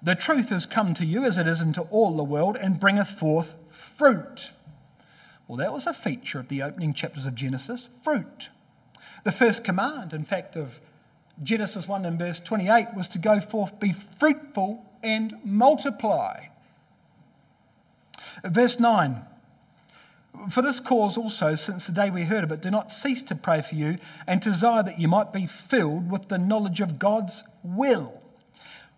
The 0.03 0.13
truth 0.13 0.49
has 0.49 0.67
come 0.67 0.93
to 0.93 1.05
you 1.05 1.25
as 1.25 1.37
it 1.37 1.47
is 1.47 1.61
into 1.61 1.81
all 1.81 2.15
the 2.15 2.23
world 2.23 2.55
and 2.55 2.79
bringeth 2.79 3.09
forth 3.09 3.55
fruit. 3.71 4.51
Well, 5.47 5.57
that 5.57 5.73
was 5.73 5.87
a 5.87 5.93
feature 5.93 6.39
of 6.39 6.47
the 6.47 6.61
opening 6.61 6.93
chapters 6.93 7.25
of 7.25 7.33
Genesis 7.33 7.89
fruit. 8.03 8.49
The 9.23 9.31
first 9.31 9.63
command, 9.63 10.13
in 10.13 10.25
fact, 10.25 10.55
of 10.55 10.79
Genesis 11.41 11.87
1 11.87 12.05
and 12.05 12.19
verse 12.19 12.39
28 12.39 12.93
was 12.95 13.07
to 13.09 13.17
go 13.17 13.39
forth, 13.39 13.79
be 13.79 13.93
fruitful, 13.93 14.85
and 15.01 15.35
multiply. 15.43 16.45
Verse 18.43 18.79
9 18.79 19.21
For 20.49 20.61
this 20.61 20.79
cause 20.79 21.17
also, 21.17 21.55
since 21.55 21.85
the 21.85 21.93
day 21.93 22.09
we 22.09 22.25
heard 22.25 22.43
of 22.43 22.51
it, 22.51 22.61
do 22.61 22.69
not 22.69 22.91
cease 22.91 23.23
to 23.23 23.35
pray 23.35 23.61
for 23.61 23.75
you 23.75 23.97
and 24.27 24.41
desire 24.41 24.83
that 24.83 24.99
you 24.99 25.07
might 25.07 25.31
be 25.31 25.45
filled 25.45 26.11
with 26.11 26.27
the 26.27 26.37
knowledge 26.37 26.81
of 26.81 26.99
God's 26.99 27.43
will. 27.63 28.21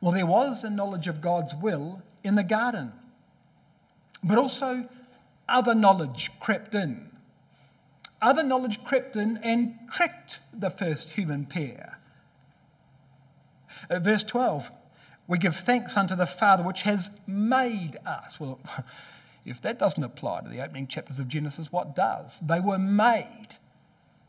Well, 0.01 0.11
there 0.11 0.25
was 0.25 0.63
a 0.63 0.69
knowledge 0.69 1.07
of 1.07 1.21
God's 1.21 1.53
will 1.55 2.01
in 2.23 2.35
the 2.35 2.43
garden, 2.43 2.91
but 4.23 4.37
also 4.37 4.89
other 5.47 5.75
knowledge 5.75 6.31
crept 6.39 6.73
in. 6.75 7.11
Other 8.25 8.41
knowledge 8.41 8.83
crept 8.83 9.15
in 9.15 9.37
and 9.37 9.77
tricked 9.93 10.39
the 10.51 10.71
first 10.71 11.09
human 11.09 11.45
pair. 11.45 11.99
Uh, 13.87 13.99
verse 13.99 14.23
12, 14.23 14.71
we 15.27 15.37
give 15.37 15.55
thanks 15.55 15.95
unto 15.95 16.15
the 16.15 16.25
Father 16.25 16.63
which 16.63 16.81
has 16.81 17.11
made 17.27 17.97
us. 18.03 18.39
Well, 18.39 18.59
if 19.45 19.61
that 19.61 19.77
doesn't 19.77 20.03
apply 20.03 20.41
to 20.41 20.49
the 20.49 20.59
opening 20.59 20.87
chapters 20.87 21.19
of 21.19 21.27
Genesis, 21.27 21.71
what 21.71 21.95
does? 21.95 22.39
They 22.39 22.59
were 22.59 22.79
made 22.79 23.57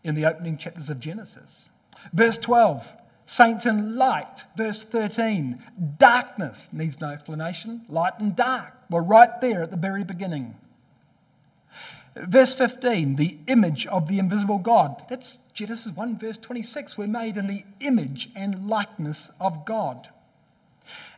in 0.05 0.15
the 0.15 0.27
opening 0.27 0.59
chapters 0.59 0.91
of 0.91 1.01
Genesis. 1.01 1.71
Verse 2.13 2.37
12, 2.37 2.93
saints 3.25 3.65
in 3.65 3.97
light. 3.97 4.45
Verse 4.59 4.85
13, 4.85 5.63
darkness 5.97 6.69
needs 6.71 7.01
no 7.01 7.09
explanation. 7.09 7.81
Light 7.89 8.13
and 8.19 8.37
dark 8.37 8.75
were 8.91 9.03
right 9.03 9.41
there 9.41 9.63
at 9.63 9.71
the 9.71 9.79
very 9.79 10.05
beginning. 10.05 10.55
Verse 12.17 12.55
15, 12.55 13.17
the 13.17 13.39
image 13.47 13.87
of 13.87 14.09
the 14.09 14.19
invisible 14.19 14.59
God. 14.59 15.05
That's 15.09 15.39
Genesis 15.53 15.93
1, 15.93 16.19
verse 16.19 16.39
26. 16.39 16.97
We're 16.97 17.07
made 17.07 17.37
in 17.37 17.47
the 17.47 17.64
image 17.81 18.31
and 18.35 18.69
likeness 18.69 19.31
of 19.41 19.64
God. 19.64 20.09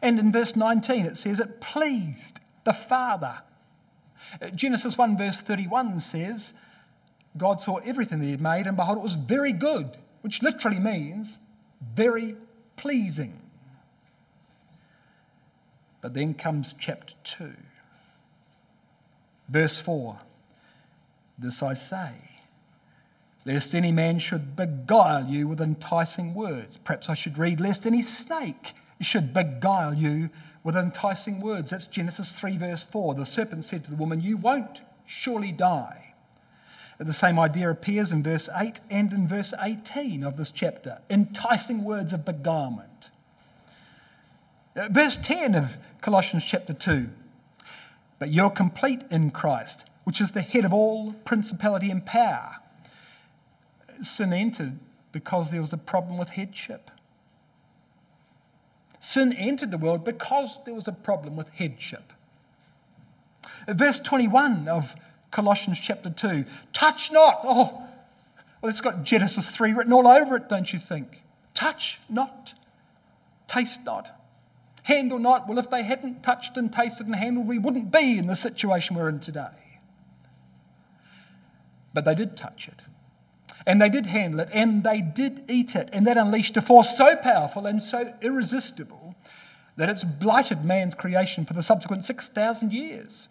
And 0.02 0.18
in 0.18 0.32
verse 0.32 0.56
19, 0.56 1.06
it 1.06 1.16
says, 1.16 1.38
It 1.38 1.60
pleased 1.60 2.40
the 2.64 2.72
Father 2.72 3.42
Genesis 4.54 4.96
1, 4.96 5.16
verse 5.16 5.40
31 5.40 6.00
says, 6.00 6.54
God 7.36 7.60
saw 7.60 7.76
everything 7.76 8.18
that 8.20 8.26
He 8.26 8.30
had 8.32 8.40
made, 8.40 8.66
and 8.66 8.76
behold, 8.76 8.98
it 8.98 9.02
was 9.02 9.14
very 9.14 9.52
good, 9.52 9.96
which 10.22 10.42
literally 10.42 10.78
means 10.78 11.38
very 11.94 12.36
pleasing. 12.76 13.40
But 16.00 16.14
then 16.14 16.34
comes 16.34 16.74
chapter 16.78 17.14
2, 17.24 17.52
verse 19.48 19.80
4. 19.80 20.18
This 21.38 21.62
I 21.62 21.74
say, 21.74 22.12
lest 23.44 23.74
any 23.74 23.92
man 23.92 24.18
should 24.18 24.56
beguile 24.56 25.26
you 25.26 25.46
with 25.46 25.60
enticing 25.60 26.34
words. 26.34 26.76
Perhaps 26.78 27.08
I 27.08 27.14
should 27.14 27.38
read, 27.38 27.60
lest 27.60 27.86
any 27.86 28.02
snake 28.02 28.74
should 29.00 29.32
beguile 29.32 29.94
you 29.94 30.30
with 30.64 30.76
enticing 30.76 31.40
words. 31.40 31.70
That's 31.70 31.86
Genesis 31.86 32.38
3, 32.38 32.56
verse 32.56 32.84
4. 32.84 33.14
The 33.14 33.24
serpent 33.24 33.64
said 33.64 33.84
to 33.84 33.90
the 33.90 33.96
woman, 33.96 34.20
You 34.20 34.36
won't 34.36 34.82
surely 35.06 35.52
die. 35.52 36.14
The 36.98 37.12
same 37.12 37.38
idea 37.38 37.70
appears 37.70 38.12
in 38.12 38.24
verse 38.24 38.48
8 38.52 38.80
and 38.90 39.12
in 39.12 39.28
verse 39.28 39.54
18 39.60 40.24
of 40.24 40.36
this 40.36 40.50
chapter 40.50 40.98
enticing 41.08 41.84
words 41.84 42.12
of 42.12 42.24
beguilement. 42.24 43.10
Uh, 44.74 44.88
verse 44.90 45.16
10 45.16 45.54
of 45.54 45.78
Colossians 46.00 46.44
chapter 46.44 46.72
2 46.72 47.08
But 48.18 48.30
you're 48.30 48.50
complete 48.50 49.02
in 49.10 49.30
Christ, 49.30 49.84
which 50.08 50.22
is 50.22 50.30
the 50.30 50.40
head 50.40 50.64
of 50.64 50.72
all 50.72 51.12
principality 51.26 51.90
and 51.90 52.06
power. 52.06 52.56
Sin 54.00 54.32
entered 54.32 54.78
because 55.12 55.50
there 55.50 55.60
was 55.60 55.74
a 55.74 55.76
problem 55.76 56.16
with 56.16 56.30
headship. 56.30 56.90
Sin 59.00 59.34
entered 59.34 59.70
the 59.70 59.76
world 59.76 60.04
because 60.04 60.60
there 60.64 60.74
was 60.74 60.88
a 60.88 60.92
problem 60.92 61.36
with 61.36 61.50
headship. 61.50 62.14
Verse 63.68 64.00
21 64.00 64.66
of 64.66 64.96
Colossians 65.30 65.78
chapter 65.78 66.08
2 66.08 66.46
touch 66.72 67.12
not. 67.12 67.40
Oh, 67.44 67.86
well, 68.62 68.70
it's 68.70 68.80
got 68.80 69.02
Genesis 69.02 69.50
3 69.50 69.74
written 69.74 69.92
all 69.92 70.08
over 70.08 70.36
it, 70.36 70.48
don't 70.48 70.72
you 70.72 70.78
think? 70.78 71.22
Touch 71.52 72.00
not, 72.08 72.54
taste 73.46 73.84
not, 73.84 74.18
handle 74.84 75.18
not. 75.18 75.46
Well, 75.46 75.58
if 75.58 75.68
they 75.68 75.82
hadn't 75.82 76.22
touched 76.22 76.56
and 76.56 76.72
tasted 76.72 77.04
and 77.06 77.14
handled, 77.14 77.46
we 77.46 77.58
wouldn't 77.58 77.92
be 77.92 78.16
in 78.16 78.26
the 78.26 78.36
situation 78.36 78.96
we're 78.96 79.10
in 79.10 79.20
today. 79.20 79.48
But 81.98 82.04
they 82.04 82.14
did 82.14 82.36
touch 82.36 82.68
it. 82.68 82.80
And 83.66 83.82
they 83.82 83.88
did 83.88 84.06
handle 84.06 84.38
it 84.38 84.50
and 84.52 84.84
they 84.84 85.00
did 85.00 85.42
eat 85.48 85.74
it. 85.74 85.88
And 85.92 86.06
that 86.06 86.16
unleashed 86.16 86.56
a 86.56 86.62
force 86.62 86.96
so 86.96 87.16
powerful 87.16 87.66
and 87.66 87.82
so 87.82 88.14
irresistible 88.22 89.16
that 89.74 89.88
it's 89.88 90.04
blighted 90.04 90.64
man's 90.64 90.94
creation 90.94 91.44
for 91.44 91.54
the 91.54 91.62
subsequent 91.64 92.04
6,000 92.04 92.72
years. 92.72 93.26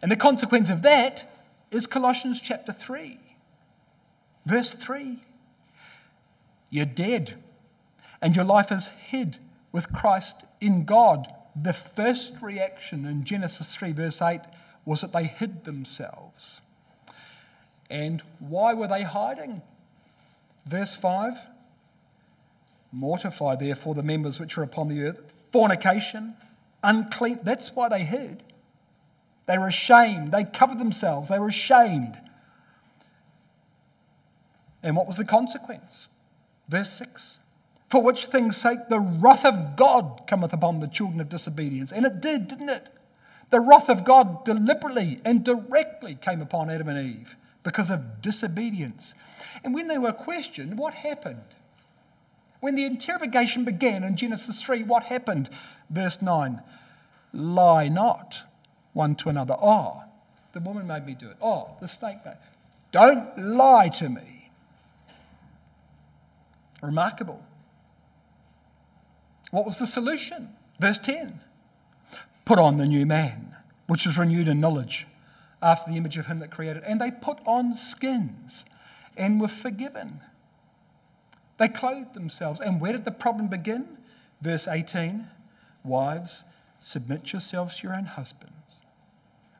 And 0.00 0.10
the 0.10 0.16
consequence 0.16 0.70
of 0.70 0.80
that 0.80 1.30
is 1.70 1.86
Colossians 1.86 2.40
chapter 2.40 2.72
3, 2.72 3.18
verse 4.46 4.72
3. 4.72 5.22
You're 6.70 6.86
dead, 6.86 7.34
and 8.22 8.34
your 8.34 8.46
life 8.46 8.72
is 8.72 8.88
hid 8.88 9.36
with 9.72 9.92
Christ 9.92 10.42
in 10.58 10.86
God. 10.86 11.28
The 11.54 11.74
first 11.74 12.32
reaction 12.40 13.04
in 13.04 13.24
Genesis 13.24 13.76
3, 13.76 13.92
verse 13.92 14.22
8, 14.22 14.40
was 14.86 15.02
that 15.02 15.12
they 15.12 15.24
hid 15.24 15.64
themselves. 15.64 16.62
And 17.90 18.22
why 18.38 18.74
were 18.74 18.88
they 18.88 19.02
hiding? 19.02 19.62
Verse 20.66 20.94
5 20.94 21.38
Mortify 22.90 23.56
therefore 23.56 23.94
the 23.94 24.02
members 24.02 24.40
which 24.40 24.56
are 24.56 24.62
upon 24.62 24.88
the 24.88 25.02
earth, 25.02 25.20
fornication, 25.52 26.34
unclean. 26.82 27.40
That's 27.42 27.74
why 27.74 27.88
they 27.88 28.04
hid. 28.04 28.42
They 29.46 29.58
were 29.58 29.68
ashamed. 29.68 30.32
They 30.32 30.44
covered 30.44 30.78
themselves. 30.78 31.28
They 31.28 31.38
were 31.38 31.48
ashamed. 31.48 32.18
And 34.82 34.96
what 34.96 35.06
was 35.06 35.16
the 35.16 35.24
consequence? 35.24 36.08
Verse 36.68 36.90
6 36.92 37.40
For 37.88 38.02
which 38.02 38.26
things' 38.26 38.56
sake 38.56 38.88
the 38.88 39.00
wrath 39.00 39.44
of 39.44 39.76
God 39.76 40.22
cometh 40.26 40.52
upon 40.52 40.80
the 40.80 40.86
children 40.86 41.20
of 41.20 41.28
disobedience. 41.28 41.92
And 41.92 42.06
it 42.06 42.20
did, 42.20 42.48
didn't 42.48 42.68
it? 42.68 42.88
The 43.50 43.60
wrath 43.60 43.88
of 43.88 44.04
God 44.04 44.44
deliberately 44.44 45.20
and 45.24 45.44
directly 45.44 46.14
came 46.14 46.42
upon 46.42 46.70
Adam 46.70 46.88
and 46.88 46.98
Eve 46.98 47.36
because 47.68 47.90
of 47.90 48.22
disobedience. 48.22 49.12
And 49.62 49.74
when 49.74 49.88
they 49.88 49.98
were 49.98 50.14
questioned, 50.14 50.78
what 50.78 50.94
happened? 50.94 51.44
When 52.60 52.76
the 52.76 52.86
interrogation 52.86 53.66
began 53.66 54.04
in 54.04 54.16
Genesis 54.16 54.62
3, 54.62 54.84
what 54.84 55.02
happened? 55.02 55.50
Verse 55.90 56.22
9 56.22 56.62
Lie 57.34 57.88
not 57.88 58.40
one 58.94 59.14
to 59.16 59.28
another. 59.28 59.54
Oh, 59.60 60.02
the 60.52 60.60
woman 60.60 60.86
made 60.86 61.04
me 61.04 61.12
do 61.12 61.28
it. 61.28 61.36
Oh, 61.42 61.76
the 61.78 61.86
snake 61.86 62.24
made. 62.24 62.38
Don't 62.90 63.38
lie 63.38 63.90
to 63.90 64.08
me. 64.08 64.50
Remarkable. 66.80 67.44
What 69.50 69.66
was 69.66 69.78
the 69.78 69.86
solution? 69.86 70.56
Verse 70.80 70.98
10 71.00 71.38
Put 72.46 72.58
on 72.58 72.78
the 72.78 72.86
new 72.86 73.04
man, 73.04 73.56
which 73.86 74.06
is 74.06 74.16
renewed 74.16 74.48
in 74.48 74.58
knowledge 74.58 75.06
after 75.62 75.90
the 75.90 75.96
image 75.96 76.16
of 76.18 76.26
him 76.26 76.38
that 76.38 76.50
created. 76.50 76.82
And 76.84 77.00
they 77.00 77.10
put 77.10 77.38
on 77.46 77.74
skins 77.74 78.64
and 79.16 79.40
were 79.40 79.48
forgiven. 79.48 80.20
They 81.58 81.68
clothed 81.68 82.14
themselves. 82.14 82.60
And 82.60 82.80
where 82.80 82.92
did 82.92 83.04
the 83.04 83.10
problem 83.10 83.48
begin? 83.48 83.98
Verse 84.40 84.68
18 84.68 85.26
Wives, 85.84 86.44
submit 86.80 87.32
yourselves 87.32 87.76
to 87.76 87.86
your 87.86 87.96
own 87.96 88.04
husbands. 88.04 88.52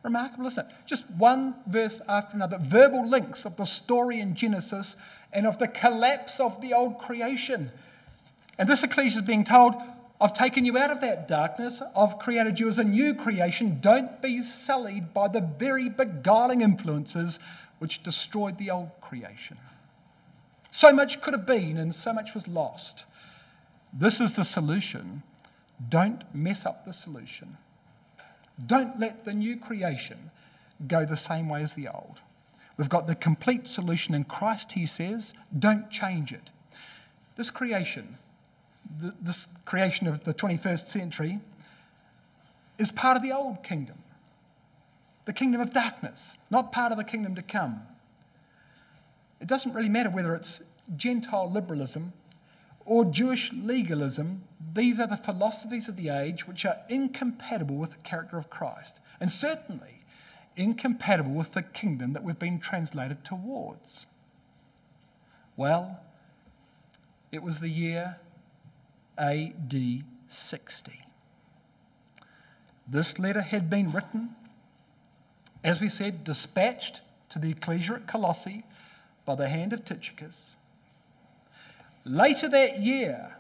Remarkable, 0.02 0.46
isn't 0.46 0.66
it? 0.66 0.72
Just 0.86 1.10
one 1.10 1.54
verse 1.66 2.00
after 2.08 2.36
another, 2.36 2.58
verbal 2.60 3.08
links 3.08 3.44
of 3.44 3.56
the 3.56 3.64
story 3.64 4.20
in 4.20 4.34
Genesis 4.34 4.96
and 5.32 5.46
of 5.46 5.58
the 5.58 5.68
collapse 5.68 6.38
of 6.38 6.60
the 6.60 6.72
old 6.72 6.98
creation. 6.98 7.70
And 8.58 8.68
this 8.68 8.82
ecclesia 8.82 9.20
is 9.20 9.26
being 9.26 9.44
told, 9.44 9.74
I've 10.20 10.32
taken 10.32 10.64
you 10.64 10.76
out 10.76 10.90
of 10.90 11.00
that 11.02 11.28
darkness. 11.28 11.80
I've 11.96 12.18
created 12.18 12.58
you 12.58 12.68
as 12.68 12.78
a 12.78 12.84
new 12.84 13.14
creation. 13.14 13.78
Don't 13.80 14.20
be 14.20 14.42
sullied 14.42 15.14
by 15.14 15.28
the 15.28 15.40
very 15.40 15.88
beguiling 15.88 16.60
influences 16.60 17.38
which 17.78 18.02
destroyed 18.02 18.58
the 18.58 18.70
old 18.70 18.90
creation. 19.00 19.56
So 20.70 20.92
much 20.92 21.20
could 21.20 21.34
have 21.34 21.46
been, 21.46 21.78
and 21.78 21.94
so 21.94 22.12
much 22.12 22.34
was 22.34 22.48
lost. 22.48 23.04
This 23.92 24.20
is 24.20 24.34
the 24.34 24.44
solution. 24.44 25.22
Don't 25.88 26.22
mess 26.34 26.66
up 26.66 26.84
the 26.84 26.92
solution. 26.92 27.56
Don't 28.66 28.98
let 28.98 29.24
the 29.24 29.32
new 29.32 29.56
creation 29.56 30.30
go 30.86 31.04
the 31.04 31.16
same 31.16 31.48
way 31.48 31.62
as 31.62 31.74
the 31.74 31.88
old. 31.88 32.20
We've 32.76 32.88
got 32.88 33.06
the 33.06 33.14
complete 33.14 33.66
solution 33.66 34.14
in 34.14 34.24
Christ, 34.24 34.72
he 34.72 34.86
says. 34.86 35.32
Don't 35.56 35.90
change 35.90 36.32
it. 36.32 36.50
This 37.36 37.50
creation, 37.50 38.18
this 38.90 39.48
creation 39.64 40.06
of 40.06 40.24
the 40.24 40.34
21st 40.34 40.88
century 40.88 41.40
is 42.78 42.90
part 42.90 43.16
of 43.16 43.22
the 43.22 43.32
old 43.32 43.62
kingdom, 43.62 43.98
the 45.24 45.32
kingdom 45.32 45.60
of 45.60 45.72
darkness, 45.72 46.36
not 46.50 46.72
part 46.72 46.92
of 46.92 46.98
the 46.98 47.04
kingdom 47.04 47.34
to 47.34 47.42
come. 47.42 47.82
It 49.40 49.46
doesn't 49.46 49.72
really 49.74 49.88
matter 49.88 50.10
whether 50.10 50.34
it's 50.34 50.62
Gentile 50.96 51.50
liberalism 51.50 52.12
or 52.84 53.04
Jewish 53.04 53.52
legalism. 53.52 54.42
These 54.72 54.98
are 54.98 55.06
the 55.06 55.16
philosophies 55.16 55.88
of 55.88 55.96
the 55.96 56.08
age 56.08 56.48
which 56.48 56.64
are 56.64 56.78
incompatible 56.88 57.76
with 57.76 57.90
the 57.92 57.98
character 57.98 58.38
of 58.38 58.48
Christ, 58.50 58.98
and 59.20 59.30
certainly 59.30 60.02
incompatible 60.56 61.32
with 61.32 61.52
the 61.52 61.62
kingdom 61.62 62.14
that 62.14 62.24
we've 62.24 62.38
been 62.38 62.58
translated 62.58 63.24
towards. 63.24 64.06
Well, 65.56 66.00
it 67.30 67.42
was 67.42 67.60
the 67.60 67.68
year 67.68 68.18
AD 69.18 70.04
60. 70.26 70.92
This 72.86 73.18
letter 73.18 73.42
had 73.42 73.68
been 73.68 73.92
written, 73.92 74.30
as 75.62 75.80
we 75.80 75.88
said, 75.88 76.24
dispatched 76.24 77.00
to 77.30 77.38
the 77.38 77.50
ecclesia 77.50 77.94
at 77.94 78.06
Colossae 78.06 78.64
by 79.24 79.34
the 79.34 79.48
hand 79.48 79.72
of 79.72 79.84
Tychicus. 79.84 80.56
Later 82.04 82.48
that 82.48 82.80
year, 82.80 83.36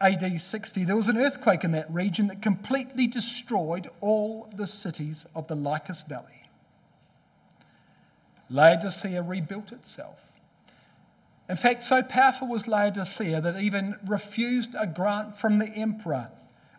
AD 0.00 0.40
60, 0.40 0.84
there 0.84 0.96
was 0.96 1.08
an 1.08 1.18
earthquake 1.18 1.64
in 1.64 1.72
that 1.72 1.90
region 1.92 2.28
that 2.28 2.40
completely 2.40 3.06
destroyed 3.06 3.88
all 4.00 4.48
the 4.54 4.66
cities 4.66 5.26
of 5.34 5.46
the 5.48 5.54
Lycus 5.54 6.02
Valley. 6.02 6.44
Laodicea 8.48 9.22
rebuilt 9.22 9.72
itself. 9.72 10.26
In 11.48 11.56
fact, 11.56 11.84
so 11.84 12.02
powerful 12.02 12.48
was 12.48 12.66
Laodicea 12.66 13.40
that 13.42 13.60
even 13.60 13.96
refused 14.06 14.74
a 14.78 14.86
grant 14.86 15.36
from 15.36 15.58
the 15.58 15.66
emperor. 15.66 16.30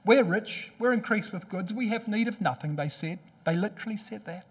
We're 0.03 0.23
rich, 0.23 0.71
we're 0.79 0.93
increased 0.93 1.31
with 1.31 1.49
goods, 1.49 1.73
we 1.73 1.89
have 1.89 2.07
need 2.07 2.27
of 2.27 2.41
nothing, 2.41 2.75
they 2.75 2.89
said. 2.89 3.19
They 3.43 3.55
literally 3.55 3.97
said 3.97 4.25
that. 4.25 4.47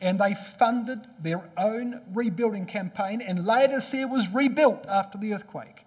And 0.00 0.18
they 0.18 0.34
funded 0.34 1.06
their 1.20 1.48
own 1.56 2.02
rebuilding 2.12 2.66
campaign, 2.66 3.22
and 3.22 3.46
Laodicea 3.46 4.08
was 4.08 4.28
rebuilt 4.32 4.84
after 4.88 5.16
the 5.16 5.32
earthquake. 5.32 5.84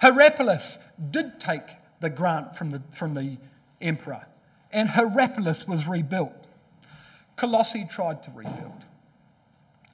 Hierapolis 0.00 0.78
did 1.10 1.38
take 1.38 1.66
the 2.00 2.10
grant 2.10 2.56
from 2.56 2.70
the, 2.70 2.82
from 2.90 3.14
the 3.14 3.36
emperor, 3.80 4.26
and 4.72 4.88
Hierapolis 4.90 5.68
was 5.68 5.86
rebuilt. 5.86 6.46
Colossae 7.36 7.86
tried 7.88 8.22
to 8.22 8.30
rebuild, 8.30 8.86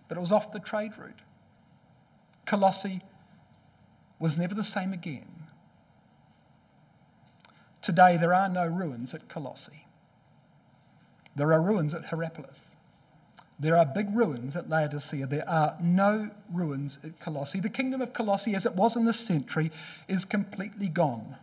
but 0.09 0.17
it 0.17 0.21
was 0.21 0.33
off 0.33 0.53
the 0.53 0.61
trade 0.61 0.97
route. 0.97 1.21
Colossae 2.47 3.03
was 4.19 4.39
never 4.39 4.55
the 4.55 4.63
same 4.63 4.93
again. 4.93 5.47
Today, 7.81 8.17
there 8.17 8.33
are 8.33 8.49
no 8.49 8.67
ruins 8.67 9.13
at 9.15 9.29
Colossae. 9.29 9.87
There 11.35 11.53
are 11.53 11.61
ruins 11.61 11.95
at 11.95 12.07
Hierapolis. 12.07 12.77
There 13.59 13.77
are 13.77 13.87
big 13.87 14.15
ruins 14.15 14.57
at 14.57 14.69
Laodicea. 14.69 15.27
There 15.27 15.49
are 15.49 15.77
no 15.81 16.31
ruins 16.51 16.99
at 17.05 17.21
Colossae. 17.21 17.61
The 17.61 17.69
kingdom 17.69 18.01
of 18.01 18.13
Colossae, 18.13 18.55
as 18.55 18.67
it 18.67 18.75
was 18.75 18.97
in 18.97 19.05
this 19.05 19.21
century, 19.21 19.71
is 20.09 20.25
completely 20.25 20.89
gone. 20.89 21.37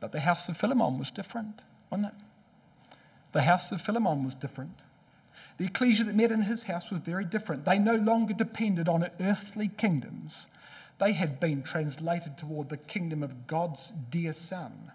But 0.00 0.12
the 0.12 0.20
house 0.20 0.48
of 0.48 0.56
Philemon 0.56 0.98
was 0.98 1.10
different, 1.10 1.62
wasn't 1.90 2.08
it? 2.08 2.14
The 3.32 3.42
house 3.42 3.72
of 3.72 3.80
Philemon 3.80 4.24
was 4.24 4.34
different. 4.34 4.78
The 5.56 5.66
ecclesia 5.66 6.04
that 6.04 6.16
met 6.16 6.32
in 6.32 6.42
his 6.42 6.64
house 6.64 6.90
was 6.90 7.00
very 7.00 7.24
different. 7.24 7.64
They 7.64 7.78
no 7.78 7.94
longer 7.94 8.34
depended 8.34 8.88
on 8.88 9.08
earthly 9.20 9.68
kingdoms, 9.68 10.46
they 10.98 11.12
had 11.12 11.40
been 11.40 11.62
translated 11.62 12.38
toward 12.38 12.68
the 12.68 12.76
kingdom 12.76 13.22
of 13.22 13.46
God's 13.46 13.92
dear 14.10 14.32
Son, 14.32 14.92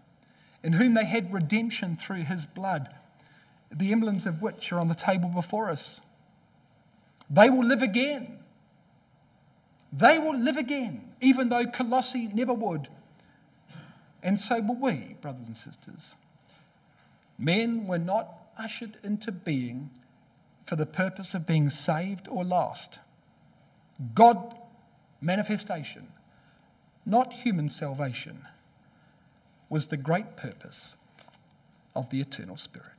in 0.63 0.73
whom 0.73 0.93
they 0.93 1.05
had 1.05 1.33
redemption 1.33 1.97
through 1.97 2.23
his 2.23 2.45
blood, 2.45 2.89
the 3.71 3.91
emblems 3.91 4.25
of 4.25 4.41
which 4.41 4.71
are 4.71 4.79
on 4.79 4.87
the 4.87 4.95
table 4.95 5.29
before 5.29 5.69
us. 5.69 6.01
They 7.29 7.49
will 7.49 7.65
live 7.65 7.81
again. 7.81 8.39
They 9.91 10.17
will 10.17 10.37
live 10.37 10.57
again, 10.57 11.13
even 11.21 11.49
though 11.49 11.65
Colossae 11.65 12.29
never 12.33 12.53
would. 12.53 12.87
And 14.23 14.39
so 14.39 14.61
will 14.61 14.75
we, 14.75 15.15
brothers 15.21 15.47
and 15.47 15.57
sisters. 15.57 16.15
Men 17.37 17.87
were 17.87 17.99
not 17.99 18.33
ushered 18.57 18.97
into 19.03 19.31
being 19.31 19.89
for 20.69 20.75
the 20.75 20.85
purpose 20.85 21.33
of 21.33 21.47
being 21.47 21.71
saved 21.71 22.27
or 22.29 22.45
lost. 22.45 22.99
God 24.13 24.55
manifestation, 25.19 26.09
not 27.07 27.33
human 27.33 27.69
salvation, 27.69 28.47
was 29.67 29.87
the 29.87 29.97
great 29.97 30.37
purpose 30.37 30.95
of 31.95 32.11
the 32.11 32.21
eternal 32.21 32.55
Spirit. 32.55 32.98